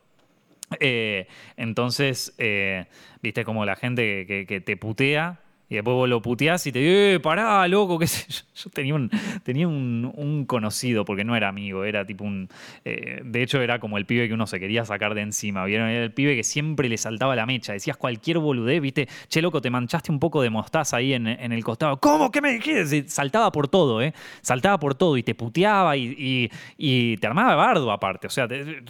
Eh, 0.81 1.27
entonces, 1.59 2.35
eh, 2.39 2.87
viste 3.23 3.45
como 3.45 3.67
la 3.67 3.77
gente 3.77 4.27
que, 4.27 4.61
te 4.61 4.77
putea 4.79 5.41
y 5.73 5.77
después 5.77 5.95
vos 5.95 6.07
lo 6.07 6.21
puteás 6.21 6.67
y 6.67 6.73
te 6.73 6.81
digo, 6.81 6.93
eh, 6.93 7.19
pará, 7.19 7.67
loco, 7.67 7.99
qué 7.99 8.07
sé 8.07 8.27
yo. 8.29 8.41
Yo 8.63 8.71
tenía 8.71 8.95
un, 8.95 9.11
tenía 9.43 9.67
un, 9.67 10.45
conocido, 10.47 11.07
porque 11.07 11.25
no 11.25 11.35
era 11.35 11.49
amigo, 11.49 11.85
era 11.85 12.05
tipo 12.05 12.25
un. 12.25 12.49
Eh, 12.85 13.23
de 13.25 13.43
hecho, 13.43 13.61
era 13.63 13.81
como 13.81 13.97
el 13.97 14.05
pibe 14.05 14.29
que 14.29 14.35
uno 14.35 14.47
se 14.47 14.61
quería 14.61 14.85
sacar 14.85 15.15
de 15.15 15.23
encima. 15.23 15.65
¿Vieron? 15.65 15.89
Era 15.89 16.05
el 16.05 16.13
pibe 16.13 16.37
que 16.37 16.45
siempre 16.45 16.91
le 16.91 16.99
saltaba 16.99 17.35
la 17.35 17.47
mecha. 17.47 17.73
Decías 17.73 17.97
cualquier 17.97 18.39
boludez, 18.39 18.83
¿viste? 18.83 19.09
Che, 19.29 19.41
loco, 19.41 19.63
te 19.63 19.71
manchaste 19.71 20.13
un 20.13 20.21
poco 20.21 20.43
de 20.43 20.51
mostaza 20.51 20.99
ahí 20.99 21.15
en, 21.15 21.27
el 21.27 21.65
costado. 21.65 21.99
¿Cómo? 21.99 22.31
¿Qué 22.31 22.43
me 22.43 22.53
dijiste? 22.53 23.09
Saltaba 23.09 23.51
por 23.51 23.69
todo, 23.69 24.03
¿eh? 24.03 24.13
Saltaba 24.43 24.79
por 24.79 24.95
todo 24.95 25.17
y 25.17 25.23
te 25.23 25.35
puteaba 25.35 25.97
y, 25.97 26.51
te 27.19 27.27
armaba 27.27 27.55
bardo 27.55 27.91
aparte. 27.91 28.27
O 28.27 28.31
sea, 28.31 28.47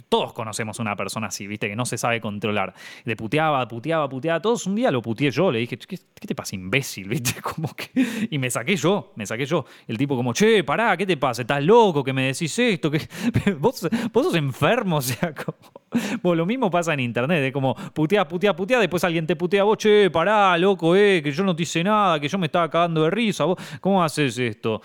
todos 0.09 0.33
conocemos 0.33 0.77
una 0.79 0.97
persona 0.97 1.27
así, 1.27 1.47
¿viste? 1.47 1.69
Que 1.69 1.75
no 1.77 1.85
se 1.85 1.97
sabe 1.97 2.19
controlar. 2.19 2.73
Te 3.05 3.15
puteaba, 3.15 3.65
puteaba, 3.69 4.09
puteaba. 4.09 4.41
Todos 4.41 4.67
un 4.67 4.75
día 4.75 4.91
lo 4.91 5.01
puteé 5.01 5.31
yo. 5.31 5.51
Le 5.51 5.59
dije, 5.59 5.77
¿qué, 5.77 5.97
qué 5.97 6.27
te 6.27 6.35
pasa? 6.35 6.55
¿Viste? 6.73 7.39
Como 7.41 7.73
que. 7.75 8.27
Y 8.31 8.37
me 8.39 8.49
saqué 8.49 8.75
yo, 8.75 9.13
me 9.15 9.25
saqué 9.25 9.45
yo. 9.45 9.65
El 9.87 9.97
tipo 9.97 10.15
como, 10.15 10.33
che, 10.33 10.63
pará, 10.63 10.97
¿qué 10.97 11.05
te 11.05 11.17
pasa? 11.17 11.43
¿Estás 11.43 11.63
loco 11.63 12.03
que 12.03 12.13
me 12.13 12.25
decís 12.25 12.57
esto? 12.57 12.89
¿Vos, 13.59 13.87
vos 14.11 14.25
sos 14.25 14.35
enfermo, 14.35 14.97
o 14.97 15.01
sea, 15.01 15.33
como... 15.33 16.35
lo 16.35 16.45
mismo 16.45 16.71
pasa 16.71 16.93
en 16.93 17.01
internet, 17.01 17.43
es 17.43 17.53
como 17.53 17.75
putea, 17.75 18.27
putea, 18.27 18.55
putea, 18.55 18.79
después 18.79 19.03
alguien 19.03 19.27
te 19.27 19.35
putea, 19.35 19.63
vos, 19.63 19.77
che, 19.77 20.09
pará, 20.09 20.57
loco, 20.57 20.95
eh, 20.95 21.21
que 21.23 21.31
yo 21.31 21.43
no 21.43 21.55
te 21.55 21.63
hice 21.63 21.83
nada, 21.83 22.19
que 22.19 22.27
yo 22.27 22.37
me 22.37 22.47
estaba 22.47 22.69
cagando 22.69 23.03
de 23.03 23.11
risa, 23.11 23.43
vos, 23.43 23.59
¿cómo 23.79 24.03
haces 24.03 24.37
esto? 24.39 24.81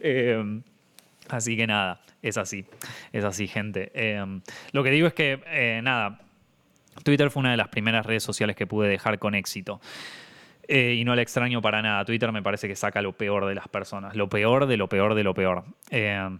Em, 0.00 0.62
así 1.28 1.56
que 1.56 1.66
nada, 1.66 2.00
es 2.20 2.36
así, 2.36 2.64
es 3.12 3.24
así, 3.24 3.46
gente. 3.46 3.92
Em, 3.94 4.40
lo 4.72 4.82
que 4.82 4.90
digo 4.90 5.06
es 5.06 5.14
que, 5.14 5.40
eh, 5.46 5.80
nada, 5.82 6.20
Twitter 7.04 7.30
fue 7.30 7.40
una 7.40 7.50
de 7.52 7.56
las 7.56 7.68
primeras 7.68 8.04
redes 8.06 8.22
sociales 8.22 8.56
que 8.56 8.66
pude 8.66 8.88
dejar 8.88 9.18
con 9.18 9.34
éxito. 9.34 9.80
Eh, 10.68 10.94
y 10.94 11.04
no 11.04 11.14
la 11.14 11.22
extraño 11.22 11.60
para 11.60 11.82
nada. 11.82 12.04
Twitter 12.04 12.30
me 12.32 12.42
parece 12.42 12.68
que 12.68 12.76
saca 12.76 13.02
lo 13.02 13.12
peor 13.16 13.46
de 13.46 13.54
las 13.54 13.68
personas. 13.68 14.14
Lo 14.16 14.28
peor 14.28 14.66
de 14.66 14.76
lo 14.76 14.88
peor 14.88 15.14
de 15.14 15.24
lo 15.24 15.34
peor. 15.34 15.64
Eh, 15.90 16.38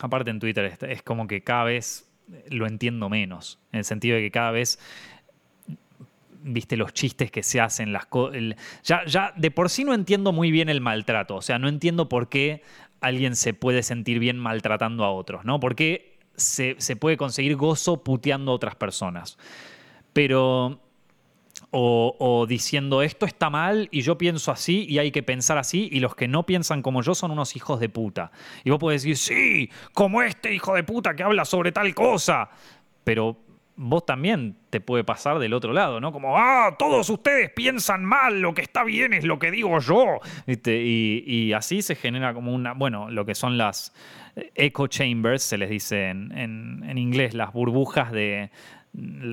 aparte 0.00 0.30
en 0.30 0.38
Twitter 0.38 0.78
es, 0.80 1.02
como 1.02 1.26
que 1.26 1.42
cada 1.42 1.64
vez 1.64 2.10
lo 2.50 2.66
entiendo 2.66 3.08
menos. 3.08 3.58
En 3.72 3.78
el 3.78 3.84
sentido 3.84 4.16
de 4.16 4.22
que 4.22 4.30
cada 4.30 4.50
vez 4.50 4.78
viste 6.44 6.76
los 6.76 6.92
chistes 6.92 7.30
que 7.30 7.42
se 7.42 7.60
hacen, 7.60 7.92
las 7.92 8.08
ya, 8.82 9.04
ya 9.06 9.32
de 9.36 9.50
por 9.50 9.70
sí 9.70 9.84
no 9.84 9.94
entiendo 9.94 10.32
muy 10.32 10.50
bien 10.50 10.68
el 10.68 10.80
maltrato, 10.80 11.36
o 11.36 11.42
sea, 11.42 11.60
no 11.60 11.68
entiendo 11.68 12.08
por 12.08 12.28
qué 12.28 12.62
alguien 13.00 13.36
se 13.36 13.54
puede 13.54 13.84
sentir 13.84 14.18
bien 14.18 14.38
maltratando 14.38 15.04
a 15.04 15.12
otros, 15.12 15.44
¿no? 15.44 15.60
¿Por 15.60 15.76
qué 15.76 16.18
se, 16.34 16.74
se 16.78 16.96
puede 16.96 17.16
conseguir 17.16 17.54
gozo 17.54 18.02
puteando 18.02 18.50
a 18.50 18.54
otras 18.56 18.74
personas? 18.74 19.38
Pero 20.12 20.80
o, 21.74 22.46
diciendo 22.46 23.02
esto 23.02 23.24
está 23.24 23.48
mal 23.48 23.88
y 23.90 24.02
yo 24.02 24.18
pienso 24.18 24.52
así 24.52 24.84
y 24.88 24.98
hay 24.98 25.10
que 25.10 25.22
pensar 25.22 25.56
así 25.56 25.88
y 25.90 26.00
los 26.00 26.14
que 26.14 26.28
no 26.28 26.44
piensan 26.44 26.82
como 26.82 27.02
yo 27.02 27.14
son 27.14 27.30
unos 27.30 27.56
hijos 27.56 27.80
de 27.80 27.88
puta. 27.88 28.30
Y 28.62 28.70
vos 28.70 28.78
podés 28.78 29.02
decir, 29.02 29.16
sí, 29.16 29.70
como 29.94 30.22
este 30.22 30.54
hijo 30.54 30.74
de 30.74 30.84
puta 30.84 31.16
que 31.16 31.22
habla 31.22 31.44
sobre 31.46 31.72
tal 31.72 31.94
cosa. 31.94 32.50
Pero 33.04 33.38
vos 33.74 34.04
también 34.04 34.56
te 34.68 34.80
puede 34.80 35.02
pasar 35.02 35.38
del 35.38 35.54
otro 35.54 35.72
lado, 35.72 35.98
¿no? 35.98 36.12
Como, 36.12 36.36
ah, 36.36 36.76
todos 36.78 37.08
ustedes 37.08 37.50
piensan 37.50 38.04
mal, 38.04 38.40
lo 38.40 38.52
que 38.52 38.60
está 38.60 38.84
bien 38.84 39.14
es 39.14 39.24
lo 39.24 39.38
que 39.38 39.50
digo 39.50 39.78
yo. 39.80 40.20
Y, 40.46 41.52
así 41.54 41.80
se 41.80 41.94
genera 41.94 42.34
como 42.34 42.52
una, 42.52 42.74
bueno, 42.74 43.10
lo 43.10 43.24
que 43.24 43.34
son 43.34 43.56
las 43.56 43.94
echo 44.54 44.86
chambers, 44.88 45.42
se 45.42 45.56
les 45.56 45.70
dice 45.70 46.10
en 46.10 46.98
inglés, 46.98 47.32
las 47.32 47.52
burbujas 47.52 48.12
de 48.12 48.50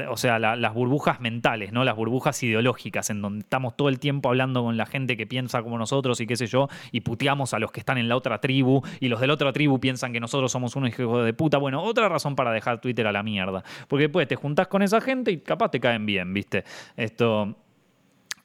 o 0.09 0.15
sea, 0.15 0.39
las 0.39 0.73
burbujas 0.73 1.19
mentales, 1.19 1.73
¿no? 1.73 1.83
Las 1.83 1.95
burbujas 1.95 2.41
ideológicas, 2.43 3.09
en 3.09 3.21
donde 3.21 3.39
estamos 3.39 3.75
todo 3.75 3.89
el 3.89 3.99
tiempo 3.99 4.29
hablando 4.29 4.63
con 4.63 4.77
la 4.77 4.85
gente 4.85 5.17
que 5.17 5.27
piensa 5.27 5.61
como 5.61 5.77
nosotros 5.77 6.21
y 6.21 6.27
qué 6.27 6.37
sé 6.37 6.47
yo, 6.47 6.69
y 6.91 7.01
puteamos 7.01 7.53
a 7.53 7.59
los 7.59 7.71
que 7.71 7.81
están 7.81 7.97
en 7.97 8.07
la 8.07 8.15
otra 8.15 8.39
tribu, 8.39 8.81
y 9.01 9.09
los 9.09 9.19
de 9.19 9.27
la 9.27 9.33
otra 9.33 9.51
tribu 9.51 9.79
piensan 9.79 10.13
que 10.13 10.21
nosotros 10.21 10.51
somos 10.51 10.75
unos 10.77 10.97
hijos 10.97 11.25
de 11.25 11.33
puta. 11.33 11.57
Bueno, 11.57 11.83
otra 11.83 12.07
razón 12.07 12.35
para 12.35 12.51
dejar 12.51 12.79
Twitter 12.79 13.05
a 13.07 13.11
la 13.11 13.21
mierda. 13.21 13.63
Porque 13.89 14.03
después 14.03 14.27
te 14.27 14.35
juntás 14.35 14.67
con 14.67 14.81
esa 14.81 15.01
gente 15.01 15.31
y 15.31 15.39
capaz 15.39 15.71
te 15.71 15.79
caen 15.79 16.05
bien, 16.05 16.33
¿viste? 16.33 16.63
Esto. 16.95 17.57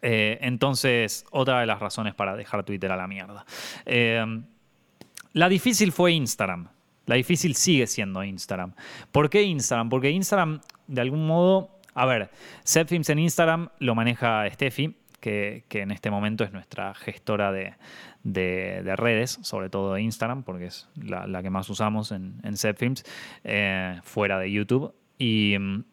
Eh, 0.02 0.38
entonces, 0.42 1.24
otra 1.30 1.60
de 1.60 1.66
las 1.66 1.78
razones 1.78 2.14
para 2.14 2.36
dejar 2.36 2.64
Twitter 2.64 2.90
a 2.90 2.96
la 2.96 3.06
mierda. 3.06 3.46
Eh, 3.86 4.42
la 5.32 5.48
difícil 5.48 5.92
fue 5.92 6.12
Instagram. 6.12 6.68
La 7.06 7.16
difícil 7.16 7.54
sigue 7.54 7.86
siendo 7.86 8.24
Instagram. 8.24 8.74
¿Por 9.12 9.28
qué 9.28 9.42
Instagram? 9.42 9.88
Porque 9.88 10.10
Instagram, 10.10 10.60
de 10.86 11.00
algún 11.00 11.26
modo, 11.26 11.70
a 11.94 12.06
ver, 12.06 12.30
Setfilms 12.64 13.08
en 13.10 13.18
Instagram 13.18 13.68
lo 13.78 13.94
maneja 13.94 14.48
Steffi, 14.50 14.96
que, 15.20 15.64
en 15.70 15.90
este 15.90 16.10
momento 16.10 16.44
es 16.44 16.52
nuestra 16.52 16.94
gestora 16.94 17.50
de, 17.50 17.74
redes, 18.96 19.38
sobre 19.42 19.70
todo 19.70 19.94
de 19.94 20.02
Instagram, 20.02 20.42
porque 20.42 20.66
es 20.66 20.88
la, 20.96 21.42
que 21.42 21.50
más 21.50 21.70
usamos 21.70 22.12
en, 22.12 22.40
en 22.42 22.54
eh, 23.44 24.00
fuera 24.02 24.38
de 24.38 24.52
YouTube. 24.52 24.94
Y 25.18 25.56
mm, 25.58 25.84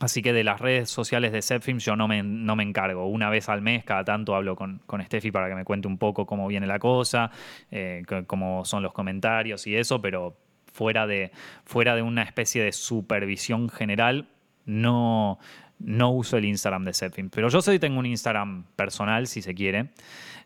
Así 0.00 0.22
que 0.22 0.32
de 0.32 0.44
las 0.44 0.58
redes 0.58 0.88
sociales 0.88 1.30
de 1.30 1.42
Setfilms 1.42 1.84
yo 1.84 1.94
no 1.94 2.08
me, 2.08 2.22
no 2.22 2.56
me 2.56 2.62
encargo. 2.62 3.06
Una 3.06 3.28
vez 3.28 3.50
al 3.50 3.60
mes, 3.60 3.84
cada 3.84 4.02
tanto 4.02 4.34
hablo 4.34 4.56
con, 4.56 4.80
con 4.86 5.04
Steffi 5.04 5.30
para 5.30 5.50
que 5.50 5.54
me 5.54 5.64
cuente 5.64 5.88
un 5.88 5.98
poco 5.98 6.24
cómo 6.24 6.48
viene 6.48 6.66
la 6.66 6.78
cosa, 6.78 7.30
eh, 7.70 8.02
cómo 8.26 8.64
son 8.64 8.82
los 8.82 8.94
comentarios 8.94 9.66
y 9.66 9.76
eso, 9.76 10.00
pero 10.00 10.38
fuera 10.72 11.06
de, 11.06 11.32
fuera 11.64 11.94
de 11.94 12.02
una 12.02 12.22
especie 12.22 12.62
de 12.62 12.72
supervisión 12.72 13.68
general, 13.68 14.28
no, 14.66 15.38
no 15.78 16.10
uso 16.10 16.36
el 16.36 16.44
Instagram 16.44 16.84
de 16.84 16.92
Setfilms. 16.92 17.32
Pero 17.34 17.48
yo 17.48 17.60
sí 17.60 17.78
tengo 17.78 17.98
un 17.98 18.06
Instagram 18.06 18.64
personal, 18.76 19.26
si 19.26 19.42
se 19.42 19.54
quiere. 19.54 19.90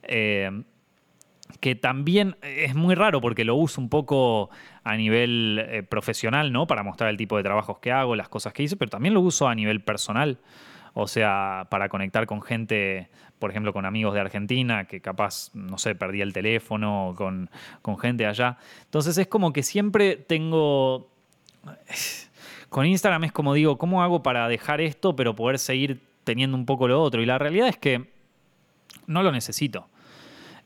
Eh, 0.02 0.50
que 1.60 1.74
también 1.74 2.36
es 2.42 2.74
muy 2.74 2.94
raro 2.94 3.20
porque 3.20 3.44
lo 3.44 3.54
uso 3.54 3.80
un 3.80 3.88
poco 3.88 4.50
a 4.82 4.96
nivel 4.96 5.64
eh, 5.68 5.82
profesional, 5.82 6.52
¿no? 6.52 6.66
Para 6.66 6.82
mostrar 6.82 7.10
el 7.10 7.16
tipo 7.16 7.36
de 7.36 7.42
trabajos 7.42 7.78
que 7.78 7.92
hago, 7.92 8.16
las 8.16 8.28
cosas 8.28 8.52
que 8.52 8.62
hice, 8.62 8.76
pero 8.76 8.90
también 8.90 9.14
lo 9.14 9.20
uso 9.20 9.48
a 9.48 9.54
nivel 9.54 9.82
personal. 9.82 10.38
O 10.94 11.08
sea, 11.08 11.66
para 11.70 11.88
conectar 11.88 12.24
con 12.26 12.40
gente, 12.40 13.08
por 13.40 13.50
ejemplo, 13.50 13.72
con 13.72 13.84
amigos 13.84 14.14
de 14.14 14.20
Argentina, 14.20 14.86
que 14.86 15.00
capaz, 15.00 15.50
no 15.54 15.76
sé, 15.76 15.96
perdí 15.96 16.20
el 16.20 16.32
teléfono, 16.32 17.14
con, 17.16 17.50
con 17.82 17.98
gente 17.98 18.26
allá. 18.26 18.58
Entonces 18.84 19.18
es 19.18 19.26
como 19.26 19.52
que 19.52 19.62
siempre 19.62 20.16
tengo... 20.16 21.08
Con 22.68 22.86
Instagram 22.86 23.22
es 23.22 23.30
como 23.30 23.54
digo, 23.54 23.78
¿cómo 23.78 24.02
hago 24.02 24.24
para 24.24 24.48
dejar 24.48 24.80
esto, 24.80 25.14
pero 25.14 25.36
poder 25.36 25.60
seguir 25.60 26.00
teniendo 26.24 26.56
un 26.56 26.66
poco 26.66 26.88
lo 26.88 27.00
otro? 27.00 27.22
Y 27.22 27.26
la 27.26 27.38
realidad 27.38 27.68
es 27.68 27.76
que 27.76 28.10
no 29.06 29.22
lo 29.22 29.30
necesito. 29.30 29.86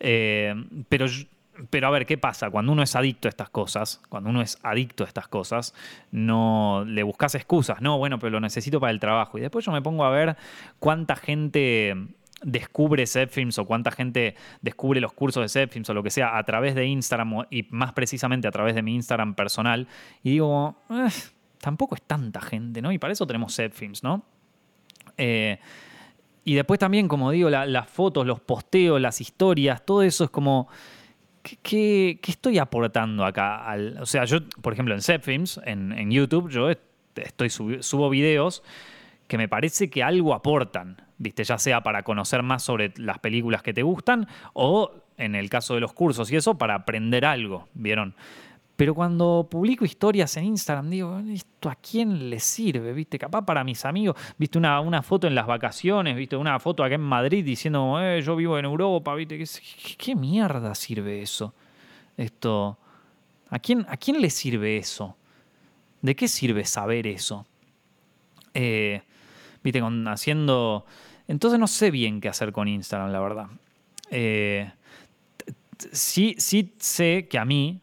Eh, 0.00 0.54
pero 0.88 1.04
pero 1.70 1.88
a 1.88 1.90
ver, 1.90 2.06
¿qué 2.06 2.18
pasa? 2.18 2.50
Cuando 2.50 2.72
uno 2.72 2.82
es 2.82 2.94
adicto 2.94 3.28
a 3.28 3.30
estas 3.30 3.50
cosas, 3.50 4.00
cuando 4.08 4.30
uno 4.30 4.42
es 4.42 4.58
adicto 4.62 5.04
a 5.04 5.06
estas 5.06 5.28
cosas, 5.28 5.74
no 6.10 6.84
le 6.86 7.02
buscas 7.02 7.34
excusas, 7.34 7.80
no, 7.80 7.98
bueno, 7.98 8.18
pero 8.18 8.30
lo 8.30 8.40
necesito 8.40 8.80
para 8.80 8.92
el 8.92 9.00
trabajo. 9.00 9.38
Y 9.38 9.40
después 9.40 9.64
yo 9.64 9.72
me 9.72 9.82
pongo 9.82 10.04
a 10.04 10.10
ver 10.10 10.36
cuánta 10.78 11.16
gente 11.16 11.94
descubre 12.42 13.06
Zepfilms 13.06 13.58
o 13.58 13.64
cuánta 13.64 13.90
gente 13.90 14.36
descubre 14.60 15.00
los 15.00 15.12
cursos 15.12 15.42
de 15.42 15.48
Zepfilms 15.48 15.90
o 15.90 15.94
lo 15.94 16.02
que 16.02 16.10
sea 16.10 16.38
a 16.38 16.42
través 16.44 16.74
de 16.74 16.86
Instagram 16.86 17.46
y 17.50 17.66
más 17.70 17.92
precisamente 17.92 18.46
a 18.46 18.52
través 18.52 18.74
de 18.74 18.82
mi 18.82 18.94
Instagram 18.94 19.34
personal. 19.34 19.88
Y 20.22 20.30
digo, 20.30 20.76
eh, 20.90 21.08
tampoco 21.60 21.94
es 21.94 22.02
tanta 22.02 22.40
gente, 22.40 22.80
¿no? 22.80 22.92
Y 22.92 22.98
para 22.98 23.12
eso 23.12 23.26
tenemos 23.26 23.56
Zepfilms, 23.56 24.02
¿no? 24.02 24.22
Eh, 25.16 25.58
y 26.44 26.54
después 26.54 26.78
también, 26.78 27.08
como 27.08 27.30
digo, 27.30 27.50
las 27.50 27.88
fotos, 27.90 28.26
los 28.26 28.40
posteos, 28.40 29.00
las 29.00 29.20
historias, 29.20 29.84
todo 29.84 30.02
eso 30.02 30.24
es 30.24 30.30
como 30.30 30.68
¿qué, 31.62 32.20
estoy 32.26 32.58
aportando 32.58 33.24
acá? 33.24 33.66
o 34.00 34.06
sea, 34.06 34.24
yo, 34.24 34.38
por 34.62 34.72
ejemplo, 34.72 34.94
en 34.94 35.02
Zepfilms, 35.02 35.60
en, 35.64 35.92
en 35.92 36.10
YouTube, 36.10 36.50
yo 36.50 36.70
estoy 36.70 37.50
subo 37.50 38.10
videos 38.10 38.62
que 39.26 39.38
me 39.38 39.48
parece 39.48 39.90
que 39.90 40.02
algo 40.02 40.34
aportan, 40.34 41.02
¿viste? 41.18 41.44
Ya 41.44 41.58
sea 41.58 41.82
para 41.82 42.02
conocer 42.02 42.42
más 42.42 42.62
sobre 42.62 42.92
las 42.96 43.18
películas 43.18 43.62
que 43.62 43.74
te 43.74 43.82
gustan 43.82 44.26
o, 44.54 44.92
en 45.16 45.34
el 45.34 45.50
caso 45.50 45.74
de 45.74 45.80
los 45.80 45.92
cursos 45.92 46.30
y 46.32 46.36
eso, 46.36 46.56
para 46.56 46.74
aprender 46.74 47.24
algo, 47.24 47.68
¿vieron? 47.74 48.14
Pero 48.78 48.94
cuando 48.94 49.48
publico 49.50 49.84
historias 49.84 50.36
en 50.36 50.44
Instagram, 50.44 50.88
digo, 50.88 51.18
¿esto 51.32 51.68
a 51.68 51.74
quién 51.74 52.30
le 52.30 52.38
sirve? 52.38 52.92
¿Viste? 52.92 53.18
Capaz 53.18 53.44
para 53.44 53.64
mis 53.64 53.84
amigos. 53.84 54.16
¿Viste 54.38 54.56
una, 54.56 54.78
una 54.78 55.02
foto 55.02 55.26
en 55.26 55.34
las 55.34 55.48
vacaciones? 55.48 56.14
¿Viste 56.14 56.36
una 56.36 56.60
foto 56.60 56.84
acá 56.84 56.94
en 56.94 57.00
Madrid 57.00 57.44
diciendo, 57.44 58.00
eh, 58.00 58.22
yo 58.22 58.36
vivo 58.36 58.56
en 58.56 58.66
Europa? 58.66 59.16
¿Viste? 59.16 59.44
¿Qué, 59.98 60.14
mierda 60.14 60.76
sirve 60.76 61.20
eso? 61.20 61.52
Esto. 62.16 62.78
¿a 63.50 63.58
quién, 63.58 63.84
¿A 63.88 63.96
quién 63.96 64.22
le 64.22 64.30
sirve 64.30 64.76
eso? 64.76 65.16
¿De 66.00 66.14
qué 66.14 66.28
sirve 66.28 66.64
saber 66.64 67.08
eso? 67.08 67.46
Eh, 68.54 69.02
¿Viste? 69.60 69.82
haciendo. 70.06 70.86
Entonces 71.26 71.58
no 71.58 71.66
sé 71.66 71.90
bien 71.90 72.20
qué 72.20 72.28
hacer 72.28 72.52
con 72.52 72.68
Instagram, 72.68 73.10
la 73.10 73.18
verdad. 73.18 73.46
Eh, 74.12 74.70
sí, 75.90 76.36
sí 76.38 76.76
sé 76.78 77.26
que 77.28 77.38
a 77.40 77.44
mí 77.44 77.80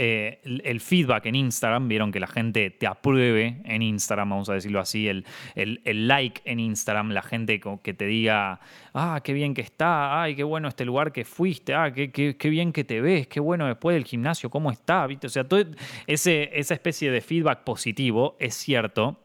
eh, 0.00 0.38
el, 0.44 0.78
feedback 0.78 1.26
en 1.26 1.34
Instagram, 1.34 1.88
vieron 1.88 2.12
que 2.12 2.20
la 2.20 2.28
gente 2.28 2.70
te 2.70 2.86
apruebe 2.86 3.60
en 3.64 3.82
Instagram, 3.82 4.30
vamos 4.30 4.48
a 4.48 4.54
decirlo 4.54 4.78
así, 4.78 5.08
el, 5.08 5.24
el, 5.56 6.06
like 6.06 6.40
en 6.44 6.60
Instagram, 6.60 7.10
la 7.10 7.22
gente 7.22 7.60
que 7.82 7.94
te 7.94 8.06
diga, 8.06 8.60
ah, 8.94 9.20
qué 9.24 9.32
bien 9.32 9.54
que 9.54 9.60
está, 9.60 10.22
ay, 10.22 10.36
qué 10.36 10.44
bueno 10.44 10.68
este 10.68 10.84
lugar 10.84 11.10
que 11.10 11.24
fuiste, 11.24 11.74
ah, 11.74 11.92
qué, 11.92 12.12
qué, 12.12 12.48
bien 12.48 12.72
que 12.72 12.84
te 12.84 13.00
ves, 13.00 13.26
qué 13.26 13.40
bueno 13.40 13.66
después 13.66 13.94
del 13.94 14.04
gimnasio, 14.04 14.50
cómo 14.50 14.70
está, 14.70 15.04
¿viste? 15.08 15.26
O 15.26 15.30
sea, 15.30 15.42
todo 15.42 15.64
ese, 16.06 16.48
esa 16.52 16.74
especie 16.74 17.10
de 17.10 17.20
feedback 17.20 17.64
positivo 17.64 18.36
es 18.38 18.54
cierto 18.54 19.18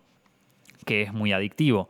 que 0.87 1.03
es 1.03 1.13
muy 1.13 1.33
adictivo 1.33 1.87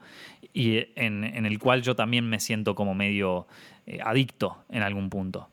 y 0.54 0.86
en 0.96 1.46
el 1.46 1.58
cual 1.58 1.82
yo 1.82 1.96
también 1.96 2.30
me 2.30 2.42
siento 2.42 2.76
como 2.76 2.94
medio 2.94 3.48
eh, 3.86 4.00
adicto 4.02 4.64
en 4.70 4.82
algún 4.82 5.10
punto. 5.10 5.50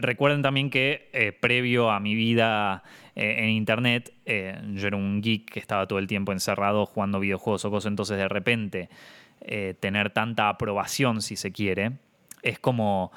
Recuerden 0.00 0.42
también 0.42 0.70
que 0.70 1.10
eh, 1.12 1.32
previo 1.32 1.90
a 1.90 1.98
mi 1.98 2.14
vida 2.14 2.84
eh, 3.16 3.36
en 3.38 3.48
Internet, 3.48 4.12
yo 4.24 4.86
era 4.86 4.96
un 4.96 5.20
geek 5.20 5.50
que 5.50 5.58
estaba 5.58 5.88
todo 5.88 5.98
el 5.98 6.06
tiempo 6.06 6.30
encerrado 6.30 6.86
jugando 6.86 7.18
videojuegos 7.18 7.64
o 7.64 7.70
cosas, 7.70 7.90
entonces 7.90 8.16
de 8.16 8.28
repente 8.28 8.88
tener 9.80 10.10
tanta 10.10 10.48
aprobación, 10.48 11.20
si 11.20 11.36
se 11.36 11.52
quiere, 11.52 11.92
es 12.42 12.58
como 12.58 13.12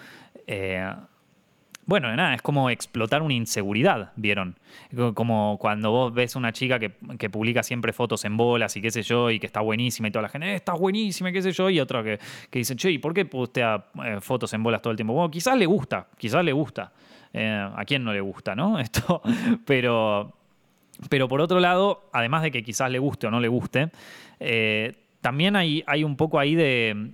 bueno, 1.89 2.15
nada, 2.15 2.35
es 2.35 2.43
como 2.43 2.69
explotar 2.69 3.23
una 3.23 3.33
inseguridad, 3.33 4.13
¿vieron? 4.15 4.55
Como 5.15 5.57
cuando 5.59 5.89
vos 5.89 6.13
ves 6.13 6.35
una 6.35 6.53
chica 6.53 6.77
que, 6.77 6.91
publica 7.29 7.63
siempre 7.63 7.93
fotos 7.93 8.25
en 8.25 8.37
bolas 8.37 8.77
y 8.77 8.81
qué 8.81 8.91
sé 8.91 9.01
yo, 9.01 9.31
y 9.31 9.39
que 9.39 9.47
está 9.47 9.61
buenísima 9.61 10.07
y 10.07 10.11
toda 10.11 10.21
la 10.21 10.29
gente, 10.29 10.51
eh, 10.51 10.55
está 10.55 10.73
buenísima, 10.73 11.31
qué 11.31 11.41
sé 11.41 11.51
yo, 11.51 11.67
y 11.71 11.79
otra 11.79 12.03
que, 12.03 12.19
que 12.51 12.59
dice, 12.59 12.75
che, 12.75 12.91
¿y 12.91 12.99
por 12.99 13.15
qué 13.15 13.25
postea 13.25 13.85
eh, 14.05 14.17
fotos 14.21 14.53
en 14.53 14.61
bolas 14.61 14.83
todo 14.83 14.91
el 14.91 14.97
tiempo? 14.97 15.13
Bueno, 15.13 15.31
quizás 15.31 15.57
le 15.57 15.65
gusta, 15.65 16.07
quizás 16.15 16.45
le 16.45 16.53
gusta. 16.53 16.91
Eh, 17.33 17.69
¿A 17.75 17.83
quién 17.85 18.03
no 18.03 18.13
le 18.13 18.21
gusta, 18.21 18.55
no? 18.55 18.79
Esto, 18.79 19.23
pero, 19.65 20.31
pero 21.09 21.27
por 21.27 21.41
otro 21.41 21.59
lado, 21.59 22.07
además 22.13 22.43
de 22.43 22.51
que 22.51 22.61
quizás 22.61 22.91
le 22.91 22.99
guste 22.99 23.25
o 23.25 23.31
no 23.31 23.39
le 23.39 23.47
guste, 23.47 23.89
también 25.21 25.55
hay, 25.55 25.83
hay 25.87 26.03
un 26.03 26.15
poco 26.15 26.37
ahí 26.37 26.53
de, 26.53 27.13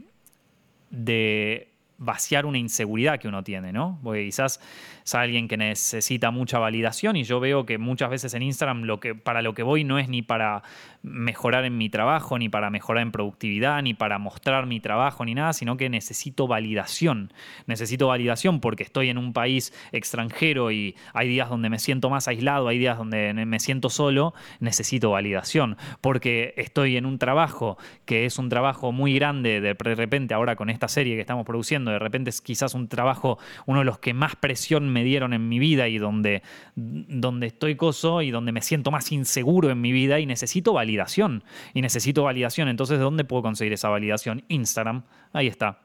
de 0.90 1.75
vaciar 1.98 2.46
una 2.46 2.58
inseguridad 2.58 3.20
que 3.20 3.28
uno 3.28 3.44
tiene, 3.44 3.72
¿no? 3.72 4.00
Porque 4.04 4.24
quizás 4.26 4.60
es 5.06 5.14
alguien 5.14 5.48
que 5.48 5.56
necesita 5.56 6.32
mucha 6.32 6.58
validación 6.58 7.16
y 7.16 7.24
yo 7.24 7.40
veo 7.40 7.66
que 7.66 7.78
muchas 7.78 8.10
veces 8.10 8.34
en 8.34 8.42
Instagram 8.42 8.84
lo 8.84 9.00
que, 9.00 9.14
para 9.14 9.44
lo 9.44 9.54
que 9.54 9.62
voy 9.62 9.84
no 9.84 10.00
es 10.00 10.10
ni 10.10 10.24
para 10.24 10.64
mejorar 11.04 11.64
en 11.66 11.78
mi 11.78 11.90
trabajo, 11.90 12.40
ni 12.40 12.50
para 12.50 12.72
mejorar 12.72 13.04
en 13.04 13.12
productividad, 13.12 13.84
ni 13.84 13.94
para 13.94 14.18
mostrar 14.18 14.66
mi 14.66 14.80
trabajo, 14.80 15.24
ni 15.24 15.36
nada, 15.36 15.54
sino 15.54 15.78
que 15.78 15.90
necesito 15.90 16.48
validación. 16.48 17.32
Necesito 17.68 18.08
validación 18.08 18.60
porque 18.60 18.82
estoy 18.82 19.10
en 19.10 19.20
un 19.20 19.32
país 19.32 19.72
extranjero 19.92 20.72
y 20.72 20.96
hay 21.14 21.28
días 21.28 21.50
donde 21.50 21.70
me 21.70 21.78
siento 21.78 22.10
más 22.10 22.28
aislado, 22.28 22.68
hay 22.68 22.80
días 22.80 22.98
donde 22.98 23.34
me 23.34 23.60
siento 23.60 23.92
solo, 23.92 24.34
necesito 24.60 25.12
validación. 25.12 25.78
Porque 26.02 26.56
estoy 26.58 26.98
en 26.98 27.06
un 27.06 27.20
trabajo 27.20 27.78
que 28.06 28.26
es 28.26 28.40
un 28.40 28.50
trabajo 28.50 28.92
muy 28.92 29.14
grande, 29.14 29.62
de 29.62 29.74
repente 29.76 30.34
ahora 30.34 30.56
con 30.56 30.72
esta 30.72 30.88
serie 30.88 31.14
que 31.14 31.22
estamos 31.22 31.46
produciendo, 31.46 31.92
de 31.92 32.00
repente 32.00 32.32
es 32.32 32.42
quizás 32.42 32.74
un 32.74 32.88
trabajo, 32.88 33.38
uno 33.68 33.80
de 33.80 33.86
los 33.86 34.00
que 34.00 34.16
más 34.16 34.36
presión 34.36 34.95
me 34.96 35.04
dieron 35.04 35.34
en 35.34 35.50
mi 35.50 35.60
vida 35.60 35.90
y 35.90 35.98
donde, 35.98 36.42
donde 36.76 37.48
estoy 37.48 37.76
coso 37.76 38.22
y 38.22 38.32
donde 38.32 38.54
me 38.54 38.62
siento 38.62 38.92
más 38.92 39.12
inseguro 39.12 39.70
en 39.70 39.82
mi 39.82 39.92
vida 39.92 40.22
y 40.22 40.26
necesito 40.26 40.72
validación. 40.72 41.44
Y 41.74 41.82
necesito 41.82 42.24
validación. 42.24 42.70
Entonces, 42.70 42.98
¿de 42.98 43.04
dónde 43.04 43.26
puedo 43.26 43.44
conseguir 43.44 43.74
esa 43.74 43.90
validación? 43.90 44.44
Instagram. 44.48 45.04
Ahí 45.34 45.48
está. 45.48 45.80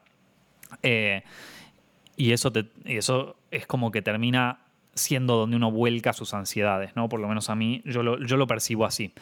Eh, 0.85 1.25
y 2.16 2.31
eso, 2.31 2.53
eso 2.85 3.37
es 3.51 3.66
como 3.66 3.90
que 3.90 4.01
termina 4.01 4.61
siendo 4.94 5.37
donde 5.37 5.57
uno 5.57 5.73
vuelca 5.73 6.12
sus 6.12 6.33
ansiedades, 6.33 6.94
¿no? 6.94 7.09
Por 7.09 7.18
lo 7.18 7.27
menos 7.27 7.51
a 7.51 7.57
mí, 7.57 7.83
yo 7.85 8.18
yo 8.18 8.37
lo 8.37 8.46
percibo 8.46 8.85
así 8.85 9.12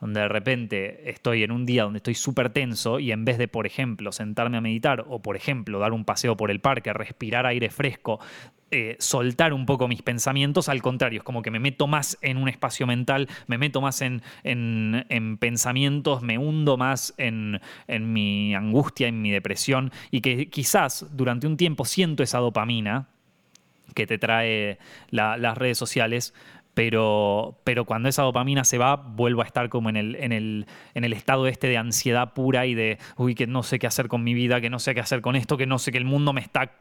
donde 0.00 0.20
de 0.20 0.28
repente 0.28 1.10
estoy 1.10 1.42
en 1.42 1.52
un 1.52 1.66
día 1.66 1.84
donde 1.84 1.98
estoy 1.98 2.14
súper 2.14 2.50
tenso 2.50 2.98
y 2.98 3.12
en 3.12 3.24
vez 3.24 3.38
de, 3.38 3.48
por 3.48 3.66
ejemplo, 3.66 4.12
sentarme 4.12 4.56
a 4.56 4.60
meditar 4.60 5.04
o, 5.08 5.20
por 5.20 5.36
ejemplo, 5.36 5.78
dar 5.78 5.92
un 5.92 6.04
paseo 6.04 6.36
por 6.36 6.50
el 6.50 6.60
parque, 6.60 6.92
respirar 6.92 7.46
aire 7.46 7.70
fresco, 7.70 8.18
eh, 8.72 8.96
soltar 9.00 9.52
un 9.52 9.66
poco 9.66 9.88
mis 9.88 10.00
pensamientos, 10.00 10.68
al 10.68 10.80
contrario, 10.80 11.18
es 11.18 11.24
como 11.24 11.42
que 11.42 11.50
me 11.50 11.58
meto 11.58 11.88
más 11.88 12.16
en 12.22 12.36
un 12.36 12.48
espacio 12.48 12.86
mental, 12.86 13.28
me 13.48 13.58
meto 13.58 13.80
más 13.80 14.00
en, 14.00 14.22
en, 14.44 15.36
pensamientos, 15.38 16.22
me 16.22 16.38
hundo 16.38 16.76
más 16.76 17.12
en, 17.18 17.60
en, 17.88 18.12
mi 18.12 18.54
angustia, 18.54 19.08
en 19.08 19.20
mi 19.22 19.30
depresión, 19.32 19.90
y 20.12 20.20
que 20.20 20.48
quizás 20.48 21.06
durante 21.10 21.48
un 21.48 21.56
tiempo 21.56 21.84
siento 21.84 22.22
esa 22.22 22.38
dopamina 22.38 23.08
que 23.94 24.06
te 24.06 24.18
trae 24.18 24.78
las 25.10 25.58
redes 25.58 25.76
sociales, 25.76 26.32
pero, 26.74 27.58
pero 27.64 27.84
cuando 27.84 28.08
esa 28.08 28.22
dopamina 28.22 28.64
se 28.64 28.78
va, 28.78 28.96
vuelvo 28.96 29.42
a 29.42 29.44
estar 29.44 29.68
como 29.68 29.88
en 29.88 29.96
el, 29.96 30.16
en 30.16 30.32
el, 30.32 30.66
en 30.94 31.04
el 31.04 31.12
estado 31.12 31.46
este 31.46 31.68
de 31.68 31.76
ansiedad 31.76 32.32
pura 32.32 32.66
y 32.66 32.74
de, 32.74 32.98
uy, 33.16 33.34
que 33.34 33.46
no 33.46 33.62
sé 33.62 33.78
qué 33.78 33.86
hacer 33.86 34.08
con 34.08 34.22
mi 34.22 34.34
vida, 34.34 34.60
que 34.60 34.70
no 34.70 34.78
sé 34.78 34.94
qué 34.94 35.00
hacer 35.00 35.20
con 35.20 35.36
esto, 35.36 35.56
que 35.56 35.66
no 35.66 35.78
sé 35.78 35.92
que 35.92 35.98
el 35.98 36.04
mundo 36.04 36.32
me 36.32 36.40
está 36.40 36.72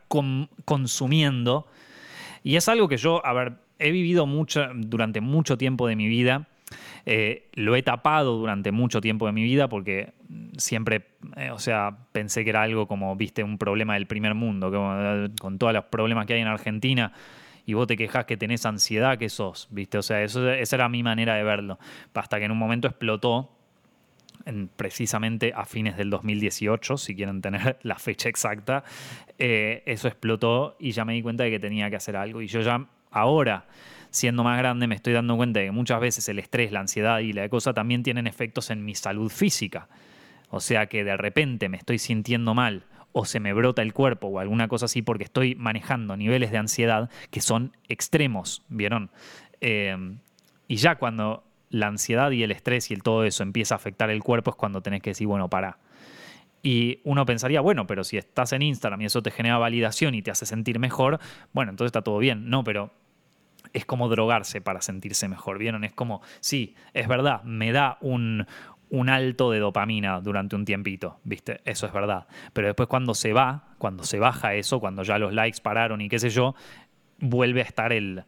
consumiendo. 0.65 1.67
Y 2.43 2.55
es 2.55 2.69
algo 2.69 2.87
que 2.87 2.97
yo, 2.97 3.25
a 3.25 3.33
ver, 3.33 3.53
he 3.79 3.91
vivido 3.91 4.25
mucho, 4.25 4.67
durante 4.75 5.21
mucho 5.21 5.57
tiempo 5.57 5.87
de 5.87 5.95
mi 5.95 6.07
vida. 6.07 6.47
Eh, 7.05 7.49
lo 7.53 7.75
he 7.75 7.81
tapado 7.81 8.37
durante 8.37 8.71
mucho 8.71 9.01
tiempo 9.01 9.25
de 9.25 9.31
mi 9.31 9.41
vida 9.41 9.69
porque 9.69 10.13
siempre, 10.57 11.07
eh, 11.35 11.49
o 11.49 11.57
sea, 11.57 11.97
pensé 12.11 12.43
que 12.43 12.51
era 12.51 12.61
algo 12.61 12.87
como, 12.87 13.15
viste, 13.15 13.43
un 13.43 13.57
problema 13.57 13.95
del 13.95 14.05
primer 14.05 14.35
mundo, 14.35 14.69
que, 14.69 15.31
con 15.41 15.57
todos 15.57 15.73
los 15.73 15.85
problemas 15.85 16.27
que 16.27 16.35
hay 16.35 16.41
en 16.41 16.47
Argentina 16.47 17.11
y 17.69 17.73
vos 17.75 17.85
te 17.85 17.95
quejas 17.95 18.25
que 18.25 18.35
tenés 18.35 18.65
ansiedad, 18.65 19.19
que 19.19 19.29
sos, 19.29 19.67
¿viste? 19.69 19.99
O 19.99 20.01
sea, 20.01 20.23
eso, 20.23 20.49
esa 20.51 20.75
era 20.75 20.89
mi 20.89 21.03
manera 21.03 21.35
de 21.35 21.43
verlo. 21.43 21.77
Hasta 22.15 22.39
que 22.39 22.45
en 22.45 22.51
un 22.51 22.57
momento 22.57 22.87
explotó, 22.87 23.55
en, 24.45 24.69
precisamente 24.69 25.53
a 25.55 25.65
fines 25.65 25.95
del 25.95 26.09
2018, 26.09 26.97
si 26.97 27.15
quieren 27.15 27.41
tener 27.41 27.77
la 27.83 27.99
fecha 27.99 28.27
exacta, 28.27 28.83
eh, 29.37 29.83
eso 29.85 30.07
explotó 30.07 30.77
y 30.79 30.93
ya 30.93 31.05
me 31.05 31.13
di 31.13 31.21
cuenta 31.21 31.43
de 31.43 31.51
que 31.51 31.59
tenía 31.59 31.91
que 31.91 31.97
hacer 31.97 32.15
algo. 32.15 32.41
Y 32.41 32.47
yo 32.47 32.61
ya 32.61 32.87
ahora 33.11 33.67
siendo 34.09 34.43
más 34.43 34.57
grande 34.57 34.87
me 34.87 34.95
estoy 34.95 35.13
dando 35.13 35.37
cuenta 35.37 35.59
de 35.59 35.67
que 35.67 35.71
muchas 35.71 36.01
veces 36.01 36.27
el 36.27 36.39
estrés, 36.39 36.71
la 36.71 36.79
ansiedad 36.79 37.19
y 37.19 37.33
la 37.33 37.47
cosa 37.49 37.75
también 37.75 38.01
tienen 38.01 38.25
efectos 38.25 38.71
en 38.71 38.83
mi 38.83 38.95
salud 38.95 39.29
física. 39.29 39.89
O 40.49 40.59
sea 40.59 40.87
que 40.87 41.03
de 41.03 41.15
repente 41.17 41.69
me 41.69 41.77
estoy 41.77 41.99
sintiendo 41.99 42.55
mal 42.55 42.87
o 43.11 43.25
se 43.25 43.39
me 43.39 43.53
brota 43.53 43.81
el 43.81 43.93
cuerpo 43.93 44.27
o 44.27 44.39
alguna 44.39 44.67
cosa 44.67 44.85
así 44.85 45.01
porque 45.01 45.23
estoy 45.23 45.55
manejando 45.55 46.15
niveles 46.15 46.51
de 46.51 46.57
ansiedad 46.57 47.09
que 47.31 47.41
son 47.41 47.75
extremos, 47.87 48.63
¿vieron? 48.69 49.09
Eh, 49.61 50.17
y 50.67 50.75
ya 50.75 50.95
cuando 50.95 51.43
la 51.69 51.87
ansiedad 51.87 52.31
y 52.31 52.43
el 52.43 52.51
estrés 52.51 52.91
y 52.91 52.93
el 52.93 53.03
todo 53.03 53.23
eso 53.23 53.43
empieza 53.43 53.75
a 53.75 53.77
afectar 53.77 54.09
el 54.09 54.23
cuerpo 54.23 54.51
es 54.51 54.55
cuando 54.55 54.81
tenés 54.81 55.01
que 55.01 55.11
decir, 55.11 55.27
bueno, 55.27 55.49
para. 55.49 55.77
Y 56.61 56.99
uno 57.05 57.25
pensaría, 57.25 57.61
bueno, 57.61 57.87
pero 57.87 58.03
si 58.03 58.17
estás 58.17 58.51
en 58.53 58.61
Instagram 58.61 59.01
y 59.01 59.05
eso 59.05 59.21
te 59.21 59.31
genera 59.31 59.57
validación 59.57 60.13
y 60.13 60.21
te 60.21 60.31
hace 60.31 60.45
sentir 60.45 60.77
mejor, 60.79 61.19
bueno, 61.53 61.71
entonces 61.71 61.89
está 61.89 62.01
todo 62.01 62.17
bien. 62.17 62.49
No, 62.49 62.63
pero 62.63 62.91
es 63.73 63.85
como 63.85 64.09
drogarse 64.09 64.61
para 64.61 64.81
sentirse 64.81 65.27
mejor, 65.27 65.57
¿vieron? 65.57 65.83
Es 65.83 65.93
como, 65.93 66.21
sí, 66.39 66.75
es 66.93 67.07
verdad, 67.07 67.43
me 67.43 67.71
da 67.71 67.97
un, 68.01 68.45
un 68.89 69.09
alto 69.09 69.51
de 69.51 69.59
dopamina 69.59 70.19
durante 70.19 70.55
un 70.55 70.65
tiempito, 70.65 71.19
¿viste? 71.23 71.61
Eso 71.65 71.85
es 71.85 71.93
verdad. 71.93 72.27
Pero 72.53 72.67
después 72.67 72.87
cuando 72.89 73.13
se 73.13 73.33
va, 73.33 73.75
cuando 73.77 74.03
se 74.03 74.19
baja 74.19 74.55
eso, 74.55 74.79
cuando 74.79 75.03
ya 75.03 75.19
los 75.19 75.33
likes 75.33 75.59
pararon 75.61 76.01
y 76.01 76.09
qué 76.09 76.19
sé 76.19 76.29
yo, 76.29 76.55
vuelve 77.19 77.61
a 77.61 77.63
estar 77.63 77.93
el, 77.93 78.23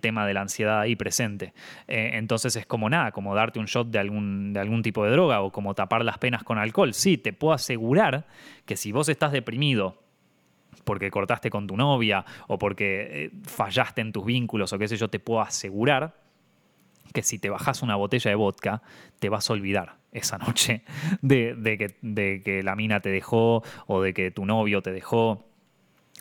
tema 0.00 0.26
de 0.26 0.34
la 0.34 0.40
ansiedad 0.42 0.80
ahí 0.80 0.96
presente. 0.96 1.52
Eh, 1.86 2.12
entonces 2.14 2.56
es 2.56 2.66
como 2.66 2.88
nada, 2.90 3.12
como 3.12 3.34
darte 3.34 3.58
un 3.58 3.66
shot 3.66 3.88
de 3.88 3.98
algún, 3.98 4.52
de 4.52 4.60
algún 4.60 4.82
tipo 4.82 5.04
de 5.04 5.12
droga 5.12 5.42
o 5.42 5.52
como 5.52 5.74
tapar 5.74 6.04
las 6.04 6.18
penas 6.18 6.42
con 6.42 6.58
alcohol. 6.58 6.92
Sí, 6.94 7.16
te 7.16 7.32
puedo 7.32 7.54
asegurar 7.54 8.26
que 8.64 8.76
si 8.76 8.92
vos 8.92 9.08
estás 9.08 9.32
deprimido 9.32 10.02
porque 10.84 11.10
cortaste 11.10 11.50
con 11.50 11.66
tu 11.66 11.76
novia 11.76 12.24
o 12.48 12.58
porque 12.58 13.26
eh, 13.26 13.30
fallaste 13.44 14.00
en 14.00 14.12
tus 14.12 14.24
vínculos 14.24 14.72
o 14.72 14.78
qué 14.78 14.88
sé 14.88 14.96
yo, 14.96 15.08
te 15.08 15.20
puedo 15.20 15.40
asegurar 15.40 16.16
que 17.12 17.22
si 17.22 17.38
te 17.38 17.50
bajas 17.50 17.82
una 17.82 17.96
botella 17.96 18.30
de 18.30 18.34
vodka, 18.34 18.82
te 19.18 19.28
vas 19.28 19.50
a 19.50 19.52
olvidar 19.52 19.99
esa 20.12 20.38
noche 20.38 20.82
de, 21.22 21.54
que, 21.78 22.42
que 22.42 22.62
la 22.62 22.76
mina 22.76 23.00
te 23.00 23.10
dejó 23.10 23.62
o 23.86 24.02
de 24.02 24.14
que 24.14 24.30
tu 24.30 24.44
novio 24.44 24.82
te 24.82 24.92
dejó 24.92 25.46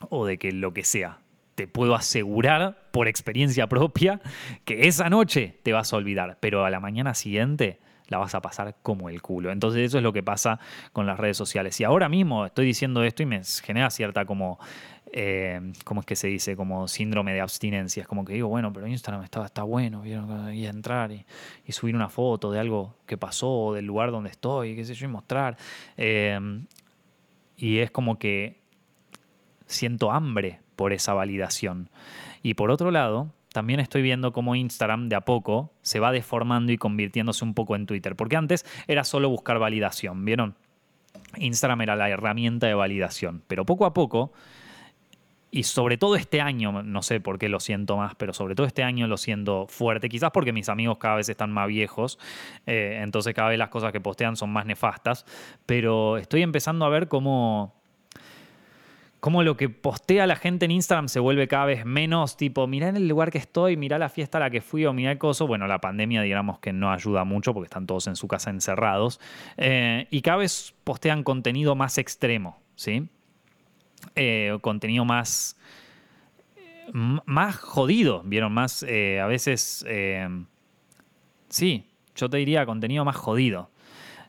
o 0.09 0.25
de 0.25 0.37
que 0.37 0.51
lo 0.51 0.73
que 0.73 0.83
sea 0.83 1.19
te 1.55 1.67
puedo 1.67 1.93
asegurar 1.93 2.87
por 2.91 3.09
experiencia 3.09 3.67
propia 3.67 4.21
que 4.63 4.87
esa 4.87 5.09
noche 5.09 5.59
te 5.61 5.73
vas 5.73 5.91
a 5.91 5.97
olvidar, 5.97 6.37
pero 6.39 6.63
a 6.63 6.69
la 6.69 6.79
mañana 6.79 7.13
siguiente 7.13 7.79
la 8.09 8.17
vas 8.17 8.35
a 8.35 8.41
pasar 8.41 8.77
como 8.81 9.09
el 9.09 9.21
culo. 9.21 9.51
Entonces 9.51 9.81
eso 9.81 9.97
es 9.97 10.03
lo 10.03 10.13
que 10.13 10.23
pasa 10.23 10.59
con 10.93 11.05
las 11.05 11.19
redes 11.19 11.37
sociales. 11.37 11.79
Y 11.79 11.83
ahora 11.83 12.09
mismo 12.09 12.45
estoy 12.45 12.65
diciendo 12.65 13.03
esto 13.03 13.23
y 13.23 13.25
me 13.25 13.41
genera 13.43 13.89
cierta 13.89 14.25
como, 14.25 14.59
eh, 15.12 15.74
¿cómo 15.84 16.01
es 16.01 16.05
que 16.05 16.16
se 16.16 16.28
dice? 16.28 16.55
Como 16.55 16.88
síndrome 16.88 17.34
de 17.34 17.41
abstinencia. 17.41 18.01
Es 18.01 18.07
como 18.07 18.26
que 18.26 18.34
digo, 18.34 18.47
bueno, 18.47 18.72
pero 18.74 18.88
Instagram 18.88 19.24
está, 19.24 19.45
está 19.45 19.64
bueno, 19.64 20.01
¿vieron? 20.01 20.53
Y 20.53 20.66
entrar 20.66 21.12
y, 21.12 21.26
subir 21.72 21.95
una 21.95 22.10
foto 22.10 22.51
de 22.51 22.60
algo 22.60 22.95
que 23.05 23.18
pasó, 23.18 23.74
del 23.74 23.86
lugar 23.86 24.12
donde 24.12 24.30
estoy, 24.30 24.76
qué 24.76 24.86
sé 24.86 24.93
yo, 24.93 25.05
y 25.05 25.10
mostrar. 25.10 25.57
Eh, 25.97 26.39
y 27.57 27.80
es 27.80 27.91
como 27.91 28.18
que 28.18 28.60
siento 29.66 30.12
hambre 30.12 30.62
por 30.76 30.93
esa 30.93 31.14
validación. 31.14 31.89
Y 32.41 32.53
por 32.53 32.72
otro 32.72 32.89
lado, 32.91 33.34
también 33.51 33.80
estoy 33.80 34.01
viendo 34.01 34.32
cómo 34.32 34.55
Instagram 34.55 35.10
de 35.10 35.16
a 35.16 35.22
poco 35.22 35.74
se 35.82 35.99
va 35.99 36.12
deformando 36.12 36.72
y 36.72 36.78
convirtiéndose 36.78 37.43
un 37.43 37.53
poco 37.53 37.76
en 37.76 37.86
Twitter. 37.86 38.16
Porque 38.16 38.38
antes 38.38 38.66
era 38.88 39.03
solo 39.03 39.30
buscar 39.30 39.60
validación, 39.60 40.24
¿vieron? 40.24 40.55
Instagram 41.38 41.82
era 41.82 41.95
la 41.95 42.10
herramienta 42.10 42.68
de 42.68 42.74
validación. 42.74 43.43
Pero 43.47 43.66
poco 43.66 43.86
a 43.86 43.93
poco, 43.93 44.32
y 45.51 45.63
sobre 45.63 45.97
todo 45.97 46.15
este 46.15 46.41
año, 46.41 46.83
no 46.83 47.01
sé 47.01 47.19
por 47.19 47.39
qué 47.39 47.49
lo 47.49 47.59
siento 47.59 47.97
más, 47.97 48.15
pero 48.15 48.33
sobre 48.33 48.55
todo 48.55 48.67
este 48.67 48.83
año 48.83 49.07
lo 49.07 49.17
siento 49.17 49.65
fuerte. 49.67 50.09
Quizás 50.09 50.31
porque 50.31 50.53
mis 50.53 50.69
amigos 50.69 50.97
cada 50.99 51.15
vez 51.15 51.29
están 51.29 51.51
más 51.51 51.67
viejos, 51.67 52.19
eh, 52.67 52.99
entonces 53.01 53.33
cada 53.33 53.49
vez 53.49 53.57
las 53.57 53.69
cosas 53.69 53.91
que 53.91 53.99
postean 53.99 54.35
son 54.35 54.51
más 54.51 54.65
nefastas. 54.65 55.25
Pero 55.65 56.17
estoy 56.17 56.43
empezando 56.43 56.85
a 56.85 56.89
ver 56.89 57.07
cómo 57.07 57.73
cómo 59.19 59.43
lo 59.43 59.57
que 59.57 59.69
postea 59.69 60.27
la 60.27 60.35
gente 60.35 60.65
en 60.65 60.71
Instagram 60.71 61.09
se 61.09 61.19
vuelve 61.19 61.47
cada 61.47 61.65
vez 61.65 61.85
menos 61.85 62.37
tipo, 62.37 62.67
mirá 62.67 62.87
en 62.87 62.95
el 62.95 63.07
lugar 63.07 63.31
que 63.31 63.37
estoy, 63.37 63.75
mirá 63.75 63.97
la 63.97 64.09
fiesta 64.09 64.37
a 64.37 64.41
la 64.41 64.49
que 64.49 64.61
fui 64.61 64.85
o 64.85 64.93
mirá 64.93 65.11
el 65.11 65.17
coso. 65.17 65.47
Bueno, 65.47 65.67
la 65.67 65.79
pandemia 65.79 66.21
digamos 66.21 66.59
que 66.59 66.71
no 66.73 66.91
ayuda 66.91 67.23
mucho 67.25 67.53
porque 67.53 67.65
están 67.65 67.85
todos 67.85 68.07
en 68.07 68.15
su 68.15 68.27
casa 68.27 68.49
encerrados. 68.49 69.19
Eh, 69.57 70.07
y 70.09 70.21
cada 70.21 70.37
vez 70.37 70.73
postean 70.83 71.23
contenido 71.23 71.75
más 71.75 71.97
extremo, 71.97 72.61
¿sí? 72.75 73.09
Eh, 74.16 74.57
contenido 74.62 75.05
más... 75.05 75.57
Más 76.91 77.55
jodido, 77.57 78.24
¿vieron? 78.26 78.51
Más, 78.51 78.84
eh, 78.84 79.20
a 79.20 79.28
veces... 79.28 79.86
sí, 81.49 81.86
yo 82.16 82.30
te 82.30 82.38
diría 82.38 82.66
contenido 82.66 83.05
más 83.05 83.16
jodido. 83.16 83.70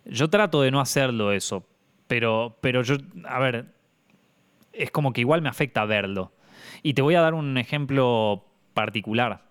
Yo 0.04 0.28
trato 0.28 0.62
de 0.62 0.70
no 0.70 0.80
hacerlo 0.80 1.32
eso, 1.32 1.66
pero, 2.06 2.58
pero 2.60 2.82
yo, 2.82 2.96
a 3.24 3.38
ver, 3.38 3.66
es 4.72 4.90
como 4.90 5.12
que 5.12 5.20
igual 5.20 5.42
me 5.42 5.48
afecta 5.48 5.84
verlo. 5.84 6.32
Y 6.82 6.94
te 6.94 7.02
voy 7.02 7.14
a 7.14 7.20
dar 7.20 7.34
un 7.34 7.58
ejemplo 7.58 8.44
particular. 8.74 9.42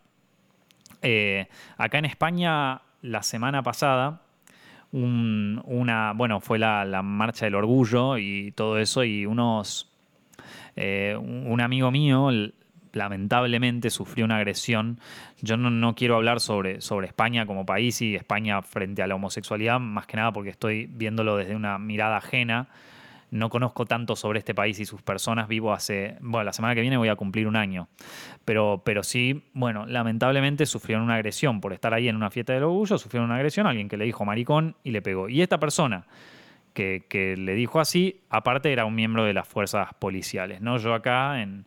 Eh, 1.01 1.47
acá 1.77 1.99
en 1.99 2.05
España, 2.05 2.81
la 3.01 3.23
semana 3.23 3.63
pasada, 3.63 4.21
una, 4.91 6.13
bueno, 6.15 6.41
fue 6.41 6.57
la, 6.59 7.01
marcha 7.03 7.45
del 7.45 7.55
orgullo 7.55 8.17
y 8.17 8.51
todo 8.53 8.79
eso, 8.79 9.03
y 9.03 9.25
unos, 9.25 9.88
eh, 10.75 11.15
un 11.17 11.61
amigo 11.61 11.91
mío 11.91 12.29
lamentablemente 12.93 13.89
sufrió 13.89 14.25
una 14.25 14.37
agresión. 14.37 14.99
Yo 15.41 15.57
no, 15.57 15.95
quiero 15.95 16.15
hablar 16.15 16.39
sobre, 16.39 16.81
sobre 16.81 17.07
España 17.07 17.45
como 17.45 17.65
país 17.65 18.01
y 18.01 18.15
España 18.15 18.61
frente 18.61 19.01
a 19.01 19.07
la 19.07 19.15
homosexualidad, 19.15 19.79
más 19.79 20.07
que 20.07 20.17
nada 20.17 20.31
porque 20.31 20.49
estoy 20.49 20.87
viéndolo 20.87 21.37
desde 21.37 21.55
una 21.55 21.77
mirada 21.77 22.17
ajena 22.17 22.67
no 23.31 23.49
conozco 23.49 23.85
tanto 23.85 24.15
sobre 24.15 24.39
este 24.39 24.53
país 24.55 24.79
y 24.79 24.85
sus 24.85 25.01
personas. 25.01 25.47
Vivo 25.47 25.73
hace, 25.73 26.17
bueno, 26.21 26.45
la 26.45 26.53
semana 26.53 26.75
que 26.75 26.81
viene 26.81 26.97
voy 26.97 27.09
a 27.09 27.15
cumplir 27.15 27.47
un 27.47 27.55
año. 27.55 27.87
Pero, 28.45 28.81
pero 28.83 29.03
sí, 29.03 29.43
bueno, 29.53 29.85
lamentablemente 29.85 30.65
sufrieron 30.65 31.03
una 31.03 31.15
agresión 31.15 31.61
por 31.61 31.73
estar 31.73 31.93
ahí 31.93 32.07
en 32.07 32.15
una 32.15 32.31
fiesta 32.31 32.53
del 32.53 32.63
orgullo, 32.63 32.97
sufrieron 32.97 33.29
una 33.29 33.35
agresión, 33.35 33.67
alguien 33.67 33.87
que 33.87 33.97
le 33.97 34.05
dijo 34.05 34.25
maricón 34.25 34.75
y 34.83 34.91
le 34.91 35.01
pegó. 35.01 35.29
Y 35.29 35.41
esta 35.41 35.59
persona 35.59 36.05
que, 36.79 37.35
le 37.37 37.55
dijo 37.55 37.79
así, 37.79 38.21
aparte 38.29 38.71
era 38.71 38.85
un 38.85 38.95
miembro 38.95 39.25
de 39.25 39.33
las 39.33 39.47
fuerzas 39.47 39.93
policiales, 39.95 40.61
¿no? 40.61 40.77
Yo 40.77 40.93
acá 40.93 41.41
en, 41.41 41.65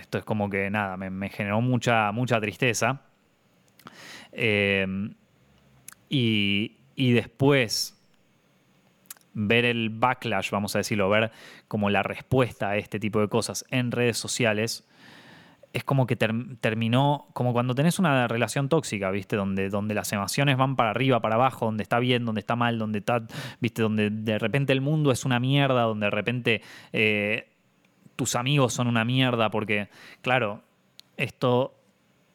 esto 0.00 0.18
es 0.18 0.24
como 0.24 0.48
que 0.48 0.70
nada, 0.70 0.96
me, 0.96 1.28
generó 1.28 1.60
mucha, 1.60 2.12
mucha 2.12 2.40
tristeza. 2.40 3.02
Eh, 4.32 4.86
y, 6.08 6.76
y 6.96 7.12
después 7.12 7.96
ver 9.32 9.64
el 9.64 9.90
backlash, 9.90 10.50
vamos 10.50 10.74
a 10.74 10.78
decirlo, 10.78 11.08
ver 11.08 11.30
como 11.68 11.90
la 11.90 12.02
respuesta 12.02 12.70
a 12.70 12.76
este 12.76 12.98
tipo 12.98 13.20
de 13.20 13.28
cosas 13.28 13.64
en 13.70 13.92
redes 13.92 14.18
sociales, 14.18 14.88
es 15.72 15.84
como 15.84 16.06
que 16.06 16.16
terminó, 16.16 17.28
como 17.32 17.52
cuando 17.52 17.74
tenés 17.74 17.98
una 17.98 18.26
relación 18.26 18.68
tóxica, 18.68 19.10
¿viste? 19.10 19.36
Donde, 19.36 19.68
donde 19.68 19.94
las 19.94 20.12
emociones 20.12 20.56
van 20.56 20.76
para 20.76 20.90
arriba, 20.90 21.20
para 21.20 21.36
abajo, 21.36 21.66
donde 21.66 21.82
está 21.82 21.98
bien, 21.98 22.24
donde 22.24 22.40
está 22.40 22.56
mal, 22.56 22.78
donde 22.78 22.98
está, 22.98 23.22
¿viste? 23.60 23.82
Donde 23.82 24.10
de 24.10 24.38
repente 24.38 24.72
el 24.72 24.80
mundo 24.80 25.12
es 25.12 25.24
una 25.24 25.38
mierda, 25.38 25.82
donde 25.82 26.06
de 26.06 26.10
repente 26.10 26.62
eh, 26.92 27.48
tus 28.16 28.34
amigos 28.34 28.74
son 28.74 28.88
una 28.88 29.04
mierda, 29.04 29.50
porque, 29.50 29.88
claro, 30.22 30.62
esto 31.16 31.74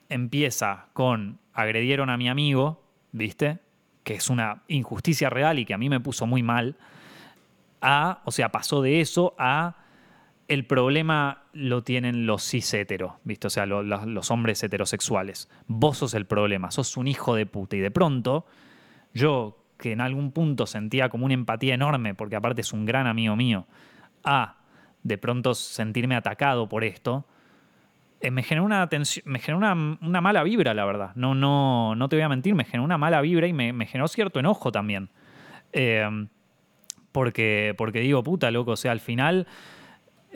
empieza 0.09 0.87
con 0.93 1.39
agredieron 1.53 2.09
a 2.09 2.17
mi 2.17 2.29
amigo, 2.29 2.81
¿viste? 3.11 3.59
que 4.05 4.13
es 4.13 4.29
una 4.29 4.61
injusticia 4.67 5.29
real 5.29 5.59
y 5.59 5.65
que 5.65 5.73
a 5.73 5.77
mí 5.77 5.89
me 5.89 5.99
puso 5.99 6.27
muy 6.27 6.43
mal, 6.43 6.77
a, 7.81 8.21
o 8.23 8.31
sea, 8.31 8.49
pasó 8.51 8.81
de 8.81 9.01
eso 9.01 9.33
a 9.37 9.75
el 10.47 10.65
problema 10.65 11.43
lo 11.53 11.83
tienen 11.83 12.25
los 12.25 12.43
cis 12.43 12.73
heteros, 12.73 13.13
¿viste? 13.23 13.47
O 13.47 13.49
sea, 13.49 13.65
los 13.65 14.31
hombres 14.31 14.63
heterosexuales. 14.63 15.49
Vos 15.67 15.97
sos 15.97 16.13
el 16.13 16.25
problema, 16.25 16.71
sos 16.71 16.97
un 16.97 17.07
hijo 17.07 17.35
de 17.35 17.45
puta. 17.45 17.75
Y 17.75 17.79
de 17.79 17.91
pronto, 17.91 18.45
yo, 19.13 19.57
que 19.77 19.91
en 19.91 20.01
algún 20.01 20.31
punto 20.31 20.67
sentía 20.67 21.09
como 21.09 21.25
una 21.25 21.33
empatía 21.33 21.73
enorme, 21.73 22.13
porque 22.13 22.35
aparte 22.35 22.61
es 22.61 22.73
un 22.73 22.85
gran 22.85 23.07
amigo 23.07 23.35
mío, 23.35 23.65
a 24.23 24.57
de 25.03 25.17
pronto 25.17 25.55
sentirme 25.55 26.15
atacado 26.15 26.69
por 26.69 26.83
esto, 26.83 27.25
eh, 28.21 28.31
me 28.31 28.43
generó 28.43 28.65
una 28.65 28.87
me 29.25 29.39
generó 29.39 29.57
una, 29.57 30.21
mala 30.21 30.43
vibra, 30.43 30.73
la 30.73 30.85
verdad. 30.85 31.11
No, 31.15 31.33
no, 31.33 31.95
no 31.95 32.07
te 32.07 32.15
voy 32.15 32.23
a 32.23 32.29
mentir, 32.29 32.53
me 32.55 32.65
generó 32.65 32.83
una 32.83 32.97
mala 32.97 33.21
vibra 33.21 33.47
y 33.47 33.53
me, 33.53 33.85
generó 33.87 34.07
cierto 34.07 34.39
enojo 34.39 34.71
también. 34.71 35.09
Eh, 35.73 36.27
porque, 37.11 37.73
porque 37.77 37.99
digo, 37.99 38.23
puta, 38.23 38.51
loco, 38.51 38.71
o 38.71 38.75
sea, 38.75 38.91
al 38.91 38.99
final 38.99 39.47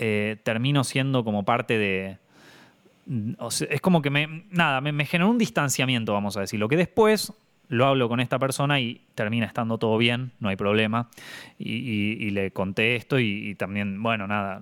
eh, 0.02 0.38
termino 0.44 0.84
siendo 0.84 1.24
como 1.24 1.44
parte 1.44 1.78
de. 1.78 2.18
es 3.70 3.82
como 3.82 4.02
que 4.02 4.10
me. 4.10 4.46
Nada, 4.50 4.82
me, 4.82 5.06
generó 5.06 5.30
un 5.30 5.38
distanciamiento, 5.38 6.14
vamos 6.14 6.38
a 6.38 6.42
decir. 6.42 6.60
Lo 6.60 6.70
que 6.70 6.78
después 6.78 7.34
lo 7.68 7.86
hablo 7.86 8.10
con 8.10 8.20
esta 8.20 8.40
persona 8.40 8.80
y 8.80 9.02
termina 9.14 9.46
estando 9.46 9.78
todo 9.78 9.98
bien, 9.98 10.32
no 10.40 10.50
hay 10.50 10.56
problema. 10.56 11.10
Y, 11.60 12.30
le 12.32 12.52
conté 12.52 12.96
esto 12.96 13.20
y, 13.20 13.54
también, 13.56 14.02
bueno, 14.02 14.26
nada. 14.26 14.62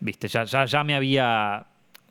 Viste, 0.00 0.28
ya, 0.28 0.44
ya, 0.44 0.64
ya 0.64 0.84
me 0.84 0.94
había 0.94 1.66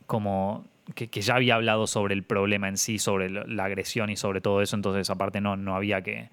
como 0.07 0.65
que, 0.95 1.21
ya 1.21 1.35
había 1.35 1.55
hablado 1.55 1.87
sobre 1.87 2.13
el 2.13 2.23
problema 2.23 2.67
en 2.67 2.77
sí, 2.77 2.99
sobre 2.99 3.29
la 3.29 3.65
agresión 3.65 4.09
y 4.09 4.15
sobre 4.15 4.41
todo 4.41 4.61
eso, 4.61 4.75
entonces 4.75 5.09
aparte 5.09 5.41
no, 5.41 5.55
no, 5.55 5.75
había, 5.75 6.01
que, 6.01 6.29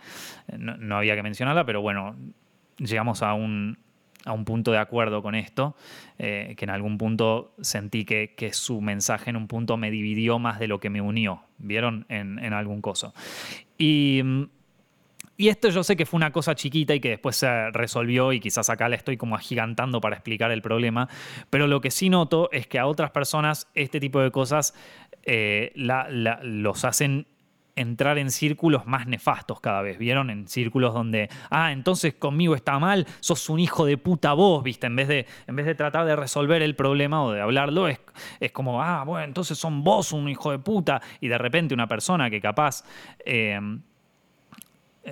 no, 0.56 0.96
había 0.96 1.14
que 1.14 1.22
mencionarla, 1.22 1.64
pero 1.64 1.80
bueno, 1.80 2.16
llegamos 2.78 3.22
a 3.22 3.34
un, 3.34 3.78
a 4.28 4.32
un 4.32 4.44
punto 4.44 4.70
de 4.70 4.78
acuerdo 4.78 5.22
con 5.22 5.34
esto, 5.34 5.74
eh, 6.18 6.54
que 6.56 6.64
en 6.64 6.70
algún 6.70 6.98
punto 6.98 7.54
sentí 7.60 8.04
que, 8.04 8.34
que, 8.36 8.52
su 8.52 8.80
mensaje 8.80 9.30
en 9.30 9.36
un 9.36 9.48
punto 9.48 9.76
me 9.76 9.90
dividió 9.90 10.38
más 10.38 10.58
de 10.58 10.68
lo 10.68 10.80
que 10.80 10.90
me 10.90 11.00
unió, 11.00 11.42
¿vieron? 11.58 12.06
En, 12.08 12.38
en 12.38 12.52
algún 12.52 12.80
coso. 12.80 13.14
Y, 13.78 14.22
y 15.36 15.48
esto 15.48 15.68
yo 15.68 15.84
sé 15.84 15.96
que 15.96 16.04
fue 16.04 16.18
una 16.18 16.32
cosa 16.32 16.56
chiquita 16.56 16.94
y 16.94 17.00
que 17.00 17.10
después 17.10 17.36
se 17.36 17.70
resolvió 17.70 18.32
y 18.32 18.40
quizás 18.40 18.70
acá 18.70 18.88
la 18.88 18.96
estoy 18.96 19.16
como 19.16 19.36
agigantando 19.36 20.00
para 20.00 20.16
explicar 20.16 20.50
el 20.50 20.62
problema, 20.62 21.08
pero 21.48 21.68
lo 21.68 21.80
que 21.80 21.92
sí 21.92 22.10
noto 22.10 22.50
es 22.52 22.66
que 22.66 22.80
a 22.80 22.86
otras 22.86 23.12
personas 23.12 23.68
este 23.74 24.00
tipo 24.00 24.20
de 24.20 24.32
cosas 24.32 24.74
eh, 25.22 25.72
los 25.74 26.84
hacen 26.84 27.26
entrar 27.80 28.18
en 28.18 28.30
círculos 28.30 28.86
más 28.86 29.06
nefastos 29.06 29.60
cada 29.60 29.82
vez, 29.82 29.98
¿vieron? 29.98 30.30
En 30.30 30.48
círculos 30.48 30.94
donde, 30.94 31.28
ah, 31.50 31.72
entonces 31.72 32.14
conmigo 32.14 32.54
está 32.54 32.78
mal, 32.78 33.06
sos 33.20 33.48
un 33.48 33.60
hijo 33.60 33.86
de 33.86 33.96
puta 33.96 34.32
vos, 34.32 34.62
¿viste? 34.62 34.86
En 34.86 34.96
vez 34.96 35.08
de, 35.08 35.26
en 35.46 35.56
vez 35.56 35.66
de 35.66 35.74
tratar 35.74 36.06
de 36.06 36.16
resolver 36.16 36.62
el 36.62 36.74
problema 36.74 37.22
o 37.22 37.32
de 37.32 37.40
hablarlo, 37.40 37.88
es, 37.88 38.00
es 38.40 38.52
como, 38.52 38.82
ah, 38.82 39.04
bueno, 39.04 39.24
entonces 39.24 39.58
son 39.58 39.84
vos 39.84 40.12
un 40.12 40.28
hijo 40.28 40.50
de 40.50 40.58
puta, 40.58 41.00
y 41.20 41.28
de 41.28 41.38
repente 41.38 41.74
una 41.74 41.86
persona 41.86 42.30
que 42.30 42.40
capaz... 42.40 42.84
Eh, 43.24 43.60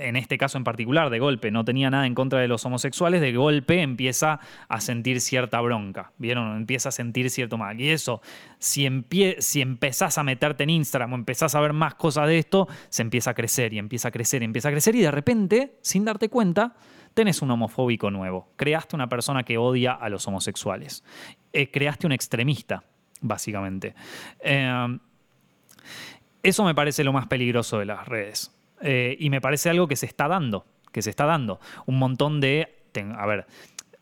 en 0.00 0.16
este 0.16 0.38
caso 0.38 0.58
en 0.58 0.64
particular, 0.64 1.10
de 1.10 1.18
golpe 1.18 1.50
no 1.50 1.64
tenía 1.64 1.90
nada 1.90 2.06
en 2.06 2.14
contra 2.14 2.40
de 2.40 2.48
los 2.48 2.64
homosexuales, 2.64 3.20
de 3.20 3.32
golpe 3.32 3.82
empieza 3.82 4.40
a 4.68 4.80
sentir 4.80 5.20
cierta 5.20 5.60
bronca, 5.60 6.12
¿vieron? 6.18 6.56
Empieza 6.56 6.90
a 6.90 6.92
sentir 6.92 7.30
cierto 7.30 7.58
mal. 7.58 7.80
Y 7.80 7.90
eso, 7.90 8.20
si, 8.58 8.88
si 9.38 9.60
empezás 9.60 10.18
a 10.18 10.22
meterte 10.22 10.64
en 10.64 10.70
Instagram 10.70 11.12
o 11.12 11.16
empezás 11.16 11.54
a 11.54 11.60
ver 11.60 11.72
más 11.72 11.94
cosas 11.94 12.28
de 12.28 12.38
esto, 12.38 12.68
se 12.88 13.02
empieza 13.02 13.30
a 13.30 13.34
crecer 13.34 13.72
y 13.72 13.78
empieza 13.78 14.08
a 14.08 14.10
crecer 14.10 14.42
y 14.42 14.44
empieza 14.44 14.68
a 14.68 14.72
crecer 14.72 14.94
y 14.94 15.02
de 15.02 15.10
repente, 15.10 15.78
sin 15.82 16.04
darte 16.04 16.28
cuenta, 16.28 16.74
tenés 17.14 17.42
un 17.42 17.50
homofóbico 17.50 18.10
nuevo. 18.10 18.52
Creaste 18.56 18.96
una 18.96 19.08
persona 19.08 19.42
que 19.42 19.58
odia 19.58 19.92
a 19.92 20.08
los 20.08 20.26
homosexuales. 20.28 21.02
Eh, 21.52 21.70
creaste 21.70 22.06
un 22.06 22.12
extremista, 22.12 22.84
básicamente. 23.20 23.94
Eh, 24.40 24.98
eso 26.42 26.64
me 26.64 26.74
parece 26.74 27.02
lo 27.02 27.12
más 27.12 27.26
peligroso 27.26 27.78
de 27.78 27.86
las 27.86 28.06
redes. 28.06 28.55
Eh, 28.80 29.16
y 29.18 29.30
me 29.30 29.40
parece 29.40 29.70
algo 29.70 29.88
que 29.88 29.96
se 29.96 30.06
está 30.06 30.28
dando, 30.28 30.66
que 30.92 31.02
se 31.02 31.10
está 31.10 31.26
dando. 31.26 31.60
Un 31.86 31.98
montón 31.98 32.40
de... 32.40 32.68
a 33.16 33.26
ver, 33.26 33.46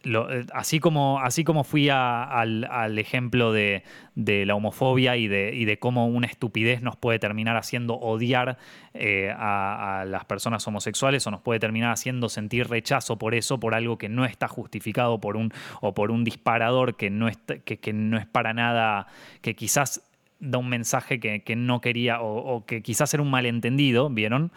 eh, 0.04 0.46
así, 0.52 0.80
como, 0.80 1.18
así 1.20 1.44
como 1.44 1.64
fui 1.64 1.88
al, 1.88 2.98
ejemplo 2.98 3.52
de, 3.52 3.82
la 4.14 4.54
homofobia 4.54 5.16
y 5.16 5.28
de, 5.28 5.78
cómo 5.78 6.06
una 6.06 6.26
estupidez 6.26 6.82
nos 6.82 6.96
puede 6.96 7.18
terminar 7.18 7.56
haciendo 7.56 7.94
odiar 7.94 8.58
eh, 8.92 9.32
a, 9.34 10.04
las 10.06 10.24
personas 10.24 10.66
homosexuales 10.66 11.26
o 11.26 11.30
nos 11.30 11.40
puede 11.40 11.60
terminar 11.60 11.90
haciendo 11.92 12.28
sentir 12.28 12.68
rechazo 12.68 13.18
por 13.18 13.34
eso, 13.34 13.58
por 13.58 13.74
algo 13.74 13.98
que 13.98 14.08
no 14.08 14.24
está 14.24 14.48
justificado 14.48 15.20
por 15.20 15.36
un, 15.36 15.52
o 15.80 15.94
por 15.94 16.10
un 16.10 16.24
disparador 16.24 16.96
que 16.96 17.10
no, 17.10 17.28
que 17.64 17.92
no 17.92 18.18
es 18.18 18.26
para 18.26 18.52
nada, 18.52 19.06
que 19.40 19.54
quizás 19.54 20.02
da 20.40 20.58
un 20.58 20.68
mensaje 20.68 21.20
que, 21.20 21.56
no 21.56 21.80
quería 21.80 22.20
o, 22.20 22.64
que 22.66 22.82
quizás 22.82 23.12
era 23.14 23.22
un 23.22 23.30
malentendido, 23.30 24.10
¿vieron? 24.10 24.52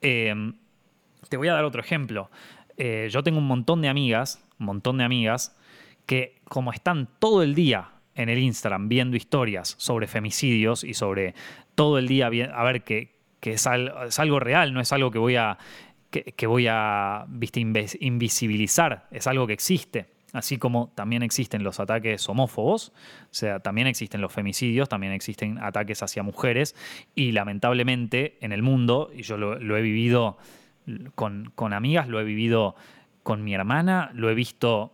Em, 0.00 0.54
te 1.28 1.36
voy 1.36 1.48
a 1.48 1.54
dar 1.54 1.64
otro 1.64 1.80
ejemplo. 1.80 2.30
Eh, 2.76 3.08
yo 3.10 3.22
tengo 3.22 3.38
un 3.38 3.46
montón 3.46 3.82
de 3.82 3.88
amigas, 3.88 4.44
un 4.58 4.66
montón 4.66 4.98
de 4.98 5.04
amigas, 5.04 5.56
que 6.06 6.36
como 6.44 6.72
están 6.72 7.08
todo 7.18 7.42
el 7.42 7.54
día 7.54 7.90
en 8.14 8.28
el 8.28 8.38
Instagram 8.38 8.88
viendo 8.88 9.16
historias 9.16 9.74
sobre 9.78 10.06
femicidios 10.06 10.84
y 10.84 10.94
sobre 10.94 11.34
todo 11.74 11.98
el 11.98 12.06
día, 12.06 12.26
a 12.26 12.64
ver, 12.64 12.82
que, 12.82 13.14
es, 13.42 13.66
algo 13.66 14.40
real, 14.40 14.72
no 14.72 14.80
es 14.80 14.92
algo 14.92 15.10
que 15.10 15.18
voy 15.18 15.36
a, 15.36 15.58
que, 16.10 16.46
voy 16.46 16.66
a 16.68 17.26
invisibilizar, 18.00 19.08
es 19.10 19.26
algo 19.26 19.46
que 19.46 19.52
existe 19.52 20.13
así 20.34 20.58
como 20.58 20.92
también 20.94 21.22
existen 21.22 21.62
los 21.62 21.80
ataques 21.80 22.28
homófobos, 22.28 22.88
o 22.88 23.28
sea, 23.30 23.60
también 23.60 23.86
existen 23.86 24.20
los 24.20 24.32
femicidios, 24.32 24.88
también 24.88 25.12
existen 25.12 25.58
ataques 25.58 26.02
hacia 26.02 26.22
mujeres 26.22 26.74
y 27.14 27.32
lamentablemente 27.32 28.36
en 28.40 28.52
el 28.52 28.60
mundo, 28.60 29.10
y 29.14 29.22
yo 29.22 29.36
lo, 29.38 29.76
he 29.76 29.80
vivido 29.80 30.36
con, 31.14 31.72
amigas, 31.72 32.08
lo 32.08 32.20
he 32.20 32.24
vivido 32.24 32.74
con 33.22 33.44
mi 33.44 33.54
hermana, 33.54 34.10
lo 34.12 34.28
he 34.28 34.34
visto 34.34 34.92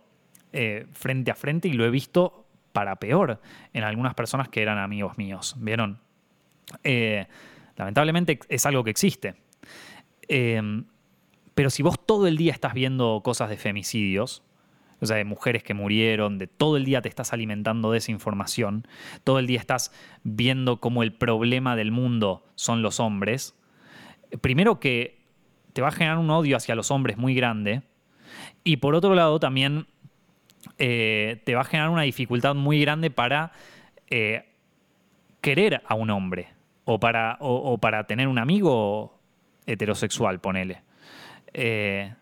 eh, 0.53 0.85
frente 0.93 1.31
a 1.31 1.35
frente 1.35 1.67
y 1.67 1.73
lo 1.73 1.85
he 1.85 1.89
visto 1.89 2.45
para 2.71 2.97
peor 2.97 3.41
en 3.73 3.83
algunas 3.83 4.13
personas 4.13 4.47
que 4.47 4.61
eran 4.61 4.77
amigos 4.77 5.17
míos, 5.17 5.55
¿vieron? 5.57 5.99
Eh, 6.83 7.25
lamentablemente 7.75 8.39
es 8.47 8.65
algo 8.67 8.83
que 8.83 8.91
existe. 8.91 9.35
Eh, 10.27 10.83
pero 11.55 11.69
si 11.71 11.81
vos 11.81 11.95
todo 12.05 12.27
el 12.27 12.37
día 12.37 12.53
estás 12.53 12.73
viendo 12.73 13.21
cosas 13.23 13.49
de 13.49 13.57
femicidios, 13.57 14.43
o 15.01 15.05
sea, 15.05 15.17
de 15.17 15.25
mujeres 15.25 15.63
que 15.63 15.73
murieron, 15.73 16.37
de 16.37 16.47
todo 16.47 16.77
el 16.77 16.85
día 16.85 17.01
te 17.01 17.09
estás 17.09 17.33
alimentando 17.33 17.91
de 17.91 17.97
esa 17.97 18.11
información, 18.11 18.87
todo 19.23 19.39
el 19.39 19.47
día 19.47 19.59
estás 19.59 19.91
viendo 20.23 20.79
cómo 20.79 21.03
el 21.03 21.11
problema 21.11 21.75
del 21.75 21.91
mundo 21.91 22.45
son 22.55 22.81
los 22.81 22.99
hombres, 22.99 23.55
primero 24.41 24.79
que 24.79 25.19
te 25.73 25.81
va 25.81 25.87
a 25.89 25.91
generar 25.91 26.17
un 26.17 26.29
odio 26.29 26.55
hacia 26.55 26.75
los 26.75 26.91
hombres 26.91 27.17
muy 27.17 27.33
grande, 27.33 27.81
y 28.63 28.77
por 28.77 28.95
otro 28.95 29.15
lado 29.15 29.39
también 29.39 29.87
eh, 30.77 31.41
te 31.45 31.55
va 31.55 31.61
a 31.61 31.65
generar 31.65 31.89
una 31.89 32.03
dificultad 32.03 32.53
muy 32.53 32.79
grande 32.79 33.09
para 33.09 33.51
eh, 34.07 34.45
querer 35.41 35.81
a 35.87 35.95
un 35.95 36.11
hombre, 36.11 36.49
o 36.85 36.99
para, 36.99 37.37
o, 37.39 37.77
para 37.79 38.05
tener 38.05 38.27
un 38.27 38.37
amigo 38.37 39.19
heterosexual, 39.65 40.39
ponele. 40.39 40.83
Eh, 41.53 42.13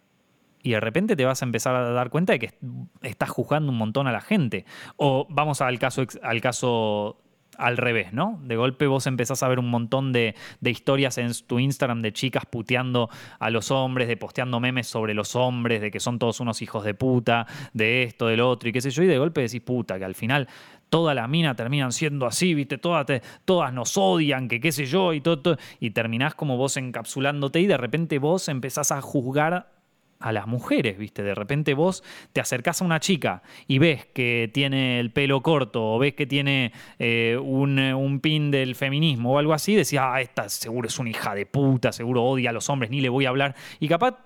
y 0.62 0.72
de 0.72 0.80
repente 0.80 1.16
te 1.16 1.26
vas 1.26 1.42
a 1.42 1.46
empezar 1.46 1.76
a 1.76 1.92
dar 1.92 2.10
cuenta 2.10 2.34
de 2.34 2.40
que 2.40 2.54
estás 3.02 3.30
juzgando 3.30 3.72
un 3.72 3.78
montón 3.78 4.08
a 4.08 4.12
la 4.12 4.22
gente. 4.22 4.66
O 4.98 5.26
vamos 5.30 5.62
al 5.62 5.80
caso, 5.80 6.04
al 6.22 6.42
caso 6.42 7.18
al 7.60 7.78
revés, 7.78 8.14
¿no? 8.14 8.40
De 8.44 8.56
golpe 8.56 8.88
vos 8.88 9.06
empezás 9.06 9.44
a 9.44 9.48
ver 9.48 9.60
un 9.60 9.70
montón 9.70 10.14
de, 10.14 10.34
historias 10.64 11.18
en 11.18 11.32
tu 11.46 11.60
Instagram 11.60 12.02
de 12.02 12.14
chicas 12.14 12.46
puteando 12.50 13.10
a 13.38 13.50
los 13.50 13.70
hombres, 13.70 14.08
de 14.08 14.18
posteando 14.18 14.60
memes 14.60 14.88
sobre 14.88 15.14
los 15.14 15.36
hombres, 15.36 15.82
de 15.82 15.92
que 15.92 16.00
son 16.00 16.20
todos 16.20 16.40
unos 16.40 16.62
hijos 16.62 16.86
de 16.86 16.94
puta, 16.94 17.46
de 17.74 18.04
esto, 18.04 18.28
del 18.28 18.40
otro, 18.40 18.70
y 18.70 18.72
qué 18.72 18.82
sé 18.82 18.92
yo, 18.92 19.04
y 19.04 19.08
de 19.08 19.18
golpe 19.18 19.42
decís, 19.42 19.62
puta, 19.62 20.00
que 20.00 20.06
al 20.06 20.16
final 20.16 20.48
todas 20.90 21.14
las 21.16 21.28
minas 21.28 21.56
terminan 21.58 21.92
siendo 21.92 22.26
así, 22.26 22.54
¿viste? 22.54 22.78
Todas, 22.78 23.06
todas 23.44 23.74
nos 23.74 23.98
odian, 23.98 24.48
que 24.48 24.62
qué 24.62 24.72
sé 24.72 24.86
yo, 24.86 25.14
y 25.14 25.20
todo, 25.20 25.58
y 25.82 25.92
terminás 25.92 26.36
como 26.36 26.56
vos 26.56 26.78
encapsulándote 26.78 27.60
y 27.60 27.68
de 27.68 27.78
repente 27.78 28.20
vos 28.20 28.48
empezás 28.48 28.92
a 28.94 29.02
juzgar 29.02 29.79
a 30.20 30.32
las 30.32 30.48
mujeres, 30.48 30.98
¿viste? 30.98 31.24
De 31.24 31.34
repente 31.34 31.74
vos 31.74 32.04
te 32.34 32.42
acercás 32.42 32.82
a 32.82 32.86
una 32.86 33.00
chica 33.00 33.42
y 33.68 33.80
ves 33.80 34.06
que 34.08 34.50
tiene 34.54 35.00
el 35.00 35.12
pelo 35.12 35.42
corto 35.42 35.94
o 35.94 36.00
ves 36.00 36.14
que 36.14 36.26
tiene 36.26 36.74
eh, 37.00 37.38
un, 37.42 38.20
pin 38.22 38.52
del 38.52 38.76
feminismo 38.76 39.34
o 39.34 39.40
algo 39.40 39.54
así, 39.54 39.76
decís, 39.76 39.98
ah, 40.00 40.20
esta 40.20 40.50
seguro 40.50 40.88
es 40.88 41.00
una 41.00 41.10
hija 41.10 41.34
de 41.34 41.46
puta, 41.46 41.92
seguro 41.92 42.24
odia 42.24 42.50
a 42.50 42.54
los 42.54 42.70
hombres, 42.70 42.92
ni 42.92 43.00
le 43.00 43.10
voy 43.10 43.26
a 43.26 43.30
hablar. 43.30 43.56
Y 43.80 43.88
capaz 43.88 44.18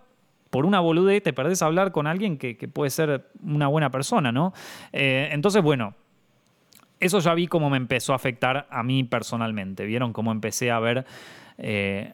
por 0.50 0.66
una 0.66 0.80
boludez 0.80 1.22
te 1.22 1.34
perdés 1.34 1.62
a 1.62 1.68
hablar 1.68 1.92
con 1.92 2.08
alguien 2.08 2.38
que, 2.38 2.56
puede 2.68 2.90
ser 2.90 3.30
una 3.44 3.68
buena 3.68 3.92
persona, 3.92 4.32
¿no? 4.32 4.54
Eh, 4.92 5.30
entonces, 5.32 5.62
bueno, 5.62 5.96
eso 7.00 7.20
ya 7.20 7.34
vi 7.34 7.48
cómo 7.48 7.70
me 7.70 7.78
empezó 7.78 8.14
a 8.14 8.16
afectar 8.16 8.68
a 8.70 8.82
mí 8.84 9.04
personalmente. 9.04 9.86
¿Vieron 9.86 10.14
cómo 10.14 10.32
empecé 10.32 10.72
a 10.72 10.80
ver... 10.80 11.06
Eh, 11.58 12.14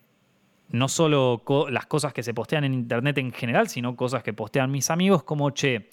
no 0.69 0.87
solo 0.87 1.43
las 1.69 1.85
cosas 1.85 2.13
que 2.13 2.23
se 2.23 2.33
postean 2.33 2.63
en 2.63 2.73
internet 2.73 3.17
en 3.17 3.31
general, 3.31 3.69
sino 3.69 3.95
cosas 3.95 4.23
que 4.23 4.33
postean 4.33 4.71
mis 4.71 4.89
amigos, 4.89 5.23
como, 5.23 5.49
che, 5.51 5.89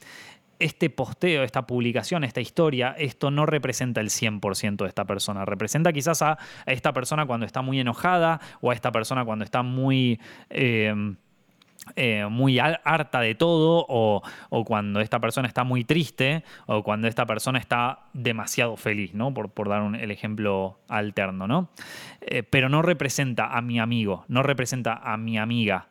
este 0.58 0.90
posteo, 0.90 1.42
esta 1.42 1.66
publicación, 1.66 2.24
esta 2.24 2.40
historia, 2.40 2.94
esto 2.98 3.30
no 3.30 3.46
representa 3.46 4.00
el 4.00 4.08
100% 4.08 4.76
de 4.76 4.88
esta 4.88 5.04
persona. 5.04 5.44
Representa 5.44 5.92
quizás 5.92 6.22
a, 6.22 6.38
esta 6.66 6.92
persona 6.92 7.26
cuando 7.26 7.46
está 7.46 7.62
muy 7.62 7.78
enojada 7.80 8.40
o 8.60 8.70
a 8.70 8.74
esta 8.74 8.92
persona 8.92 9.24
cuando 9.24 9.44
está 9.44 9.62
muy... 9.62 10.20
Eh, 10.50 11.16
eh, 11.94 12.26
muy 12.28 12.58
harta 12.58 13.20
de 13.20 13.34
todo 13.34 13.86
o, 13.88 14.22
cuando 14.64 15.00
esta 15.00 15.20
persona 15.20 15.46
está 15.46 15.64
muy 15.64 15.84
triste 15.84 16.42
o 16.66 16.82
cuando 16.82 17.06
esta 17.06 17.26
persona 17.26 17.58
está 17.58 18.00
demasiado 18.12 18.76
feliz, 18.76 19.14
¿no? 19.14 19.32
Por, 19.32 19.50
por 19.50 19.68
dar 19.68 19.94
el 19.94 20.10
ejemplo 20.10 20.80
alterno, 20.88 21.46
¿no? 21.46 21.70
Eh, 22.20 22.42
pero 22.42 22.68
no 22.68 22.82
representa 22.82 23.56
a 23.56 23.62
mi 23.62 23.78
amigo, 23.78 24.24
no 24.28 24.42
representa 24.42 24.94
a 24.94 25.16
mi 25.16 25.38
amiga. 25.38 25.88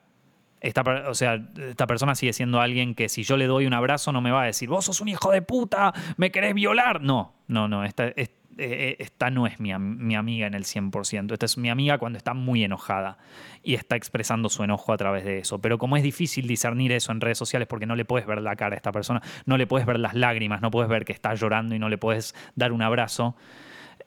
Esta, 0.59 0.81
o 1.07 1.13
sea, 1.13 1.39
esta 1.57 1.85
persona 1.85 2.15
sigue 2.15 2.33
siendo 2.33 2.59
alguien 2.59 2.95
que 2.95 3.07
si 3.07 3.23
yo 3.23 3.37
le 3.37 3.45
doy 3.45 3.67
un 3.67 3.73
abrazo 3.73 4.11
no 4.11 4.19
me 4.19 4.31
va 4.31 4.43
a 4.43 4.45
decir, 4.45 4.67
vos 4.67 4.85
sos 4.85 4.99
un 4.99 5.09
hijo 5.09 5.31
de 5.31 5.41
puta, 5.41 5.93
me 6.17 6.31
querés 6.31 6.53
violar. 6.55 7.01
No, 7.01 7.33
no, 7.47 7.67
no. 7.67 7.83
Esta, 7.83 8.11
eh, 8.57 8.95
esta 8.99 9.29
no 9.29 9.47
es 9.47 9.59
mi, 9.59 9.73
amiga 9.73 10.47
en 10.47 10.53
el 10.53 10.63
100%, 10.63 11.33
esta 11.33 11.45
es 11.45 11.57
mi 11.57 11.69
amiga 11.69 11.97
cuando 11.97 12.17
está 12.17 12.33
muy 12.33 12.63
enojada 12.63 13.17
y 13.63 13.73
está 13.73 13.97
expresando 13.97 14.47
su 14.47 14.63
enojo 14.63 14.93
a 14.93 14.97
través 14.97 15.25
de 15.25 15.39
eso. 15.39 15.59
Pero 15.59 15.77
como 15.77 15.97
es 15.97 16.03
difícil 16.03 16.47
discernir 16.47 16.93
eso 16.93 17.11
en 17.11 17.19
redes 17.19 17.37
sociales 17.37 17.67
porque 17.67 17.85
no 17.85 17.97
le 17.97 18.05
puedes 18.05 18.25
ver 18.25 18.41
la 18.41 18.55
cara 18.55 18.75
a 18.75 18.77
esta 18.77 18.93
persona, 18.93 19.21
no 19.45 19.57
le 19.57 19.67
puedes 19.67 19.85
ver 19.85 19.99
las 19.99 20.13
lágrimas, 20.13 20.61
no 20.61 20.71
puedes 20.71 20.89
ver 20.89 21.03
que 21.03 21.11
está 21.11 21.33
llorando 21.33 21.75
y 21.75 21.79
no 21.79 21.89
le 21.89 21.97
puedes 21.97 22.33
dar 22.55 22.71
un 22.71 22.81
abrazo, 22.81 23.35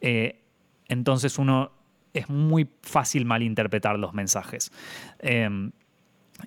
eh, 0.00 0.40
entonces 0.88 1.38
uno 1.38 1.72
es 2.14 2.30
muy 2.30 2.70
fácil 2.82 3.26
malinterpretar 3.26 3.98
los 3.98 4.14
mensajes. 4.14 4.72
Em, 5.18 5.72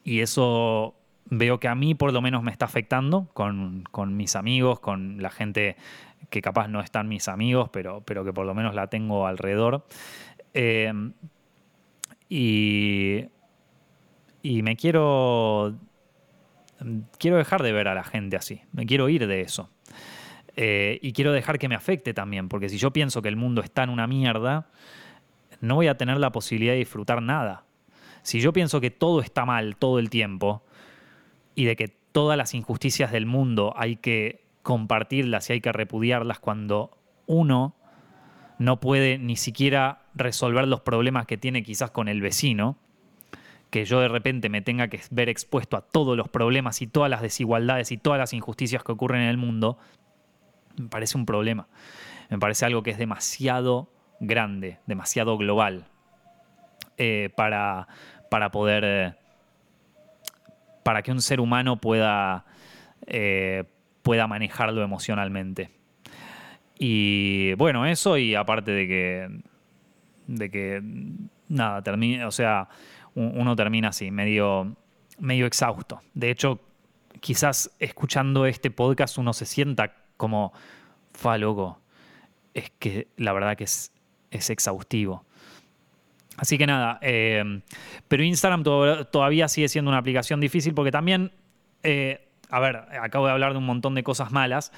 y 0.04 0.22
eso 0.22 0.96
veo 1.26 1.60
que 1.60 1.68
a 1.68 1.76
mí 1.76 1.94
por 1.94 2.12
lo 2.12 2.22
menos 2.22 2.42
me 2.42 2.52
está 2.52 2.66
afectando 2.66 3.30
con 3.34 4.18
mis 4.18 4.36
amigos, 4.36 4.80
con 4.80 5.22
la 5.22 5.30
gente 5.30 5.78
que 6.30 6.42
capaz 6.42 6.68
no 6.68 6.82
están 6.82 7.08
mis 7.08 7.28
amigos, 7.28 7.70
pero, 7.70 8.02
pero 8.06 8.24
que 8.24 8.34
por 8.34 8.46
lo 8.46 8.54
menos 8.54 8.76
la 8.76 8.88
tengo 8.88 9.28
alrededor. 9.28 9.86
Eh, 10.54 10.94
y, 12.30 13.26
y 14.42 14.62
me 14.64 14.76
quiero... 14.76 15.76
Quiero 17.20 17.38
dejar 17.38 17.62
de 17.62 17.72
ver 17.72 17.88
a 17.88 17.94
la 17.94 18.04
gente 18.04 18.38
así, 18.38 18.62
me 18.72 18.88
quiero 18.88 19.08
ir 19.08 19.28
de 19.28 19.42
eso. 19.42 19.70
Eh, 20.56 21.00
y 21.02 21.14
quiero 21.14 21.32
dejar 21.32 21.60
que 21.60 21.70
me 21.70 21.76
afecte 21.76 22.14
también, 22.14 22.50
porque 22.50 22.70
si 22.70 22.78
yo 22.78 22.92
pienso 22.92 23.22
que 23.22 23.30
el 23.30 23.36
mundo 23.36 23.62
está 23.62 23.84
en 23.84 23.90
una 23.90 24.08
mierda, 24.08 24.68
no 25.60 25.76
voy 25.76 25.88
a 25.88 25.96
tener 25.96 26.18
la 26.18 26.32
posibilidad 26.32 26.74
de 26.74 26.80
disfrutar 26.80 27.22
nada. 27.22 27.66
Si 28.24 28.42
yo 28.42 28.52
pienso 28.52 28.82
que 28.82 28.92
todo 28.92 29.22
está 29.22 29.46
mal 29.46 29.76
todo 29.76 30.00
el 30.00 30.10
tiempo 30.10 30.64
y 31.56 31.66
de 31.66 31.76
que 31.76 31.88
todas 31.88 32.38
las 32.38 32.54
injusticias 32.54 33.12
del 33.12 33.26
mundo 33.26 33.74
hay 33.78 33.96
que 33.96 34.41
compartirlas 34.64 35.50
y 35.50 35.54
hay 35.54 35.62
que 35.62 35.72
repudiarlas 35.72 36.40
cuando 36.40 36.98
uno 37.26 37.76
no 38.58 38.80
puede 38.80 39.18
ni 39.18 39.36
siquiera 39.36 40.04
resolver 40.14 40.68
los 40.68 40.82
problemas 40.82 41.26
que 41.26 41.38
tiene 41.38 41.64
quizás 41.64 41.92
con 41.92 42.08
el 42.08 42.22
vecino, 42.22 42.78
que 43.72 43.86
yo 43.86 44.00
de 44.02 44.08
repente 44.08 44.50
me 44.50 44.62
tenga 44.62 44.88
que 44.88 45.02
ver 45.10 45.30
expuesto 45.30 45.78
a 45.78 45.82
todos 45.82 46.16
los 46.16 46.30
problemas 46.30 46.82
y 46.82 46.88
todas 46.88 47.10
las 47.10 47.22
desigualdades 47.22 47.92
y 47.92 47.98
todas 47.98 48.20
las 48.20 48.34
injusticias 48.34 48.84
que 48.84 48.92
ocurren 48.92 49.22
en 49.22 49.30
el 49.30 49.38
mundo, 49.38 49.78
me 50.78 50.90
parece 50.90 51.18
un 51.18 51.26
problema. 51.26 51.68
Me 52.30 52.38
parece 52.38 52.66
algo 52.66 52.84
que 52.84 52.92
es 52.92 52.98
demasiado 52.98 53.92
grande, 54.20 54.80
demasiado 54.86 55.38
global 55.38 55.86
eh, 56.98 57.30
para, 57.36 57.88
para 58.30 58.52
poder... 58.52 58.84
Eh, 58.86 59.14
para 60.84 61.02
que 61.04 61.12
un 61.12 61.22
ser 61.22 61.40
humano 61.40 61.78
pueda, 61.78 62.46
eh, 63.06 63.66
pueda 64.02 64.28
manejarlo 64.28 64.84
emocionalmente. 64.84 65.72
Y 66.78 67.54
bueno, 67.54 67.86
eso 67.86 68.18
y 68.18 68.36
aparte 68.36 68.72
de 68.72 68.88
que, 68.88 69.42
de 70.28 70.50
que 70.50 70.82
nada, 71.48 71.84
termine, 71.84 72.26
o 72.26 72.32
sea, 72.32 72.70
uno 73.14 73.56
termina 73.56 73.90
así, 73.90 74.10
medio, 74.10 74.76
medio 75.20 75.46
exhausto. 75.46 76.02
De 76.14 76.32
hecho, 76.32 76.60
quizás 77.20 77.76
escuchando 77.80 78.46
este 78.46 78.72
podcast 78.72 79.18
uno 79.18 79.34
se 79.34 79.46
sienta 79.46 79.94
como, 80.18 80.54
fa 81.14 81.38
loco, 81.38 81.80
es 82.54 82.72
que 82.80 83.08
la 83.18 83.34
verdad 83.34 83.56
que 83.56 83.66
es, 83.66 83.92
es 84.32 84.50
exhaustivo. 84.50 85.26
Así 86.38 86.58
que 86.58 86.66
nada, 86.66 86.98
eh, 87.02 87.62
pero 88.08 88.24
Instagram 88.24 88.64
todavía 88.64 89.48
sigue 89.48 89.68
siendo 89.68 89.90
una 89.90 90.00
aplicación 90.00 90.40
difícil 90.40 90.74
porque 90.74 90.92
también, 90.92 91.32
eh, 91.84 92.28
a 92.52 92.60
ver, 92.60 92.84
acabo 93.02 93.26
de 93.26 93.32
hablar 93.32 93.54
de 93.54 93.60
un 93.60 93.66
montón 93.66 93.96
de 93.96 94.04
cosas 94.04 94.32
malas, 94.32 94.72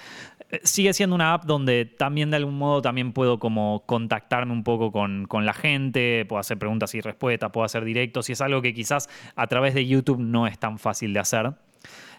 eh, 0.51 0.61
sigue 0.63 0.93
siendo 0.93 1.15
una 1.15 1.33
app 1.33 1.45
donde 1.45 1.85
también 1.85 2.29
de 2.29 2.37
algún 2.37 2.57
modo 2.57 2.81
también 2.81 3.11
puedo 3.11 3.39
como 3.39 3.83
contactarme 3.85 4.53
un 4.53 4.63
poco 4.63 4.91
con, 4.91 5.25
con, 5.25 5.45
la 5.45 5.53
gente, 5.53 6.25
puedo 6.25 6.39
hacer 6.39 6.59
preguntas 6.59 6.93
y 6.93 7.01
respuestas, 7.01 7.49
puedo 7.51 7.65
hacer 7.65 7.83
directos 7.83 8.29
y 8.29 8.33
es 8.33 8.41
algo 8.41 8.61
que 8.61 8.73
quizás 8.73 9.09
a 9.35 9.47
través 9.47 9.73
de 9.73 9.85
YouTube 9.87 10.19
no 10.19 10.45
es 10.45 10.59
tan 10.59 10.77
fácil 10.77 11.13
de 11.13 11.19
hacer. 11.19 11.53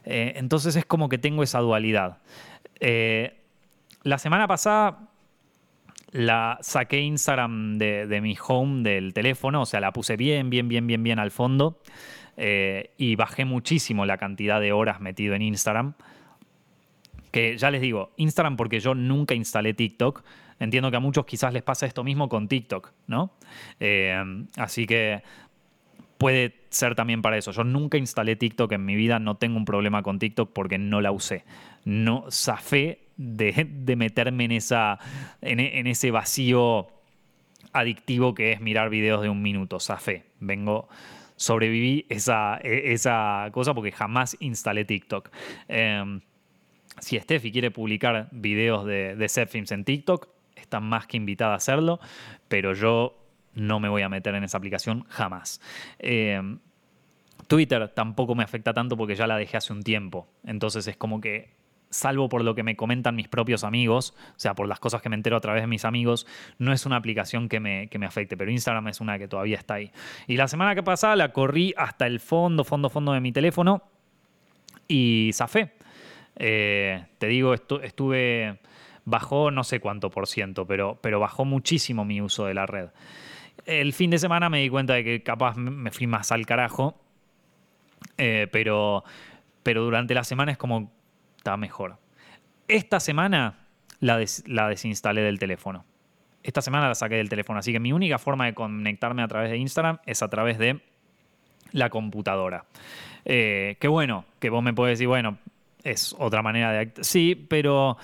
entonces 0.05 0.77
es 0.77 0.85
como 0.85 1.09
que 1.09 1.19
tengo 1.19 1.43
esa 1.43 1.61
dualidad. 1.61 2.19
Eh, 2.81 3.41
la 4.03 4.19
semana 4.19 4.47
pasada 4.47 5.09
la 6.11 6.59
saqué 6.61 7.01
Instagram 7.01 7.79
de, 7.79 8.21
mi 8.21 8.37
home 8.47 8.83
del 8.83 9.15
teléfono, 9.15 9.63
o 9.63 9.67
sea, 9.67 9.81
la 9.81 9.93
puse 9.93 10.17
bien, 10.17 10.51
bien, 10.51 10.69
bien, 10.69 10.87
bien, 10.87 11.03
bien 11.03 11.19
al 11.19 11.31
fondo 11.31 11.81
eh, 12.37 12.91
y 12.97 13.17
bajé 13.17 13.45
muchísimo 13.45 14.07
la 14.07 14.19
cantidad 14.19 14.61
de 14.61 14.73
horas 14.73 15.01
metido 15.01 15.35
en 15.35 15.43
Instagram. 15.43 15.95
Que 17.31 17.57
ya 17.57 17.71
les 17.71 17.81
digo, 17.81 18.13
Instagram 18.17 18.57
porque 18.57 18.81
yo 18.81 18.95
nunca 18.95 19.35
instalé 19.35 19.75
TikTok. 19.75 20.23
Entiendo 20.61 20.91
que 20.91 20.97
a 20.97 21.01
muchos 21.01 21.27
quizás 21.27 21.53
les 21.53 21.63
pasa 21.63 21.87
esto 21.87 22.05
mismo 22.05 22.29
con 22.29 22.47
TikTok, 22.47 22.93
¿no? 23.09 23.33
Eh, 23.81 24.45
así 24.57 24.87
que 24.87 25.23
puede 26.19 26.55
ser 26.71 26.95
también 26.95 27.23
para 27.23 27.37
eso. 27.37 27.51
Yo 27.51 27.65
nunca 27.65 27.99
instalé 27.99 28.37
TikTok 28.37 28.73
en 28.73 28.85
mi 28.85 28.95
vida, 28.95 29.19
no 29.19 29.37
tengo 29.37 29.57
un 29.57 29.65
problema 29.65 30.03
con 30.03 30.19
TikTok 30.19 30.53
porque 30.53 30.79
no 30.79 31.01
la 31.01 31.13
usé. 31.13 31.45
No 31.85 32.25
zafé 32.31 33.01
de, 33.17 33.69
de 33.71 33.97
meterme 33.97 34.45
en, 34.45 34.53
esa, 34.53 34.99
en, 35.43 35.87
ese 35.87 36.11
vacío 36.11 36.89
adictivo 37.73 38.35
que 38.35 38.53
es 38.53 38.61
mirar 38.61 38.91
videos 38.91 39.23
de 39.23 39.29
un 39.29 39.43
minuto. 39.43 39.81
Zafé. 39.81 40.25
Vengo, 40.41 40.89
sobreviví 41.37 42.07
esa, 42.09 42.59
e, 42.63 42.93
esa 42.93 43.49
cosa 43.53 43.75
porque 43.75 43.93
jamás 43.93 44.37
instalé 44.41 44.85
TikTok. 44.85 45.31
Em, 45.69 46.21
si 47.01 47.19
Steffi 47.19 47.51
quiere 47.51 47.71
publicar 47.71 48.29
videos 48.31 48.87
de, 48.87 49.17
de 49.17 49.47
Films 49.47 49.73
en 49.73 49.85
TikTok, 49.85 50.29
está 50.55 50.81
más 50.81 51.07
que 51.07 51.17
invitada 51.17 51.55
a 51.55 51.57
hacerlo, 51.57 52.01
pero 52.49 52.73
yo 52.73 53.19
no 53.55 53.81
me 53.81 53.89
voy 53.89 54.03
a 54.03 54.09
meter 54.09 54.35
en 54.35 54.45
esa 54.45 54.59
aplicación 54.59 55.05
jamás. 55.09 55.61
Eh, 55.99 56.41
Twitter 57.47 57.89
tampoco 57.89 58.35
me 58.35 58.43
afecta 58.43 58.73
tanto 58.73 58.97
porque 58.97 59.15
ya 59.15 59.27
la 59.27 59.37
dejé 59.37 59.57
hace 59.57 59.73
un 59.73 59.83
tiempo. 59.83 60.29
Entonces 60.45 60.87
es 60.87 60.97
como 60.97 61.21
que, 61.21 61.51
salvo 61.95 62.29
por 62.29 62.43
lo 62.43 62.55
que 62.55 62.63
me 62.63 62.77
comentan 62.77 63.15
mis 63.15 63.29
propios 63.29 63.65
amigos, 63.65 64.15
o 64.31 64.39
sea, 64.39 64.55
por 64.55 64.69
las 64.69 64.81
cosas 64.81 65.01
que 65.01 65.09
me 65.09 65.17
entero 65.17 65.37
a 65.37 65.41
través 65.41 65.63
de 65.63 65.67
mis 65.67 65.85
amigos, 65.85 66.27
no 66.59 66.73
es 66.73 66.87
una 66.87 66.97
aplicación 66.97 67.49
que 67.49 67.61
me, 67.61 67.89
me 67.99 68.07
afecte, 68.07 68.37
pero 68.37 68.51
Instagram 68.51 68.89
es 68.89 69.01
una 69.01 69.19
que 69.19 69.29
todavía 69.29 69.57
está 69.57 69.75
ahí. 69.75 69.91
Y 70.27 70.37
la 70.37 70.49
semana 70.49 70.75
que 70.75 70.83
pasada 70.83 71.17
la 71.17 71.33
corrí 71.33 71.73
hasta 71.77 72.07
el 72.07 72.21
fondo, 72.21 72.65
fondo, 72.65 72.91
fondo 72.91 73.13
de 73.13 73.21
mi 73.21 73.33
teléfono 73.33 73.83
y 74.89 75.31
zafé. 75.35 75.73
Eh, 76.37 77.05
te 77.19 77.29
digo, 77.29 77.55
estuve, 77.55 78.59
bajó 79.05 79.51
no 79.51 79.63
sé 79.63 79.79
cuánto 79.79 80.11
por 80.11 80.27
ciento, 80.27 80.67
pero, 80.67 80.99
pero 81.01 81.21
bajó 81.21 81.45
muchísimo 81.45 82.05
mi 82.05 82.21
uso 82.21 82.47
de 82.47 82.55
la 82.55 82.67
red. 82.67 82.89
El 83.67 83.93
fin 83.93 84.11
de 84.11 84.19
semana 84.19 84.51
me 84.51 84.61
di 84.61 84.69
cuenta 84.69 84.95
de 84.95 85.05
que 85.05 85.23
capaz 85.23 85.57
me 85.57 85.91
fui 85.93 86.07
más 86.07 86.33
al 86.33 86.45
carajo, 86.45 87.01
eh, 88.19 88.49
pero, 88.51 89.05
pero 89.63 89.83
durante 89.83 90.15
la 90.15 90.25
semana 90.25 90.53
es 90.53 90.59
como 90.59 90.93
está 91.45 91.59
mejor. 91.59 91.99
Esta 92.69 93.01
semana 93.01 93.59
la, 94.01 94.25
la 94.47 94.69
desinstalé 94.71 95.21
del 95.21 95.39
teléfono. 95.39 95.85
Esta 96.43 96.63
semana 96.63 96.89
la 96.89 96.95
saqué 96.95 97.17
del 97.17 97.29
teléfono, 97.29 97.59
así 97.59 97.71
que 97.71 97.81
mi 97.81 97.93
única 97.93 98.19
forma 98.19 98.47
de 98.47 98.55
conectarme 98.55 99.23
a 99.23 99.29
través 99.29 99.51
de 99.51 99.59
Instagram 99.59 99.99
es 100.07 100.23
a 100.23 100.29
través 100.29 100.57
de 100.57 100.81
la 101.73 101.91
computadora. 101.91 102.65
Eh, 103.27 103.77
qué 103.79 103.89
bueno, 103.89 104.25
que 104.39 104.49
vos 104.49 104.63
me 104.63 104.73
podés 104.73 104.99
decir, 104.99 105.07
bueno, 105.07 105.37
es 105.83 106.17
otra 106.19 106.41
manera 106.41 106.73
de... 106.73 106.93
Sí, 107.03 107.35
pero 107.35 107.99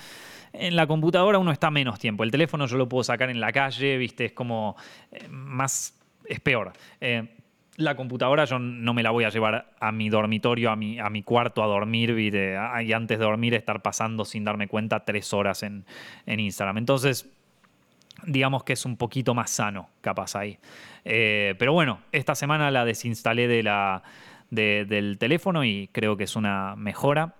en 0.53 0.75
la 0.75 0.85
computadora 0.85 1.39
uno 1.39 1.51
está 1.51 1.71
menos 1.71 1.97
tiempo. 1.97 2.23
El 2.23 2.29
teléfono 2.29 2.67
yo 2.67 2.77
lo 2.77 2.87
puedo 2.87 3.03
sacar 3.03 3.31
en 3.31 3.39
la 3.39 3.51
calle, 3.51 3.97
¿viste? 3.97 4.25
Es 4.25 4.33
como 4.33 4.75
eh, 5.11 5.27
más. 5.29 5.97
Es 6.25 6.39
peor. 6.39 6.73
Eh, 6.99 7.27
la 7.77 7.95
computadora 7.95 8.45
yo 8.45 8.59
no 8.59 8.93
me 8.93 9.03
la 9.03 9.11
voy 9.11 9.23
a 9.23 9.29
llevar 9.29 9.73
a 9.79 9.91
mi 9.91 10.09
dormitorio, 10.09 10.71
a 10.71 10.75
mi, 10.75 10.99
a 10.99 11.09
mi 11.09 11.23
cuarto 11.23 11.63
a 11.63 11.67
dormir 11.67 12.17
y 12.19 12.93
antes 12.93 13.17
de 13.17 13.23
dormir 13.23 13.53
estar 13.53 13.81
pasando 13.81 14.25
sin 14.25 14.43
darme 14.43 14.67
cuenta 14.67 15.05
tres 15.05 15.33
horas 15.33 15.63
en, 15.63 15.85
Instagram. 16.25 16.77
Entonces, 16.77 17.29
digamos 18.25 18.63
que 18.63 18.73
es 18.73 18.85
un 18.85 18.97
poquito 18.97 19.33
más 19.33 19.51
sano, 19.51 19.89
capaz 20.01 20.35
ahí. 20.35 20.59
Eh, 21.05 21.55
pero 21.57 21.73
bueno, 21.73 22.01
esta 22.11 22.35
semana 22.35 22.71
la 22.71 22.85
desinstalé 22.85 23.47
de 23.47 23.63
la, 23.63 24.03
del 24.49 25.17
teléfono 25.17 25.63
y 25.63 25.89
creo 25.91 26.17
que 26.17 26.25
es 26.25 26.35
una 26.35 26.75
mejora. 26.75 27.35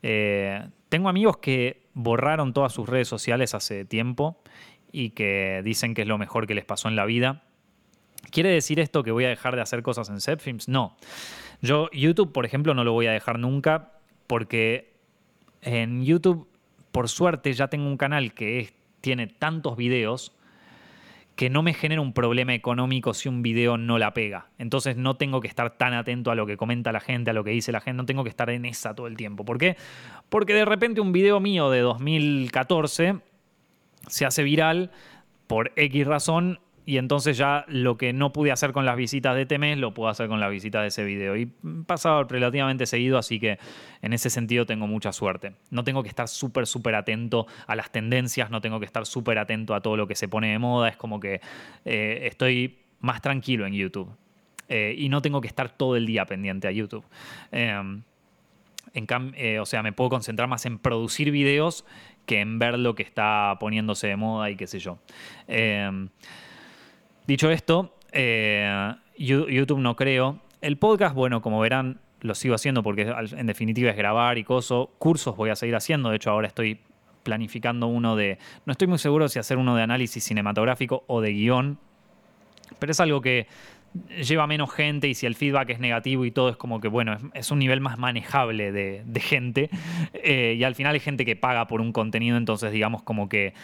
tengo 0.00 1.08
amigos 1.08 1.36
que 1.36 1.86
borraron 1.92 2.52
todas 2.52 2.72
sus 2.72 2.88
redes 2.88 3.08
sociales 3.08 3.54
hace 3.54 3.84
tiempo 3.84 4.38
y 4.90 5.10
que 5.10 5.60
dicen 5.62 5.94
que 5.94 6.02
es 6.02 6.08
lo 6.08 6.16
mejor 6.16 6.46
que 6.46 6.54
les 6.54 6.64
pasó 6.64 6.88
en 6.88 6.96
la 6.96 7.04
vida. 7.04 7.42
¿Quiere 8.30 8.50
decir 8.50 8.80
esto 8.80 9.02
que 9.02 9.10
voy 9.10 9.24
a 9.24 9.28
dejar 9.28 9.56
de 9.56 9.62
hacer 9.62 9.82
cosas 9.82 10.08
en 10.10 10.20
Zepfilms? 10.20 10.68
No. 10.68 10.96
Yo 11.62 11.88
YouTube, 11.92 12.32
por 12.32 12.44
ejemplo, 12.44 12.74
no 12.74 12.84
lo 12.84 12.92
voy 12.92 13.06
a 13.06 13.12
dejar 13.12 13.38
nunca 13.38 13.92
porque 14.26 14.94
en 15.62 16.04
YouTube, 16.04 16.48
por 16.92 17.08
suerte, 17.08 17.52
ya 17.52 17.68
tengo 17.68 17.86
un 17.86 17.96
canal 17.96 18.34
que 18.34 18.72
tiene 19.00 19.26
tantos 19.26 19.76
videos 19.76 20.32
que 21.36 21.50
no 21.50 21.62
me 21.62 21.74
genera 21.74 22.00
un 22.00 22.14
problema 22.14 22.54
económico 22.54 23.12
si 23.12 23.28
un 23.28 23.42
video 23.42 23.76
no 23.76 23.98
la 23.98 24.14
pega. 24.14 24.48
Entonces 24.58 24.96
no 24.96 25.16
tengo 25.16 25.40
que 25.40 25.48
estar 25.48 25.76
tan 25.76 25.92
atento 25.92 26.30
a 26.30 26.34
lo 26.34 26.46
que 26.46 26.56
comenta 26.56 26.92
la 26.92 27.00
gente, 27.00 27.30
a 27.30 27.34
lo 27.34 27.44
que 27.44 27.50
dice 27.50 27.72
la 27.72 27.80
gente, 27.80 27.98
no 27.98 28.06
tengo 28.06 28.24
que 28.24 28.30
estar 28.30 28.48
en 28.48 28.64
esa 28.64 28.94
todo 28.94 29.06
el 29.06 29.18
tiempo. 29.18 29.44
¿Por 29.44 29.58
qué? 29.58 29.76
Porque 30.30 30.54
de 30.54 30.64
repente 30.64 31.02
un 31.02 31.12
video 31.12 31.38
mío 31.38 31.70
de 31.70 31.80
2014 31.80 33.20
se 34.06 34.24
hace 34.24 34.42
viral 34.42 34.90
por 35.46 35.72
X 35.76 36.06
razón 36.06 36.58
y 36.86 36.98
entonces 36.98 37.36
ya 37.36 37.64
lo 37.66 37.98
que 37.98 38.12
no 38.12 38.32
pude 38.32 38.52
hacer 38.52 38.70
con 38.70 38.86
las 38.86 38.96
visitas 38.96 39.34
de 39.34 39.42
este 39.42 39.58
mes 39.58 39.76
lo 39.76 39.92
puedo 39.92 40.08
hacer 40.08 40.28
con 40.28 40.38
las 40.38 40.52
visitas 40.52 40.82
de 40.82 40.88
ese 40.88 41.04
video. 41.04 41.36
Y 41.36 41.46
pasado 41.84 42.22
relativamente 42.22 42.86
seguido, 42.86 43.18
así 43.18 43.40
que 43.40 43.58
en 44.02 44.12
ese 44.12 44.30
sentido 44.30 44.66
tengo 44.66 44.86
mucha 44.86 45.12
suerte. 45.12 45.54
No 45.70 45.82
tengo 45.82 46.04
que 46.04 46.08
estar 46.08 46.28
súper, 46.28 46.68
súper 46.68 46.94
atento 46.94 47.48
a 47.66 47.74
las 47.74 47.90
tendencias, 47.90 48.52
no 48.52 48.60
tengo 48.60 48.78
que 48.78 48.86
estar 48.86 49.04
súper 49.04 49.38
atento 49.38 49.74
a 49.74 49.80
todo 49.80 49.96
lo 49.96 50.06
que 50.06 50.14
se 50.14 50.28
pone 50.28 50.52
de 50.52 50.60
moda. 50.60 50.88
Es 50.88 50.96
como 50.96 51.18
que 51.18 51.40
eh, 51.84 52.20
estoy 52.22 52.78
más 53.00 53.20
tranquilo 53.20 53.66
en 53.66 53.72
YouTube. 53.72 54.08
Eh, 54.68 54.94
y 54.96 55.08
no 55.08 55.20
tengo 55.20 55.40
que 55.40 55.48
estar 55.48 55.76
todo 55.76 55.96
el 55.96 56.06
día 56.06 56.24
pendiente 56.24 56.68
a 56.68 56.70
YouTube. 56.70 57.04
Em, 57.50 58.02
en 58.94 59.06
eh, 59.34 59.58
o 59.58 59.66
sea, 59.66 59.82
me 59.82 59.92
puedo 59.92 60.10
concentrar 60.10 60.48
más 60.48 60.64
en 60.66 60.78
producir 60.78 61.32
videos 61.32 61.84
que 62.26 62.40
en 62.40 62.60
ver 62.60 62.78
lo 62.78 62.94
que 62.94 63.02
está 63.02 63.56
poniéndose 63.58 64.06
de 64.06 64.14
moda 64.14 64.50
y 64.50 64.56
qué 64.56 64.68
sé 64.68 64.78
yo. 64.78 64.98
Dicho 67.26 67.50
esto, 67.50 67.92
eh, 68.12 68.94
YouTube 69.18 69.78
no 69.80 69.96
creo. 69.96 70.40
el 70.60 70.78
podcast, 70.78 71.14
bueno, 71.14 71.42
como 71.42 71.58
verán, 71.60 71.98
lo 72.20 72.34
sigo 72.34 72.54
haciendo 72.54 72.82
porque 72.82 73.12
en 73.36 73.46
definitiva 73.46 73.90
es 73.90 73.96
grabar 73.96 74.38
y 74.38 74.44
coso. 74.44 74.92
Cursos 74.98 75.36
voy 75.36 75.50
a 75.50 75.56
seguir 75.56 75.74
haciendo, 75.74 76.10
de 76.10 76.16
hecho 76.16 76.30
ahora 76.30 76.46
estoy 76.46 76.80
planificando 77.24 77.88
uno 77.88 78.14
de... 78.14 78.38
No 78.64 78.70
estoy 78.70 78.86
muy 78.86 78.98
seguro 78.98 79.28
si 79.28 79.40
hacer 79.40 79.58
uno 79.58 79.74
de 79.74 79.82
análisis 79.82 80.22
cinematográfico 80.22 81.02
o 81.08 81.20
de 81.20 81.32
guion, 81.32 81.78
pero 82.78 82.92
es 82.92 83.00
algo 83.00 83.20
que 83.20 83.48
lleva 84.22 84.46
menos 84.46 84.72
gente 84.72 85.08
y 85.08 85.14
si 85.14 85.26
el 85.26 85.34
feedback 85.34 85.70
es 85.70 85.80
negativo 85.80 86.24
y 86.24 86.30
todo 86.30 86.48
es 86.48 86.56
como 86.56 86.80
que, 86.80 86.88
bueno, 86.88 87.16
es, 87.34 87.50
un 87.50 87.58
nivel 87.58 87.80
más 87.80 87.98
manejable 87.98 88.72
de, 88.72 89.20
gente 89.20 89.70
eh, 90.12 90.54
y 90.58 90.64
al 90.64 90.74
final 90.74 90.94
hay 90.94 91.00
gente 91.00 91.24
que 91.24 91.36
paga 91.36 91.66
por 91.66 91.80
un 91.80 91.92
contenido, 91.92 92.36
entonces 92.36 92.72
digamos 92.72 93.02
como 93.02 93.28
que 93.28 93.54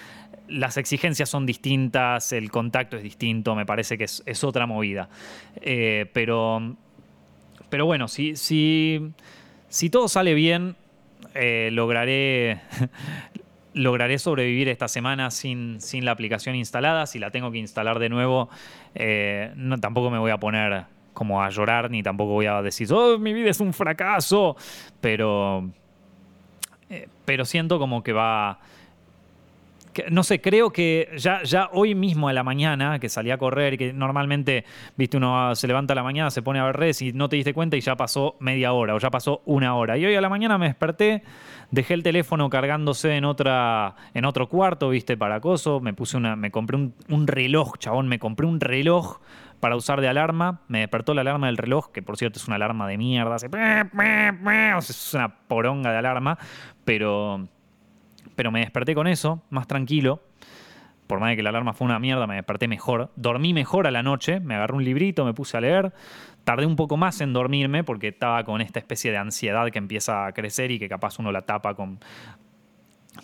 las 0.49 0.77
exigencias 0.77 1.29
son 1.29 1.47
distintas, 1.47 2.33
el 2.33 2.51
contacto 2.51 2.97
es 2.97 3.03
distinto, 3.03 3.55
me 3.55 3.67
parece 3.67 3.97
que 3.97 4.05
es, 4.05 4.45
otra 4.45 4.67
movida. 4.67 5.09
Eh, 5.61 6.07
pero, 6.13 6.77
pero 7.69 7.87
bueno, 7.87 8.09
si, 8.09 8.37
si, 8.37 9.13
si 9.69 9.89
todo 9.89 10.09
sale 10.09 10.35
bien, 10.35 10.77
eh, 11.35 11.71
lograré 11.73 12.61
lograré 13.75 14.19
sobrevivir 14.19 14.69
esta 14.69 14.89
semana 14.89 15.31
sin, 15.31 15.81
sin, 15.81 16.05
la 16.05 16.13
aplicación 16.13 16.55
instalada. 16.55 17.07
Si 17.07 17.19
la 17.19 17.31
tengo 17.31 17.51
que 17.51 17.59
instalar 17.59 17.99
de 17.99 18.09
nuevo, 18.09 18.49
eh, 18.95 19.53
no, 19.57 19.79
tampoco 19.79 20.11
me 20.11 20.19
voy 20.19 20.31
a 20.31 20.39
poner 20.39 20.85
como 21.13 21.43
a 21.43 21.51
llorar, 21.51 21.91
ni 21.91 22.03
tampoco 22.03 22.33
voy 22.33 22.47
a 22.47 22.63
decir, 22.63 22.89
oh, 22.93 23.19
mi 23.19 23.33
vida 23.33 23.51
es 23.51 23.61
un 23.61 23.73
fracaso. 23.73 24.57
Pero, 25.01 25.71
eh, 26.91 27.09
pero 27.25 27.45
siento 27.45 27.79
como 27.79 28.03
que 28.03 28.13
va 28.13 28.59
no 30.11 30.23
sé, 30.23 30.41
creo 30.41 30.71
que 30.71 31.09
ya, 31.17 31.43
ya 31.43 31.69
hoy 31.73 31.95
mismo 31.95 32.29
a 32.29 32.33
la 32.33 32.43
mañana, 32.43 32.99
que 32.99 33.09
salí 33.09 33.31
a 33.31 33.39
correr, 33.39 33.77
que 33.79 33.93
normalmente, 33.93 34.65
viste, 34.97 35.17
uno 35.17 35.55
se 35.55 35.67
levanta 35.67 35.93
a 35.93 35.97
la 35.97 36.03
mañana, 36.03 36.31
se 36.31 36.43
pone 36.43 36.59
a 36.59 36.65
ver 36.65 36.77
redes 36.77 37.03
y 37.03 37.13
no 37.13 37.29
te 37.29 37.37
diste 37.37 37.55
cuenta 37.55 37.77
y 37.77 37.81
ya 37.81 37.97
pasó 37.97 38.37
media 38.41 38.73
hora 38.73 38.95
o 38.95 38.99
ya 38.99 39.11
pasó 39.11 39.43
una 39.45 39.75
hora. 39.75 39.97
Y 39.99 40.07
hoy 40.07 40.15
a 40.15 40.21
la 40.21 40.29
mañana 40.29 40.59
me 40.59 40.67
desperté, 40.67 41.23
dejé 41.71 41.95
el 41.95 42.03
teléfono 42.03 42.49
cargándose 42.51 43.17
en, 43.17 43.25
otra, 43.25 43.97
en 44.15 44.25
otro 44.25 44.49
cuarto, 44.49 44.91
viste, 44.91 45.17
para 45.17 45.37
acoso, 45.37 45.81
me 45.81 45.95
puse 45.95 46.17
una, 46.17 46.37
me 46.37 46.51
compré 46.51 46.77
un, 46.77 47.27
reloj, 47.27 47.79
chabón, 47.79 48.09
me 48.09 48.19
compré 48.19 48.47
un 48.47 48.61
reloj 48.61 49.19
para 49.61 49.77
usar 49.77 50.01
de 50.01 50.09
alarma. 50.09 50.63
Me 50.69 50.81
despertó 50.81 51.15
la 51.15 51.21
alarma 51.21 51.47
del 51.47 51.57
reloj, 51.57 51.93
que 51.93 52.03
por 52.03 52.17
cierto 52.17 52.39
es 52.39 52.47
una 52.47 52.57
alarma 52.57 52.89
de 52.89 52.99
mierda. 52.99 53.37
es 54.79 55.15
una 55.15 55.29
poronga 55.47 55.93
de 55.93 55.99
alarma, 55.99 56.39
pero 56.85 57.49
pero 58.35 58.51
me 58.51 58.61
desperté 58.61 58.95
con 58.95 59.07
eso, 59.07 59.43
más 59.51 59.67
tranquilo. 59.67 60.23
Por 61.07 61.21
más 61.21 61.31
de 61.31 61.37
que 61.37 61.43
la 61.43 61.51
alarma 61.51 61.75
fue 61.75 61.85
una 61.87 61.99
mierda, 61.99 62.27
me 62.27 62.37
desperté 62.37 62.69
mejor. 62.69 63.11
Dormí 63.17 63.53
mejor 63.53 63.87
a 63.87 63.91
la 63.91 64.03
noche, 64.03 64.41
me 64.41 64.55
agarré 64.55 64.75
un 64.75 64.85
librito, 64.85 65.25
me 65.25 65.35
puse 65.35 65.57
a 65.57 65.61
leer. 65.61 65.93
Tardé 66.45 66.65
un 66.65 66.77
poco 66.77 66.97
más 66.97 67.21
en 67.21 67.33
dormirme 67.33 67.85
porque 67.85 68.09
estaba 68.09 68.45
con 68.45 68.61
esta 68.61 68.79
especie 68.79 69.11
de 69.11 69.19
ansiedad 69.19 69.71
que 69.71 69.79
empieza 69.79 70.27
a 70.27 70.33
crecer 70.33 70.71
y 70.71 70.79
que 70.79 70.89
capaz 70.89 71.19
uno 71.19 71.31
la 71.33 71.43
tapa 71.43 71.75
con... 71.75 71.99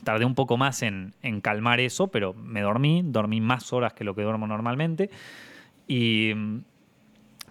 Tardé 0.05 0.27
un 0.27 0.35
poco 0.35 0.59
más 0.59 0.83
en, 0.83 1.15
en 1.23 1.41
calmar 1.41 1.81
eso, 1.81 2.09
pero 2.09 2.35
me 2.35 2.61
dormí, 2.61 3.03
dormí 3.05 3.41
más 3.41 3.73
horas 3.73 3.95
que 3.95 4.05
lo 4.05 4.15
que 4.15 4.23
duermo 4.23 4.47
normalmente 4.47 5.09
y 5.89 6.33
mm, 6.37 6.61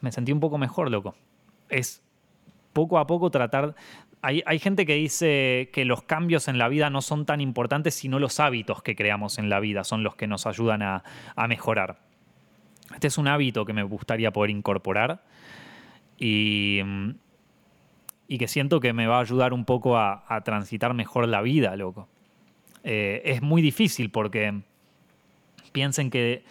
me 0.02 0.12
sentí 0.12 0.32
un 0.32 0.40
poco 0.40 0.58
mejor, 0.58 0.90
loco. 0.90 1.16
Es 1.68 2.04
poco 2.72 3.00
a 3.00 3.08
poco 3.08 3.32
tratar 3.32 3.76
hay, 4.28 4.60
gente 4.60 4.86
que 4.86 4.96
dice 4.96 5.70
que 5.72 5.86
los 5.86 6.04
cambios 6.04 6.50
en 6.50 6.58
la 6.58 6.68
vida 6.68 6.90
no 6.90 7.02
son 7.02 7.26
tan 7.26 7.40
importantes, 7.40 7.96
sino 7.96 8.20
los 8.20 8.42
hábitos 8.42 8.82
que 8.82 8.94
creamos 8.94 9.38
en 9.38 9.50
la 9.50 9.62
vida 9.62 9.86
son 9.86 10.04
los 10.04 10.16
que 10.16 10.28
nos 10.28 10.46
ayudan 10.46 10.82
a, 10.82 11.04
mejorar. 11.48 12.00
Este 12.94 13.08
es 13.08 13.18
un 13.18 13.30
hábito 13.30 13.64
que 13.64 13.72
me 13.72 13.84
gustaría 13.84 14.32
poder 14.32 14.50
incorporar 14.50 15.24
y, 16.18 16.82
y, 18.28 18.38
que 18.38 18.48
siento 18.50 18.82
que 18.82 18.92
me 18.92 19.08
va 19.08 19.18
a 19.18 19.22
ayudar 19.22 19.54
un 19.54 19.64
poco 19.64 19.98
a, 19.98 20.42
transitar 20.44 20.94
mejor 20.94 21.28
la 21.28 21.42
vida, 21.42 21.76
loco. 21.78 22.10
Eh, 22.84 23.22
es 23.24 23.42
muy 23.42 23.62
difícil 23.62 24.12
porque 24.12 24.62
piensen 25.72 26.10
que 26.10 26.44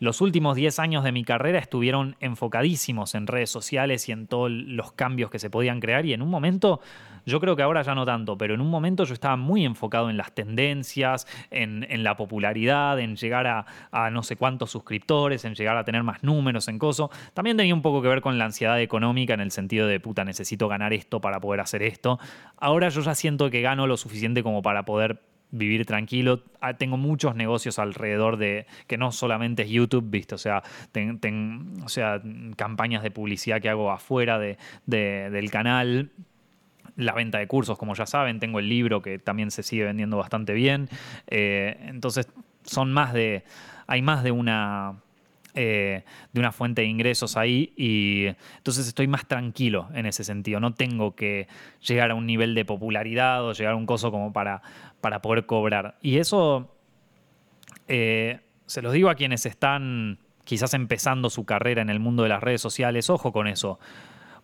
los 0.00 0.22
últimos 0.22 0.56
10 0.56 0.78
años 0.78 1.04
de 1.04 1.12
mi 1.12 1.24
carrera 1.24 1.58
estuvieron 1.58 2.16
enfocadísimos 2.20 3.14
en 3.14 3.26
redes 3.26 3.50
sociales 3.50 4.08
y 4.08 4.12
en 4.12 4.26
todos 4.26 4.50
los 4.50 4.92
cambios 4.92 5.30
que 5.30 5.38
se 5.38 5.50
podían 5.50 5.78
crear 5.78 6.06
y 6.06 6.14
en 6.14 6.22
un 6.22 6.30
momento, 6.30 6.80
yo 7.26 7.38
creo 7.38 7.54
que 7.54 7.62
ahora 7.62 7.82
ya 7.82 7.94
no 7.94 8.06
tanto, 8.06 8.38
pero 8.38 8.54
en 8.54 8.62
un 8.62 8.70
momento 8.70 9.04
yo 9.04 9.12
estaba 9.12 9.36
muy 9.36 9.66
enfocado 9.66 10.08
en 10.08 10.16
las 10.16 10.32
tendencias, 10.32 11.26
en, 11.50 12.02
la 12.02 12.16
popularidad, 12.16 12.98
en 12.98 13.16
llegar 13.16 13.46
a, 13.46 14.10
no 14.10 14.22
sé 14.22 14.36
cuántos 14.36 14.70
suscriptores, 14.70 15.44
en 15.44 15.54
llegar 15.54 15.76
a 15.76 15.84
tener 15.84 16.02
más 16.02 16.22
números 16.22 16.68
en 16.68 16.78
coso. 16.78 17.10
También 17.34 17.58
tenía 17.58 17.74
un 17.74 17.82
poco 17.82 18.00
que 18.00 18.08
ver 18.08 18.22
con 18.22 18.38
la 18.38 18.46
ansiedad 18.46 18.80
económica 18.80 19.34
en 19.34 19.40
el 19.40 19.50
sentido 19.50 19.86
de, 19.86 20.00
puta, 20.00 20.24
necesito 20.24 20.66
ganar 20.66 20.94
esto 20.94 21.20
para 21.20 21.40
poder 21.40 21.60
hacer 21.60 21.82
esto. 21.82 22.18
Ahora 22.56 22.88
yo 22.88 23.02
ya 23.02 23.14
siento 23.14 23.50
que 23.50 23.60
gano 23.60 23.86
lo 23.86 23.98
suficiente 23.98 24.42
como 24.42 24.62
para 24.62 24.86
poder 24.86 25.20
vivir 25.50 25.86
tranquilo. 25.86 26.42
Ah, 26.60 26.74
tengo 26.74 26.96
muchos 26.96 27.34
negocios 27.34 27.78
alrededor 27.78 28.36
de 28.36 28.66
que 28.86 28.96
no 28.98 29.12
solamente 29.12 29.62
es 29.62 29.70
YouTube, 29.70 30.08
¿viste? 30.10 30.34
O 30.34 30.38
sea, 30.38 30.62
o 31.84 31.88
sea 31.88 32.22
campañas 32.56 33.02
de 33.02 33.10
publicidad 33.10 33.60
que 33.60 33.68
hago 33.68 33.90
afuera 33.90 34.38
de, 34.38 34.58
del 34.86 35.50
canal. 35.50 36.10
La 36.96 37.14
venta 37.14 37.38
de 37.38 37.46
cursos, 37.46 37.78
como 37.78 37.94
ya 37.94 38.04
saben, 38.04 38.40
tengo 38.40 38.58
el 38.58 38.68
libro 38.68 39.00
que 39.00 39.18
también 39.18 39.50
se 39.50 39.62
sigue 39.62 39.84
vendiendo 39.84 40.16
bastante 40.18 40.52
bien. 40.52 40.88
Eh, 41.28 41.76
entonces, 41.86 42.28
son 42.64 42.92
más 42.92 43.12
de. 43.12 43.44
Hay 43.86 44.02
más 44.02 44.22
de 44.22 44.32
una 44.32 44.96
eh, 45.54 46.04
de 46.32 46.38
una 46.38 46.52
fuente 46.52 46.82
de 46.82 46.86
ingresos 46.86 47.36
ahí 47.36 47.72
y 47.76 48.26
entonces 48.58 48.86
estoy 48.86 49.08
más 49.08 49.26
tranquilo 49.26 49.88
en 49.94 50.06
ese 50.06 50.22
sentido. 50.22 50.60
No 50.60 50.74
tengo 50.74 51.16
que 51.16 51.48
llegar 51.84 52.12
a 52.12 52.14
un 52.14 52.24
nivel 52.24 52.54
de 52.54 52.64
popularidad 52.64 53.44
o 53.44 53.52
llegar 53.52 53.72
a 53.72 53.76
un 53.76 53.86
coso 53.86 54.12
como 54.12 54.32
para, 54.32 54.62
para 55.00 55.22
poder 55.22 55.46
cobrar. 55.46 55.96
Y 56.02 56.18
eso 56.18 56.74
eh, 57.88 58.40
se 58.66 58.82
los 58.82 58.92
digo 58.92 59.10
a 59.10 59.14
quienes 59.14 59.46
están 59.46 60.18
quizás 60.44 60.74
empezando 60.74 61.30
su 61.30 61.44
carrera 61.44 61.82
en 61.82 61.90
el 61.90 62.00
mundo 62.00 62.22
de 62.22 62.28
las 62.28 62.42
redes 62.42 62.60
sociales, 62.60 63.10
ojo 63.10 63.32
con 63.32 63.46
eso. 63.46 63.78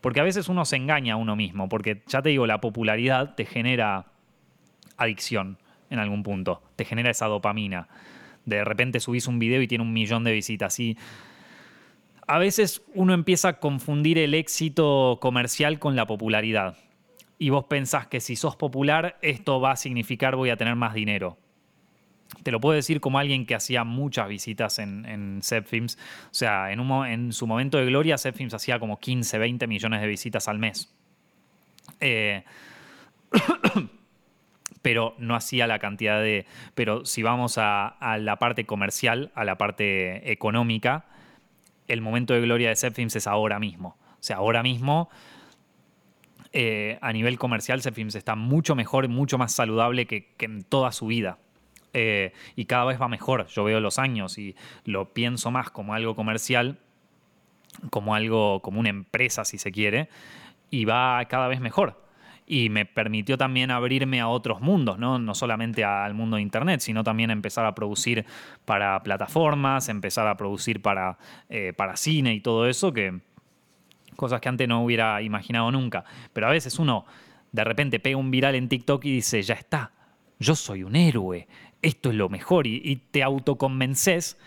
Porque 0.00 0.20
a 0.20 0.24
veces 0.24 0.48
uno 0.48 0.64
se 0.64 0.76
engaña 0.76 1.14
a 1.14 1.16
uno 1.16 1.36
mismo, 1.36 1.68
porque 1.68 2.02
ya 2.06 2.22
te 2.22 2.28
digo, 2.28 2.46
la 2.46 2.60
popularidad 2.60 3.34
te 3.34 3.44
genera 3.44 4.06
adicción 4.96 5.58
en 5.90 5.98
algún 5.98 6.22
punto, 6.22 6.62
te 6.76 6.84
genera 6.84 7.10
esa 7.10 7.26
dopamina 7.26 7.88
de 8.46 8.64
repente 8.64 9.00
subís 9.00 9.26
un 9.26 9.38
video 9.38 9.60
y 9.60 9.68
tiene 9.68 9.84
un 9.84 9.92
millón 9.92 10.24
de 10.24 10.32
visitas. 10.32 10.80
Y 10.80 10.96
a 12.26 12.38
veces 12.38 12.82
uno 12.94 13.12
empieza 13.12 13.48
a 13.48 13.60
confundir 13.60 14.18
el 14.18 14.32
éxito 14.32 15.18
comercial 15.20 15.78
con 15.78 15.94
la 15.94 16.06
popularidad. 16.06 16.76
Y 17.38 17.50
vos 17.50 17.64
pensás 17.64 18.06
que 18.06 18.20
si 18.20 18.36
sos 18.36 18.56
popular, 18.56 19.18
esto 19.22 19.60
va 19.60 19.72
a 19.72 19.76
significar 19.76 20.36
voy 20.36 20.50
a 20.50 20.56
tener 20.56 20.74
más 20.74 20.94
dinero. 20.94 21.36
Te 22.42 22.50
lo 22.50 22.60
puedo 22.60 22.74
decir 22.74 23.00
como 23.00 23.18
alguien 23.18 23.46
que 23.46 23.54
hacía 23.54 23.84
muchas 23.84 24.28
visitas 24.28 24.78
en, 24.78 25.04
en. 25.06 25.40
O 25.40 25.88
sea, 26.30 26.72
en, 26.72 27.32
su 27.32 27.46
momento 27.46 27.78
de 27.78 27.86
gloria, 27.86 28.18
Films 28.18 28.54
hacía 28.54 28.78
como 28.78 28.98
15, 28.98 29.38
20 29.38 29.66
millones 29.66 30.00
de 30.00 30.06
visitas 30.06 30.48
al 30.48 30.58
mes. 30.58 30.92
Eh, 32.00 32.42
pero 34.82 35.14
no 35.18 35.34
hacía 35.34 35.66
la 35.66 35.78
cantidad 35.78 36.20
de... 36.20 36.46
Pero 36.74 37.04
si 37.04 37.22
vamos 37.22 37.58
a, 37.58 37.96
la 38.20 38.36
parte 38.36 38.66
comercial, 38.66 39.32
a 39.34 39.44
la 39.44 39.58
parte 39.58 40.30
económica, 40.30 41.06
el 41.88 42.00
momento 42.00 42.34
de 42.34 42.40
gloria 42.40 42.68
de 42.68 42.76
Zepfilms 42.76 43.16
es 43.16 43.26
ahora 43.26 43.58
mismo. 43.58 43.96
O 44.12 44.22
sea, 44.26 44.36
ahora 44.36 44.62
mismo, 44.62 45.08
eh, 46.52 46.98
a 47.00 47.12
nivel 47.12 47.38
comercial, 47.38 47.82
Zepfilms 47.82 48.14
está 48.14 48.34
mucho 48.34 48.74
mejor, 48.74 49.08
mucho 49.08 49.38
más 49.38 49.52
saludable 49.52 50.06
que, 50.06 50.34
en 50.38 50.62
toda 50.62 50.92
su 50.92 51.06
vida. 51.06 51.38
Eh, 51.92 52.32
y 52.56 52.66
cada 52.66 52.84
vez 52.84 53.00
va 53.00 53.08
mejor. 53.08 53.46
Yo 53.48 53.64
veo 53.64 53.80
los 53.80 53.98
años 53.98 54.38
y 54.38 54.54
lo 54.84 55.12
pienso 55.12 55.50
más 55.50 55.70
como 55.70 55.94
algo 55.94 56.14
comercial, 56.14 56.78
como 57.90 58.14
algo, 58.14 58.60
como 58.62 58.80
una 58.80 58.90
empresa, 58.90 59.44
si 59.44 59.58
se 59.58 59.72
quiere, 59.72 60.08
y 60.70 60.84
va 60.84 61.24
cada 61.26 61.48
vez 61.48 61.60
mejor 61.60 62.06
y 62.46 62.68
me 62.70 62.86
permitió 62.86 63.36
también 63.36 63.70
abrirme 63.70 64.20
a 64.20 64.28
otros 64.28 64.60
mundos, 64.60 64.98
¿no? 64.98 65.18
no 65.18 65.34
solamente 65.34 65.84
al 65.84 66.14
mundo 66.14 66.36
de 66.36 66.42
Internet, 66.42 66.80
sino 66.80 67.02
también 67.02 67.30
empezar 67.30 67.66
a 67.66 67.74
producir 67.74 68.24
para 68.64 69.02
plataformas, 69.02 69.88
empezar 69.88 70.28
a 70.28 70.36
producir 70.36 70.80
para, 70.80 71.18
eh, 71.48 71.72
para 71.76 71.96
cine 71.96 72.34
y 72.34 72.40
todo 72.40 72.68
eso, 72.68 72.92
que 72.92 73.20
cosas 74.16 74.40
que 74.40 74.48
antes 74.48 74.66
no 74.66 74.84
hubiera 74.84 75.22
imaginado 75.22 75.70
nunca. 75.70 76.04
Pero 76.32 76.48
a 76.48 76.50
veces 76.50 76.78
uno 76.78 77.06
de 77.52 77.64
repente 77.64 78.00
pega 78.00 78.16
un 78.16 78.30
viral 78.30 78.54
en 78.54 78.68
TikTok 78.68 79.04
y 79.04 79.12
dice, 79.12 79.42
ya 79.42 79.54
está, 79.54 79.92
yo 80.38 80.54
soy 80.54 80.82
un 80.82 80.96
héroe, 80.96 81.46
esto 81.82 82.10
es 82.10 82.16
lo 82.16 82.28
mejor, 82.28 82.66
y, 82.66 82.96
te 83.10 83.22
autoconvences 83.22 84.38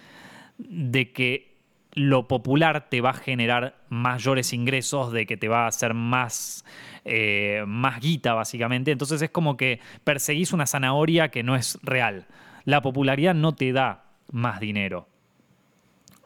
de 0.57 1.11
que 1.11 1.57
lo 1.93 2.27
popular 2.27 2.89
te 2.89 3.01
va 3.01 3.11
a 3.11 3.13
generar 3.13 3.77
mayores 3.89 4.53
ingresos, 4.53 5.11
de 5.11 5.25
que 5.25 5.37
te 5.37 5.47
va 5.47 5.65
a 5.65 5.67
hacer 5.67 5.93
más, 5.93 6.63
eh, 7.03 7.63
más 7.65 7.99
guita, 7.99 8.33
básicamente. 8.33 8.91
Entonces 8.91 9.21
es 9.21 9.31
como 9.31 9.57
que 9.57 9.79
perseguís 10.03 10.53
una 10.53 10.67
zanahoria 10.67 11.29
que 11.29 11.41
no 11.41 11.55
es 11.55 11.79
real. 11.81 12.27
La 12.65 12.81
popularidad 12.81 13.33
no 13.33 13.55
te 13.55 13.71
da 13.71 14.03
más 14.31 14.59
dinero. 14.59 15.07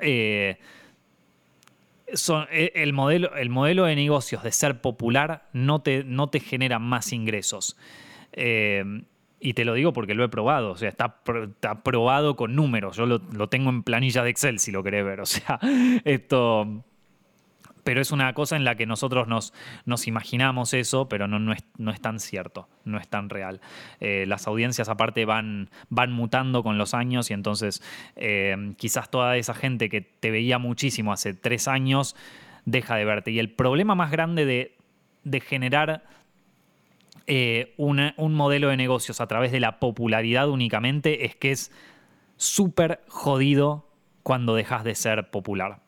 Eh, 0.01 0.57
e, 2.51 2.71
el, 2.75 2.93
modelo, 2.93 3.35
el 3.35 3.49
modelo 3.49 3.85
de 3.85 3.95
negocios 3.95 4.43
de 4.43 4.51
ser 4.51 4.81
popular 4.81 5.49
no 5.53 5.81
te, 5.81 6.03
no 6.03 6.27
te 6.29 6.39
genera 6.39 6.79
más 6.79 7.13
ingresos. 7.13 7.77
Eh, 8.31 8.83
y 9.39 9.53
te 9.53 9.65
lo 9.65 9.73
digo 9.73 9.91
porque 9.91 10.13
lo 10.13 10.23
he 10.23 10.29
probado, 10.29 10.71
o 10.71 10.77
sea, 10.77 10.87
está, 10.87 11.17
está 11.43 11.83
probado 11.83 12.37
con 12.37 12.55
números. 12.55 12.95
Yo 12.95 13.05
lo, 13.05 13.21
lo, 13.33 13.49
tengo 13.49 13.69
en 13.69 13.83
planilla 13.83 14.23
de 14.23 14.29
Excel 14.29 14.59
si 14.59 14.71
lo 14.71 14.83
querés 14.83 15.03
ver. 15.03 15.19
O 15.19 15.25
sea, 15.25 15.59
esto 16.05 16.85
pero 17.83 18.01
es 18.01 18.11
una 18.11 18.33
cosa 18.33 18.55
en 18.55 18.63
la 18.63 18.75
que 18.75 18.85
nosotros 18.85 19.27
nos, 19.27 20.07
imaginamos 20.07 20.73
eso, 20.73 21.07
pero 21.09 21.27
no, 21.27 21.53
es, 21.53 22.01
tan 22.01 22.19
cierto, 22.19 22.67
no 22.85 22.97
es 22.97 23.07
tan 23.07 23.29
real. 23.29 23.61
Eh, 23.99 24.25
las 24.27 24.47
audiencias 24.47 24.89
aparte 24.89 25.25
van, 25.25 25.69
mutando 26.09 26.63
con 26.63 26.77
los 26.77 26.93
años 26.93 27.29
y 27.29 27.33
entonces 27.33 27.83
eh, 28.15 28.73
quizás 28.77 29.09
toda 29.09 29.37
esa 29.37 29.53
gente 29.53 29.89
que 29.89 30.01
te 30.01 30.31
veía 30.31 30.57
muchísimo 30.57 31.11
hace 31.11 31.33
tres 31.33 31.67
años 31.67 32.15
deja 32.65 32.95
de 32.95 33.05
verte. 33.05 33.31
Y 33.31 33.39
el 33.39 33.51
problema 33.51 33.95
más 33.95 34.11
grande 34.11 34.45
de, 34.45 34.75
de 35.23 35.39
generar 35.41 36.03
eh, 37.25 37.73
un 37.77 38.33
modelo 38.33 38.69
de 38.69 38.77
negocios 38.77 39.21
a 39.21 39.27
través 39.27 39.51
de 39.51 39.59
la 39.59 39.79
popularidad 39.79 40.49
únicamente 40.49 41.25
es 41.25 41.35
que 41.35 41.51
es 41.51 41.71
súper 42.35 43.01
jodido 43.07 43.87
cuando 44.23 44.55
dejas 44.55 44.83
de 44.83 44.95
ser 44.95 45.29
popular. 45.29 45.82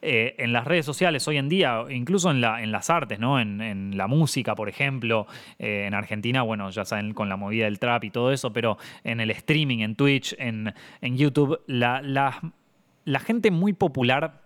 Eh, 0.00 0.34
en 0.38 0.52
las 0.52 0.66
redes 0.66 0.84
sociales 0.84 1.26
hoy 1.28 1.36
en 1.36 1.48
día, 1.48 1.84
incluso 1.90 2.30
en, 2.30 2.40
la, 2.40 2.64
las 2.66 2.90
artes, 2.90 3.18
¿no? 3.18 3.40
En, 3.40 3.96
la 3.96 4.06
música, 4.06 4.54
por 4.54 4.68
ejemplo, 4.68 5.26
eh, 5.58 5.84
en 5.86 5.94
Argentina, 5.94 6.42
bueno, 6.42 6.70
ya 6.70 6.84
saben, 6.84 7.14
con 7.14 7.28
la 7.28 7.36
movida 7.36 7.64
del 7.64 7.78
trap 7.78 8.04
y 8.04 8.10
todo 8.10 8.32
eso, 8.32 8.52
pero 8.52 8.78
en 9.04 9.20
el 9.20 9.30
streaming, 9.30 9.78
en 9.80 9.96
Twitch, 9.96 10.34
en, 10.38 10.72
YouTube, 11.02 11.60
la, 11.66 12.00
la, 12.02 13.20
gente 13.20 13.50
muy 13.50 13.72
popular, 13.72 14.42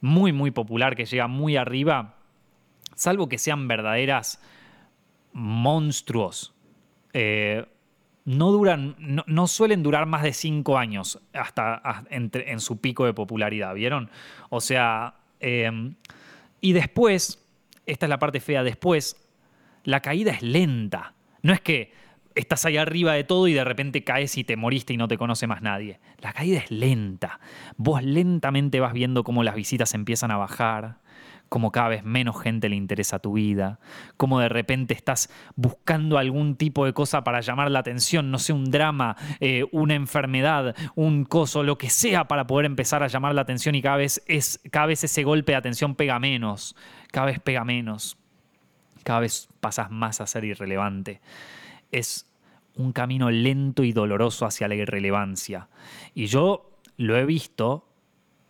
muy, 0.00 0.32
muy 0.32 0.50
popular, 0.50 0.94
que 0.94 1.04
llega 1.04 1.26
muy 1.26 1.56
arriba, 1.56 2.14
salvo 2.94 3.28
que 3.28 3.38
sean 3.38 3.66
verdaderas 3.68 4.40
monstruos, 5.32 6.54
eh, 7.12 7.66
no 8.24 8.50
duran, 8.52 8.96
no, 8.98 9.46
suelen 9.46 9.82
durar 9.82 10.06
más 10.06 10.22
de 10.22 10.32
cinco 10.32 10.78
años 10.78 11.20
hasta, 11.32 12.04
en 12.10 12.60
su 12.60 12.80
pico 12.80 13.04
de 13.04 13.12
popularidad, 13.12 13.74
¿vieron? 13.74 14.10
O 14.48 14.60
sea, 14.60 15.14
em, 15.40 15.94
y 16.60 16.72
después, 16.72 17.44
esta 17.84 18.06
es 18.06 18.10
la 18.10 18.18
parte 18.18 18.40
fea, 18.40 18.62
después, 18.62 19.16
la 19.84 20.00
caída 20.00 20.32
es 20.32 20.42
lenta. 20.42 21.12
No 21.42 21.52
es 21.52 21.60
que 21.60 21.92
estás 22.34 22.64
ahí 22.64 22.78
arriba 22.78 23.12
de 23.12 23.24
todo 23.24 23.46
y 23.46 23.52
de 23.52 23.64
repente 23.64 24.02
caes 24.04 24.36
y 24.38 24.44
te 24.44 24.56
moriste 24.56 24.94
y 24.94 24.96
no 24.96 25.08
te 25.08 25.18
conoce 25.18 25.46
más 25.46 25.62
nadie. 25.62 26.00
La 26.18 26.32
caída 26.32 26.58
es 26.58 26.70
lenta. 26.70 27.40
Vos 27.76 28.02
lentamente 28.02 28.80
vas 28.80 28.94
viendo 28.94 29.24
cómo 29.24 29.44
las 29.44 29.54
visitas 29.54 29.92
empiezan 29.94 30.30
a 30.30 30.38
bajar 30.38 30.98
como 31.54 31.70
cada 31.70 31.90
vez 31.90 32.02
menos 32.02 32.42
gente 32.42 32.68
le 32.68 32.74
interesa 32.74 33.20
tu 33.20 33.34
vida, 33.34 33.78
como 34.16 34.40
de 34.40 34.48
repente 34.48 34.92
estás 34.92 35.30
buscando 35.54 36.18
algún 36.18 36.56
tipo 36.56 36.84
de 36.84 36.92
cosa 36.92 37.22
para 37.22 37.42
llamar 37.42 37.70
la 37.70 37.78
atención, 37.78 38.32
no 38.32 38.40
sé, 38.40 38.52
un 38.52 38.72
drama, 38.72 39.16
eh, 39.38 39.64
una 39.70 39.94
enfermedad, 39.94 40.74
un 40.96 41.24
coso, 41.24 41.62
lo 41.62 41.78
que 41.78 41.90
sea 41.90 42.26
para 42.26 42.48
poder 42.48 42.66
empezar 42.66 43.04
a 43.04 43.06
llamar 43.06 43.36
la 43.36 43.42
atención 43.42 43.76
y 43.76 43.82
cada 43.82 43.98
vez, 43.98 44.20
es, 44.26 44.58
cada 44.72 44.86
vez 44.86 45.04
ese 45.04 45.22
golpe 45.22 45.52
de 45.52 45.56
atención 45.58 45.94
pega 45.94 46.18
menos, 46.18 46.74
cada 47.12 47.26
vez 47.26 47.38
pega 47.38 47.64
menos, 47.64 48.18
cada 49.04 49.20
vez 49.20 49.48
pasas 49.60 49.92
más 49.92 50.20
a 50.20 50.26
ser 50.26 50.44
irrelevante. 50.44 51.20
Es 51.92 52.28
un 52.74 52.92
camino 52.92 53.30
lento 53.30 53.84
y 53.84 53.92
doloroso 53.92 54.44
hacia 54.44 54.66
la 54.66 54.74
irrelevancia. 54.74 55.68
Y 56.16 56.26
yo 56.26 56.80
lo 56.96 57.16
he 57.16 57.24
visto 57.24 57.86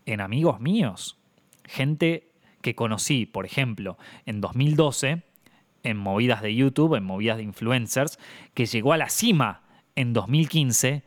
en 0.06 0.22
amigos 0.22 0.58
míos, 0.58 1.18
gente 1.66 2.30
que 2.64 2.74
conocí, 2.74 3.26
por 3.26 3.44
ejemplo, 3.44 3.98
en 4.24 4.40
2012, 4.40 5.22
en 5.82 5.96
movidas 5.98 6.40
de 6.40 6.54
YouTube, 6.54 6.94
en 6.94 7.04
movidas 7.04 7.36
de 7.36 7.42
influencers, 7.42 8.18
que 8.54 8.64
llegó 8.64 8.94
a 8.94 8.96
la 8.96 9.10
cima 9.10 9.60
en 9.96 10.14
2015 10.14 11.02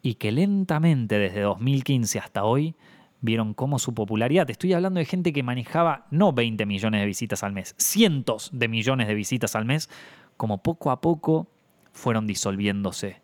y 0.00 0.14
que 0.14 0.30
lentamente 0.30 1.18
desde 1.18 1.40
2015 1.40 2.20
hasta 2.20 2.44
hoy 2.44 2.76
vieron 3.20 3.52
cómo 3.52 3.80
su 3.80 3.94
popularidad, 3.94 4.48
estoy 4.48 4.74
hablando 4.74 5.00
de 5.00 5.04
gente 5.04 5.32
que 5.32 5.42
manejaba 5.42 6.06
no 6.12 6.32
20 6.32 6.66
millones 6.66 7.00
de 7.00 7.06
visitas 7.06 7.42
al 7.42 7.52
mes, 7.52 7.74
cientos 7.78 8.50
de 8.52 8.68
millones 8.68 9.08
de 9.08 9.14
visitas 9.14 9.56
al 9.56 9.64
mes, 9.64 9.90
como 10.36 10.62
poco 10.62 10.92
a 10.92 11.00
poco 11.00 11.48
fueron 11.90 12.28
disolviéndose 12.28 13.22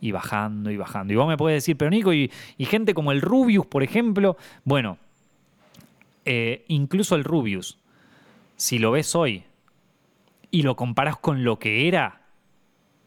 y 0.00 0.12
bajando 0.12 0.70
y 0.70 0.78
bajando. 0.78 1.12
Y 1.12 1.16
vos 1.16 1.28
me 1.28 1.36
puedes 1.36 1.58
decir, 1.58 1.76
pero 1.76 1.90
Nico, 1.90 2.14
y, 2.14 2.32
y 2.56 2.64
gente 2.64 2.94
como 2.94 3.12
el 3.12 3.20
Rubius, 3.20 3.66
por 3.66 3.82
ejemplo, 3.82 4.38
bueno, 4.64 4.96
eh, 6.30 6.66
incluso 6.68 7.14
el 7.14 7.24
Rubius, 7.24 7.78
si 8.56 8.78
lo 8.78 8.90
ves 8.90 9.14
hoy 9.14 9.44
y 10.50 10.60
lo 10.60 10.76
comparas 10.76 11.16
con 11.16 11.42
lo 11.42 11.58
que 11.58 11.88
era, 11.88 12.20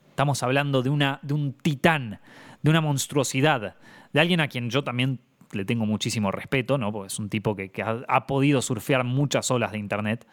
estamos 0.09 0.41
hablando 0.41 0.81
de, 0.81 0.89
una, 0.89 1.19
de 1.21 1.35
un 1.35 1.53
titán, 1.53 2.19
de 2.63 2.69
una 2.71 2.81
monstruosidad, 2.81 3.75
de 4.11 4.19
alguien 4.19 4.39
a 4.39 4.47
quien 4.47 4.71
yo 4.71 4.83
también 4.83 5.19
le 5.51 5.65
tengo 5.65 5.85
muchísimo 5.85 6.31
respeto, 6.31 6.79
¿no? 6.79 6.91
Porque 6.91 7.13
es 7.13 7.19
un 7.19 7.29
tipo 7.29 7.55
que, 7.55 7.71
ha, 8.07 8.25
podido 8.25 8.59
surfear 8.63 9.03
muchas 9.03 9.51
olas 9.51 9.71
de 9.71 9.77
internet. 9.77 10.25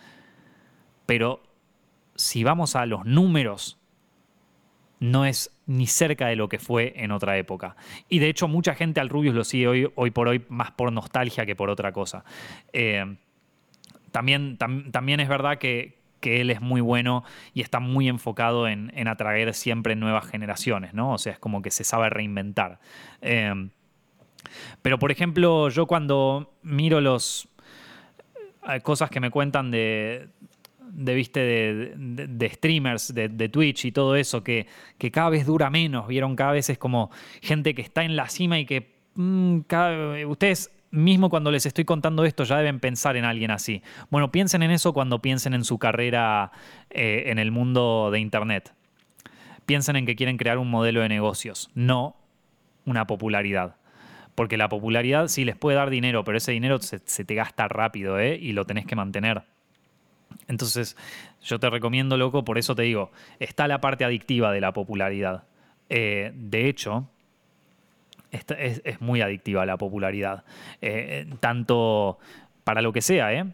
Pero 1.04 1.42
si 2.14 2.42
vamos 2.42 2.74
a 2.74 2.86
los 2.86 3.04
números 3.04 3.77
no 5.00 5.24
es 5.24 5.50
ni 5.66 5.86
cerca 5.86 6.26
de 6.26 6.36
lo 6.36 6.48
que 6.48 6.58
fue 6.58 6.94
en 6.96 7.12
otra 7.12 7.36
época. 7.38 7.76
Y 8.08 8.18
de 8.18 8.28
hecho 8.28 8.48
mucha 8.48 8.74
gente 8.74 9.00
al 9.00 9.08
Rubius 9.08 9.34
lo 9.34 9.44
sigue 9.44 9.68
hoy, 9.68 9.92
hoy 9.94 10.10
por 10.10 10.28
hoy 10.28 10.44
más 10.48 10.70
por 10.72 10.92
nostalgia 10.92 11.46
que 11.46 11.56
por 11.56 11.70
otra 11.70 11.92
cosa. 11.92 12.24
Eh, 12.72 13.16
también, 14.10 14.56
también 14.56 15.20
es 15.20 15.28
verdad 15.28 15.58
que, 15.58 15.98
él 16.20 16.50
es 16.50 16.60
muy 16.60 16.82
bueno 16.82 17.24
y 17.54 17.62
está 17.62 17.80
muy 17.80 18.06
enfocado 18.06 18.68
en, 18.68 19.08
atraer 19.08 19.54
siempre 19.54 19.96
nuevas 19.96 20.26
generaciones, 20.26 20.92
¿no? 20.92 21.14
O 21.14 21.18
sea, 21.18 21.32
es 21.32 21.38
como 21.38 21.62
que 21.62 21.70
se 21.70 21.84
sabe 21.84 22.10
reinventar. 22.10 22.80
Eh, 23.22 23.70
pero 24.82 24.98
por 24.98 25.10
ejemplo, 25.10 25.68
yo 25.70 25.86
cuando 25.86 26.54
miro 26.62 27.00
los 27.00 27.48
eh, 28.68 28.80
cosas 28.80 29.10
que 29.10 29.20
me 29.20 29.30
cuentan 29.30 29.70
de, 29.70 30.28
de, 30.90 31.14
¿viste? 31.14 31.40
de, 31.40 32.50
streamers, 32.50 33.14
de, 33.14 33.48
Twitch 33.48 33.84
y 33.86 33.92
todo 33.92 34.16
eso, 34.16 34.42
que, 34.42 34.66
cada 35.12 35.30
vez 35.30 35.46
dura 35.46 35.70
menos, 35.70 36.08
¿vieron? 36.08 36.36
Cada 36.36 36.52
vez 36.52 36.70
es 36.70 36.78
como 36.78 37.10
gente 37.42 37.74
que 37.74 37.82
está 37.82 38.04
en 38.04 38.16
la 38.16 38.28
cima 38.28 38.58
y 38.58 38.66
que 38.66 38.94
mm, 39.14 39.60
ustedes 40.26 40.70
mismo 40.90 41.28
cuando 41.28 41.50
les 41.50 41.66
estoy 41.66 41.84
contando 41.84 42.24
esto 42.24 42.44
ya 42.44 42.56
deben 42.56 42.80
pensar 42.80 43.16
en 43.16 43.24
alguien 43.24 43.50
así. 43.50 43.82
Bueno, 44.10 44.30
piensen 44.32 44.62
en 44.62 44.70
eso 44.70 44.92
cuando 44.92 45.20
piensen 45.20 45.54
en 45.54 45.64
su 45.64 45.78
carrera 45.78 46.50
eh, 46.90 47.24
en 47.26 47.38
el 47.38 47.50
mundo 47.50 48.10
de 48.10 48.20
Internet. 48.20 48.72
Piensen 49.66 49.96
en 49.96 50.06
que 50.06 50.16
quieren 50.16 50.38
crear 50.38 50.58
un 50.58 50.70
modelo 50.70 51.00
de 51.00 51.08
negocios, 51.08 51.70
no 51.74 52.16
una 52.86 53.06
popularidad. 53.06 53.76
Porque 54.34 54.56
la 54.56 54.68
popularidad 54.68 55.28
sí 55.28 55.44
les 55.44 55.56
puede 55.56 55.76
dar 55.76 55.90
dinero, 55.90 56.24
pero 56.24 56.38
ese 56.38 56.52
dinero 56.52 56.78
se, 56.78 57.00
se 57.04 57.24
te 57.24 57.34
gasta 57.34 57.68
rápido 57.68 58.18
¿eh? 58.18 58.38
y 58.40 58.52
lo 58.52 58.64
tenés 58.64 58.86
que 58.86 58.96
mantener. 58.96 59.42
Entonces, 60.48 60.96
yo 61.42 61.60
te 61.60 61.70
recomiendo, 61.70 62.16
loco, 62.16 62.44
por 62.44 62.58
eso 62.58 62.74
te 62.74 62.82
digo, 62.82 63.10
está 63.38 63.68
la 63.68 63.80
parte 63.80 64.04
adictiva 64.04 64.52
de 64.52 64.60
la 64.60 64.72
popularidad. 64.72 65.44
Eh, 65.90 66.32
de 66.34 66.68
hecho, 66.68 67.08
es, 68.30 69.00
muy 69.00 69.20
adictiva 69.20 69.64
la 69.66 69.76
popularidad. 69.76 70.44
Eh, 70.80 71.26
tanto 71.40 72.18
para 72.64 72.82
lo 72.82 72.92
que 72.92 73.02
sea, 73.02 73.32
¿eh? 73.32 73.44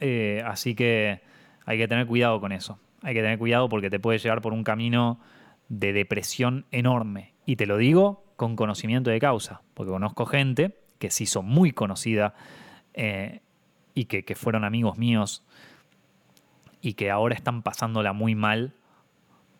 ¿eh? 0.00 0.42
Así 0.46 0.74
que 0.74 1.20
hay 1.66 1.78
que 1.78 1.88
tener 1.88 2.06
cuidado 2.06 2.40
con 2.40 2.52
eso. 2.52 2.78
Hay 3.02 3.14
que 3.14 3.22
tener 3.22 3.38
cuidado 3.38 3.68
porque 3.68 3.90
te 3.90 3.98
puede 3.98 4.18
llevar 4.18 4.42
por 4.42 4.52
un 4.52 4.64
camino 4.64 5.20
de 5.68 5.92
depresión 5.92 6.66
enorme. 6.70 7.32
Y 7.46 7.56
te 7.56 7.66
lo 7.66 7.76
digo 7.76 8.24
con 8.36 8.56
conocimiento 8.56 9.10
de 9.10 9.20
causa, 9.20 9.62
porque 9.74 9.92
conozco 9.92 10.26
gente 10.26 10.76
que 10.98 11.10
se 11.10 11.24
hizo 11.24 11.42
muy 11.42 11.72
conocida 11.72 12.34
y 13.94 14.04
que 14.04 14.34
fueron 14.34 14.64
amigos 14.64 14.98
míos 14.98 15.42
y 16.80 16.94
que 16.94 17.10
ahora 17.10 17.34
están 17.34 17.62
pasándola 17.62 18.12
muy 18.12 18.34
mal 18.34 18.74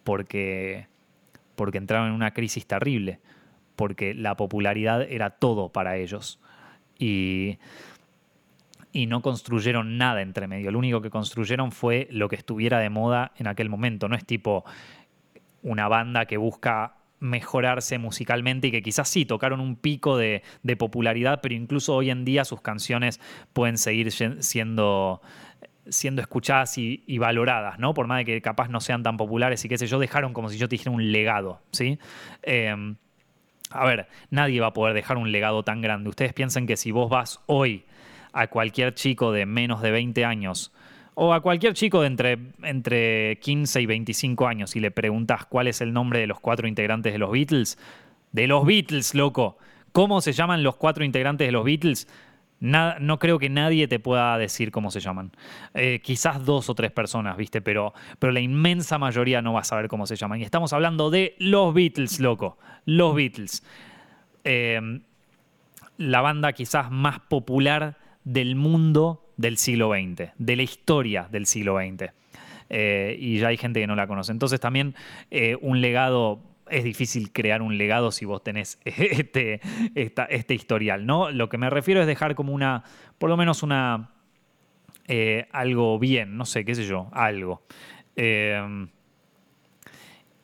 porque, 0.05 0.87
porque 1.57 1.79
entraron 1.79 2.09
en 2.09 2.15
una 2.15 2.33
crisis 2.33 2.67
terrible, 2.67 3.21
porque 3.77 4.15
la 4.15 4.37
popularidad 4.37 5.03
era 5.03 5.31
todo 5.31 5.71
para 5.71 5.97
ellos. 5.97 6.41
Y, 6.99 7.59
y 8.93 9.07
no 9.07 9.23
construyeron 9.23 9.99
nada 9.99 10.23
entre 10.23 10.49
medio. 10.49 10.71
Lo 10.71 10.79
único 10.79 11.01
que 11.01 11.11
construyeron 11.11 11.73
fue 11.73 12.09
lo 12.11 12.29
que 12.29 12.37
estuviera 12.37 12.79
de 12.79 12.91
moda 12.91 13.33
en 13.37 13.47
aquel 13.47 13.69
momento. 13.69 14.09
No 14.09 14.17
es 14.17 14.25
tipo 14.25 14.65
una 15.63 15.89
banda 15.89 16.27
que 16.27 16.37
busca 16.37 16.97
mejorarse 17.21 17.99
musicalmente 17.99 18.69
y 18.69 18.71
que 18.71 18.83
quizás 18.83 19.09
sí 19.09 19.27
tocaron 19.27 19.61
un 19.61 19.77
pico 19.77 20.17
de, 20.17 20.43
de 20.63 20.77
popularidad, 20.77 21.41
pero 21.43 21.55
incluso 21.55 21.95
hoy 21.95 22.11
en 22.11 22.25
día 22.25 22.47
sus 22.47 22.63
canciones 22.63 23.21
pueden 23.53 23.77
seguir 23.77 24.11
siendo 24.11 25.21
siendo 25.89 26.23
escuchadas 26.23 26.77
y, 26.79 27.19
valoradas, 27.19 27.79
¿no? 27.79 27.95
Por 27.95 28.07
más 28.07 28.19
de 28.19 28.25
que 28.25 28.43
capaz 28.43 28.69
no 28.69 28.81
sean 28.81 29.03
tan 29.03 29.17
populares 29.17 29.65
y 29.65 29.69
qué 29.69 29.79
sé 29.79 29.87
yo, 29.87 29.99
dejaron 29.99 30.33
como 30.33 30.49
si 30.49 30.59
yo 30.59 30.69
te 30.69 30.75
dijera 30.75 30.91
un 30.91 31.13
legado, 31.13 31.61
¿sí? 31.73 31.99
Em, 32.43 32.97
a 33.71 33.85
ver, 33.87 34.09
nadie 34.31 34.61
va 34.61 34.69
a 34.69 34.73
poder 34.73 34.95
dejar 34.95 35.17
un 35.17 35.33
legado 35.33 35.63
tan 35.63 35.81
grande. 35.81 36.11
Ustedes 36.11 36.33
piensan 36.33 36.67
que 36.67 36.77
si 36.77 36.91
vos 36.91 37.09
vas 37.09 37.41
hoy 37.47 37.85
a 38.33 38.49
cualquier 38.49 38.95
chico 38.95 39.33
de 39.33 39.47
menos 39.47 39.83
de 39.83 39.91
20 39.91 40.25
años 40.25 40.73
o 41.15 41.35
a 41.35 41.41
cualquier 41.41 41.75
chico 41.75 42.01
de 42.01 42.07
entre, 42.07 42.39
entre 42.63 43.39
15 43.41 43.81
y 43.81 43.87
25 43.87 44.47
años 44.47 44.77
y 44.77 44.81
le 44.81 44.91
preguntas 44.91 45.45
cuál 45.45 45.67
es 45.67 45.81
el 45.81 45.93
nombre 45.93 46.21
de 46.21 46.27
los 46.27 46.41
cuatro 46.41 46.69
integrantes 46.69 47.13
de 47.13 47.19
los 47.19 47.31
Beatles, 47.31 47.79
de 48.33 48.47
los 48.47 48.65
Beatles, 48.65 49.15
loco, 49.15 49.59
¿cómo 49.93 50.21
se 50.21 50.33
llaman 50.33 50.63
los 50.63 50.77
cuatro 50.77 51.05
integrantes 51.05 51.47
de 51.47 51.53
los 51.53 51.65
Beatles? 51.65 52.09
No 52.61 53.19
creo 53.19 53.39
que 53.39 53.49
nadie 53.49 53.89
te 53.89 53.99
pueda 53.99 54.37
decir 54.39 54.71
cómo 54.71 54.91
se 54.91 55.01
llaman. 55.01 55.33
Eh, 55.75 56.01
quizás 56.03 56.45
dos 56.45 56.69
o 56.69 56.75
tres 56.75 56.93
personas, 56.93 57.37
¿viste? 57.37 57.61
Pero, 57.61 57.95
pero 58.19 58.33
la 58.33 58.41
inmensa 58.41 58.99
mayoría 58.99 59.43
no 59.43 59.53
va 59.53 59.61
a 59.61 59.65
saber 59.65 59.89
cómo 59.89 60.07
se 60.07 60.17
llaman. 60.17 60.41
Y 60.41 60.45
estamos 60.45 60.73
hablando 60.73 61.11
de 61.11 61.35
los 61.39 61.75
Beatles, 61.75 62.21
loco. 62.21 62.59
Los 62.85 63.15
Beatles. 63.15 63.65
Eh, 64.45 65.01
la 66.01 66.23
banda 66.23 66.53
quizás 66.53 66.91
más 66.91 67.21
popular 67.21 67.99
del 68.25 68.57
mundo 68.57 69.27
del 69.37 69.59
siglo 69.59 69.91
XX, 69.91 70.33
de 70.37 70.57
la 70.57 70.63
historia 70.63 71.29
del 71.31 71.47
siglo 71.47 71.79
XX. 71.79 72.13
Eh, 72.71 73.17
y 73.19 73.39
ya 73.39 73.49
hay 73.49 73.57
gente 73.57 73.81
que 73.81 73.87
no 73.87 73.97
la 73.97 74.07
conoce. 74.07 74.33
Entonces 74.33 74.61
también 74.61 74.95
eh, 75.31 75.57
un 75.61 75.81
legado, 75.81 76.41
es 76.71 76.85
difícil 76.85 77.33
crear 77.33 77.63
un 77.63 77.79
legado 77.79 78.11
si 78.11 78.25
vos 78.25 78.43
tenés 78.43 78.79
este, 78.85 79.61
este 79.95 80.55
historial, 80.55 81.07
¿no? 81.07 81.31
Lo 81.31 81.49
que 81.49 81.59
me 81.59 81.71
refiero 81.71 82.01
es 82.01 82.07
dejar 82.07 82.35
como 82.35 82.53
una, 82.53 82.85
por 83.19 83.31
lo 83.31 83.37
menos 83.37 83.63
una, 83.63 84.11
eh, 85.09 85.47
algo 85.53 85.99
bien, 85.99 86.37
no 86.37 86.45
sé, 86.45 86.65
qué 86.65 86.75
sé 86.75 86.85
yo, 86.85 87.09
algo. 87.13 87.63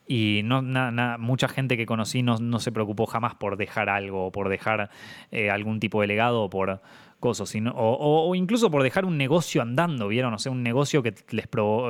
y 0.09 0.41
no, 0.45 0.63
mucha 1.19 1.49
gente 1.49 1.77
que 1.77 1.87
conocí 1.87 2.23
no, 2.23 2.39
no, 2.39 2.59
se 2.61 2.73
preocupó 2.73 3.07
jamás 3.07 3.35
por 3.35 3.57
dejar 3.57 3.89
algo, 3.89 4.31
por 4.33 4.49
dejar 4.49 4.91
algún 5.51 5.81
tipo 5.81 6.01
de 6.01 6.07
legado, 6.07 6.49
por 6.49 6.81
cosas, 7.21 7.49
sino, 7.49 7.73
o, 7.75 8.35
incluso 8.35 8.71
por 8.71 8.83
dejar 8.83 9.05
un 9.05 9.17
negocio 9.17 9.63
andando, 9.63 10.09
¿vieron? 10.09 10.35
O 10.35 10.39
sea, 10.39 10.53
un 10.53 10.63
negocio 10.63 11.03
que 11.03 11.15
les, 11.31 11.49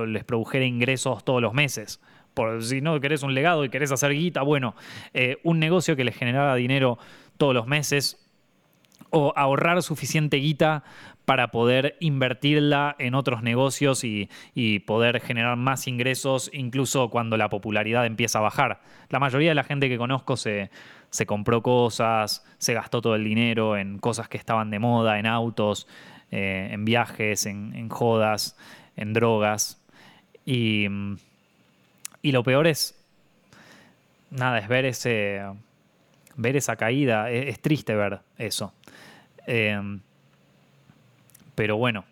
les 0.09 0.25
produjera 0.25 0.65
ingresos 0.65 1.25
todos 1.25 1.43
los 1.43 1.53
meses. 1.53 2.01
Por, 2.37 2.63
si 2.63 2.83
no 2.83 3.01
querés 3.01 3.23
un 3.23 3.33
legado 3.33 3.65
y 3.65 3.71
querés 3.71 3.91
hacer 3.93 4.13
guita, 4.13 4.43
bueno, 4.43 4.77
eh, 5.15 5.39
un 5.43 5.59
negocio 5.59 5.97
que 5.97 6.05
les 6.05 6.15
generara 6.15 6.55
dinero 6.55 6.99
todos 7.39 7.55
los 7.55 7.67
meses 7.67 8.23
o 9.09 9.33
ahorrar 9.37 9.83
suficiente 9.83 10.37
guita 10.37 10.85
para 11.25 11.51
poder 11.51 11.97
invertirla 11.99 12.95
en 12.99 13.15
otros 13.15 13.43
negocios 13.43 14.05
y, 14.05 14.29
y, 14.55 14.81
poder 14.81 15.21
generar 15.21 15.57
más 15.57 15.89
ingresos 15.89 16.51
incluso 16.53 17.09
cuando 17.09 17.39
la 17.39 17.49
popularidad 17.49 18.05
empieza 18.05 18.39
a 18.41 18.43
bajar. 18.43 18.83
La 19.09 19.19
mayoría 19.19 19.49
de 19.49 19.55
la 19.55 19.65
gente 19.65 19.89
que 19.89 19.97
conozco 19.97 20.37
se, 20.37 20.71
se 21.11 21.25
compró 21.25 21.63
cosas, 21.63 22.45
se 22.59 22.75
gastó 22.75 23.01
todo 23.01 23.15
el 23.15 23.25
dinero 23.25 23.79
en 23.79 23.99
cosas 23.99 24.29
que 24.29 24.37
estaban 24.37 24.71
de 24.71 24.79
moda, 24.79 25.19
en 25.19 25.27
autos, 25.27 25.89
eh, 26.31 26.69
en 26.73 26.85
viajes, 26.85 27.47
en, 27.47 27.89
jodas, 27.89 28.59
en 28.97 29.15
drogas. 29.15 29.83
Y, 30.45 30.87
y, 32.27 32.33
lo 32.33 32.43
peor 32.43 32.67
es, 32.67 32.95
nada, 34.31 34.59
es 34.59 34.69
ver, 34.69 34.85
ese, 34.85 35.43
ver 36.37 36.57
esa 36.57 36.77
caída. 36.77 37.31
Es, 37.31 37.61
triste 37.61 37.95
ver 37.95 38.21
eso. 38.39 38.73
Eh, 39.47 39.81
pero 41.55 41.77
bueno, 41.77 42.05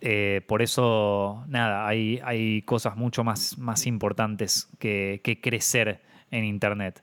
eh, 0.00 0.42
por 0.46 0.62
eso, 0.62 1.44
nada, 1.48 1.86
hay, 1.86 2.20
hay 2.24 2.62
cosas 2.62 2.96
mucho 2.96 3.22
más, 3.22 3.58
más 3.58 3.86
importantes 3.86 4.68
que, 4.78 5.20
que 5.22 5.40
crecer 5.40 6.00
en 6.30 6.44
Internet. 6.44 7.02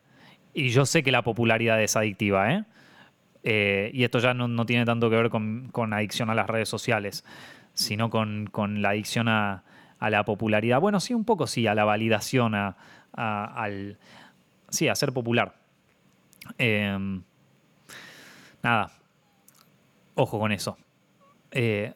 Y 0.53 0.69
yo 0.69 0.85
sé 0.85 1.03
que 1.03 1.11
la 1.11 1.21
popularidad 1.21 1.81
es 1.81 1.95
adictiva, 1.95 2.51
¿eh? 2.53 2.63
eh 3.43 3.91
y 3.93 4.03
esto 4.03 4.19
ya 4.19 4.33
no, 4.33 4.65
tiene 4.65 4.85
tanto 4.85 5.09
que 5.09 5.15
ver 5.15 5.29
con, 5.29 5.93
adicción 5.93 6.29
a 6.29 6.35
las 6.35 6.47
redes 6.47 6.67
sociales, 6.67 7.23
sino 7.73 8.09
con, 8.09 8.49
la 8.81 8.89
adicción 8.89 9.27
a, 9.27 9.63
la 9.99 10.23
popularidad. 10.25 10.79
Bueno, 10.79 10.99
sí, 10.99 11.13
un 11.13 11.25
poco 11.25 11.47
sí, 11.47 11.67
a 11.67 11.75
la 11.75 11.85
validación, 11.85 12.55
a, 12.55 12.75
al, 13.13 13.97
sí, 14.69 14.87
a 14.87 14.95
ser 14.95 15.13
popular. 15.13 15.55
Em, 16.57 17.23
nada, 18.63 18.91
ojo 20.15 20.39
con 20.39 20.51
eso. 20.51 20.77
Eh, 21.51 21.93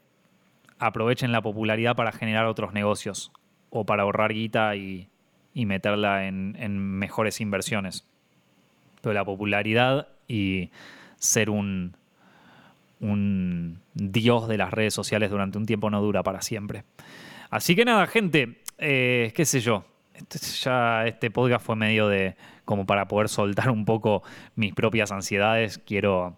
aprovechen 0.80 1.32
la 1.32 1.42
popularidad 1.42 1.96
para 1.96 2.12
generar 2.12 2.46
otros 2.46 2.74
negocios 2.74 3.32
o 3.70 3.86
para 3.86 4.04
ahorrar 4.04 4.34
guita 4.34 4.76
y, 4.76 5.08
meterla 5.54 6.26
en 6.26 6.78
mejores 6.80 7.42
inversiones 7.42 8.08
pero 9.02 9.14
la 9.14 9.26
popularidad 9.26 10.08
y 10.28 10.70
ser 11.18 11.50
un, 11.50 11.96
un 13.00 13.80
dios 13.94 14.48
de 14.48 14.58
las 14.58 14.72
redes 14.72 14.94
sociales 14.94 15.32
durante 15.32 15.58
un 15.58 15.66
tiempo 15.66 15.90
no 15.90 16.02
dura 16.02 16.24
para 16.24 16.42
siempre. 16.42 16.84
Así 17.52 17.76
que 17.76 17.86
nada, 17.86 18.08
gente, 18.08 18.62
eh, 18.80 19.32
qué 19.36 19.46
sé 19.46 19.60
yo. 19.60 19.86
Este, 20.14 20.40
ya 20.40 21.06
este 21.06 21.30
podcast 21.30 21.66
fue 21.66 21.76
medio 21.76 22.08
de 22.08 22.36
como 22.66 22.86
para 22.86 23.08
poder 23.08 23.30
soltar 23.30 23.70
un 23.70 23.86
poco 23.86 24.24
mis 24.56 24.74
propias 24.74 25.12
ansiedades. 25.12 25.78
Quiero, 25.78 26.38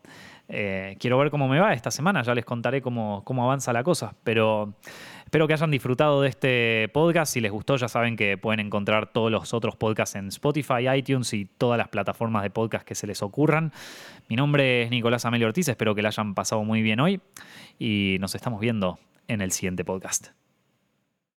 eh, 0.50 0.98
quiero 1.00 1.18
ver 1.20 1.30
cómo 1.30 1.48
me 1.48 1.60
va 1.60 1.74
esta 1.74 1.92
semana. 1.92 2.24
Ya 2.24 2.34
les 2.36 2.44
contaré 2.44 2.82
cómo, 2.82 3.24
cómo 3.24 3.44
avanza 3.46 3.72
la 3.72 3.84
cosa. 3.84 4.16
Pero 4.24 4.74
Espero 5.34 5.48
que 5.48 5.54
hayan 5.54 5.72
disfrutado 5.72 6.22
de 6.22 6.30
este 6.30 6.90
podcast. 6.94 7.34
Si 7.34 7.42
les 7.42 7.52
gustó, 7.52 7.76
ya 7.76 7.88
saben 7.88 8.16
que 8.16 8.38
pueden 8.38 8.60
encontrar 8.60 9.12
todos 9.12 9.32
los 9.32 9.52
otros 9.56 9.76
podcasts 9.76 10.16
en 10.16 10.28
Spotify, 10.28 10.88
iTunes 10.96 11.34
y 11.34 11.46
todas 11.46 11.80
las 11.80 11.88
plataformas 11.88 12.44
de 12.44 12.52
podcast 12.52 12.86
que 12.86 12.94
se 12.94 13.08
les 13.08 13.24
ocurran. 13.24 13.72
Mi 14.30 14.36
nombre 14.36 14.84
es 14.84 14.92
Nicolás 14.92 15.26
Amelio 15.26 15.48
Ortiz. 15.48 15.68
Espero 15.68 15.96
que 15.96 16.04
la 16.04 16.10
hayan 16.10 16.36
pasado 16.36 16.64
muy 16.64 16.84
bien 16.84 17.00
hoy 17.00 17.20
y 17.80 18.18
nos 18.20 18.36
estamos 18.36 18.60
viendo 18.60 19.00
en 19.28 19.42
el 19.42 19.52
siguiente 19.52 19.84
podcast. 19.84 20.43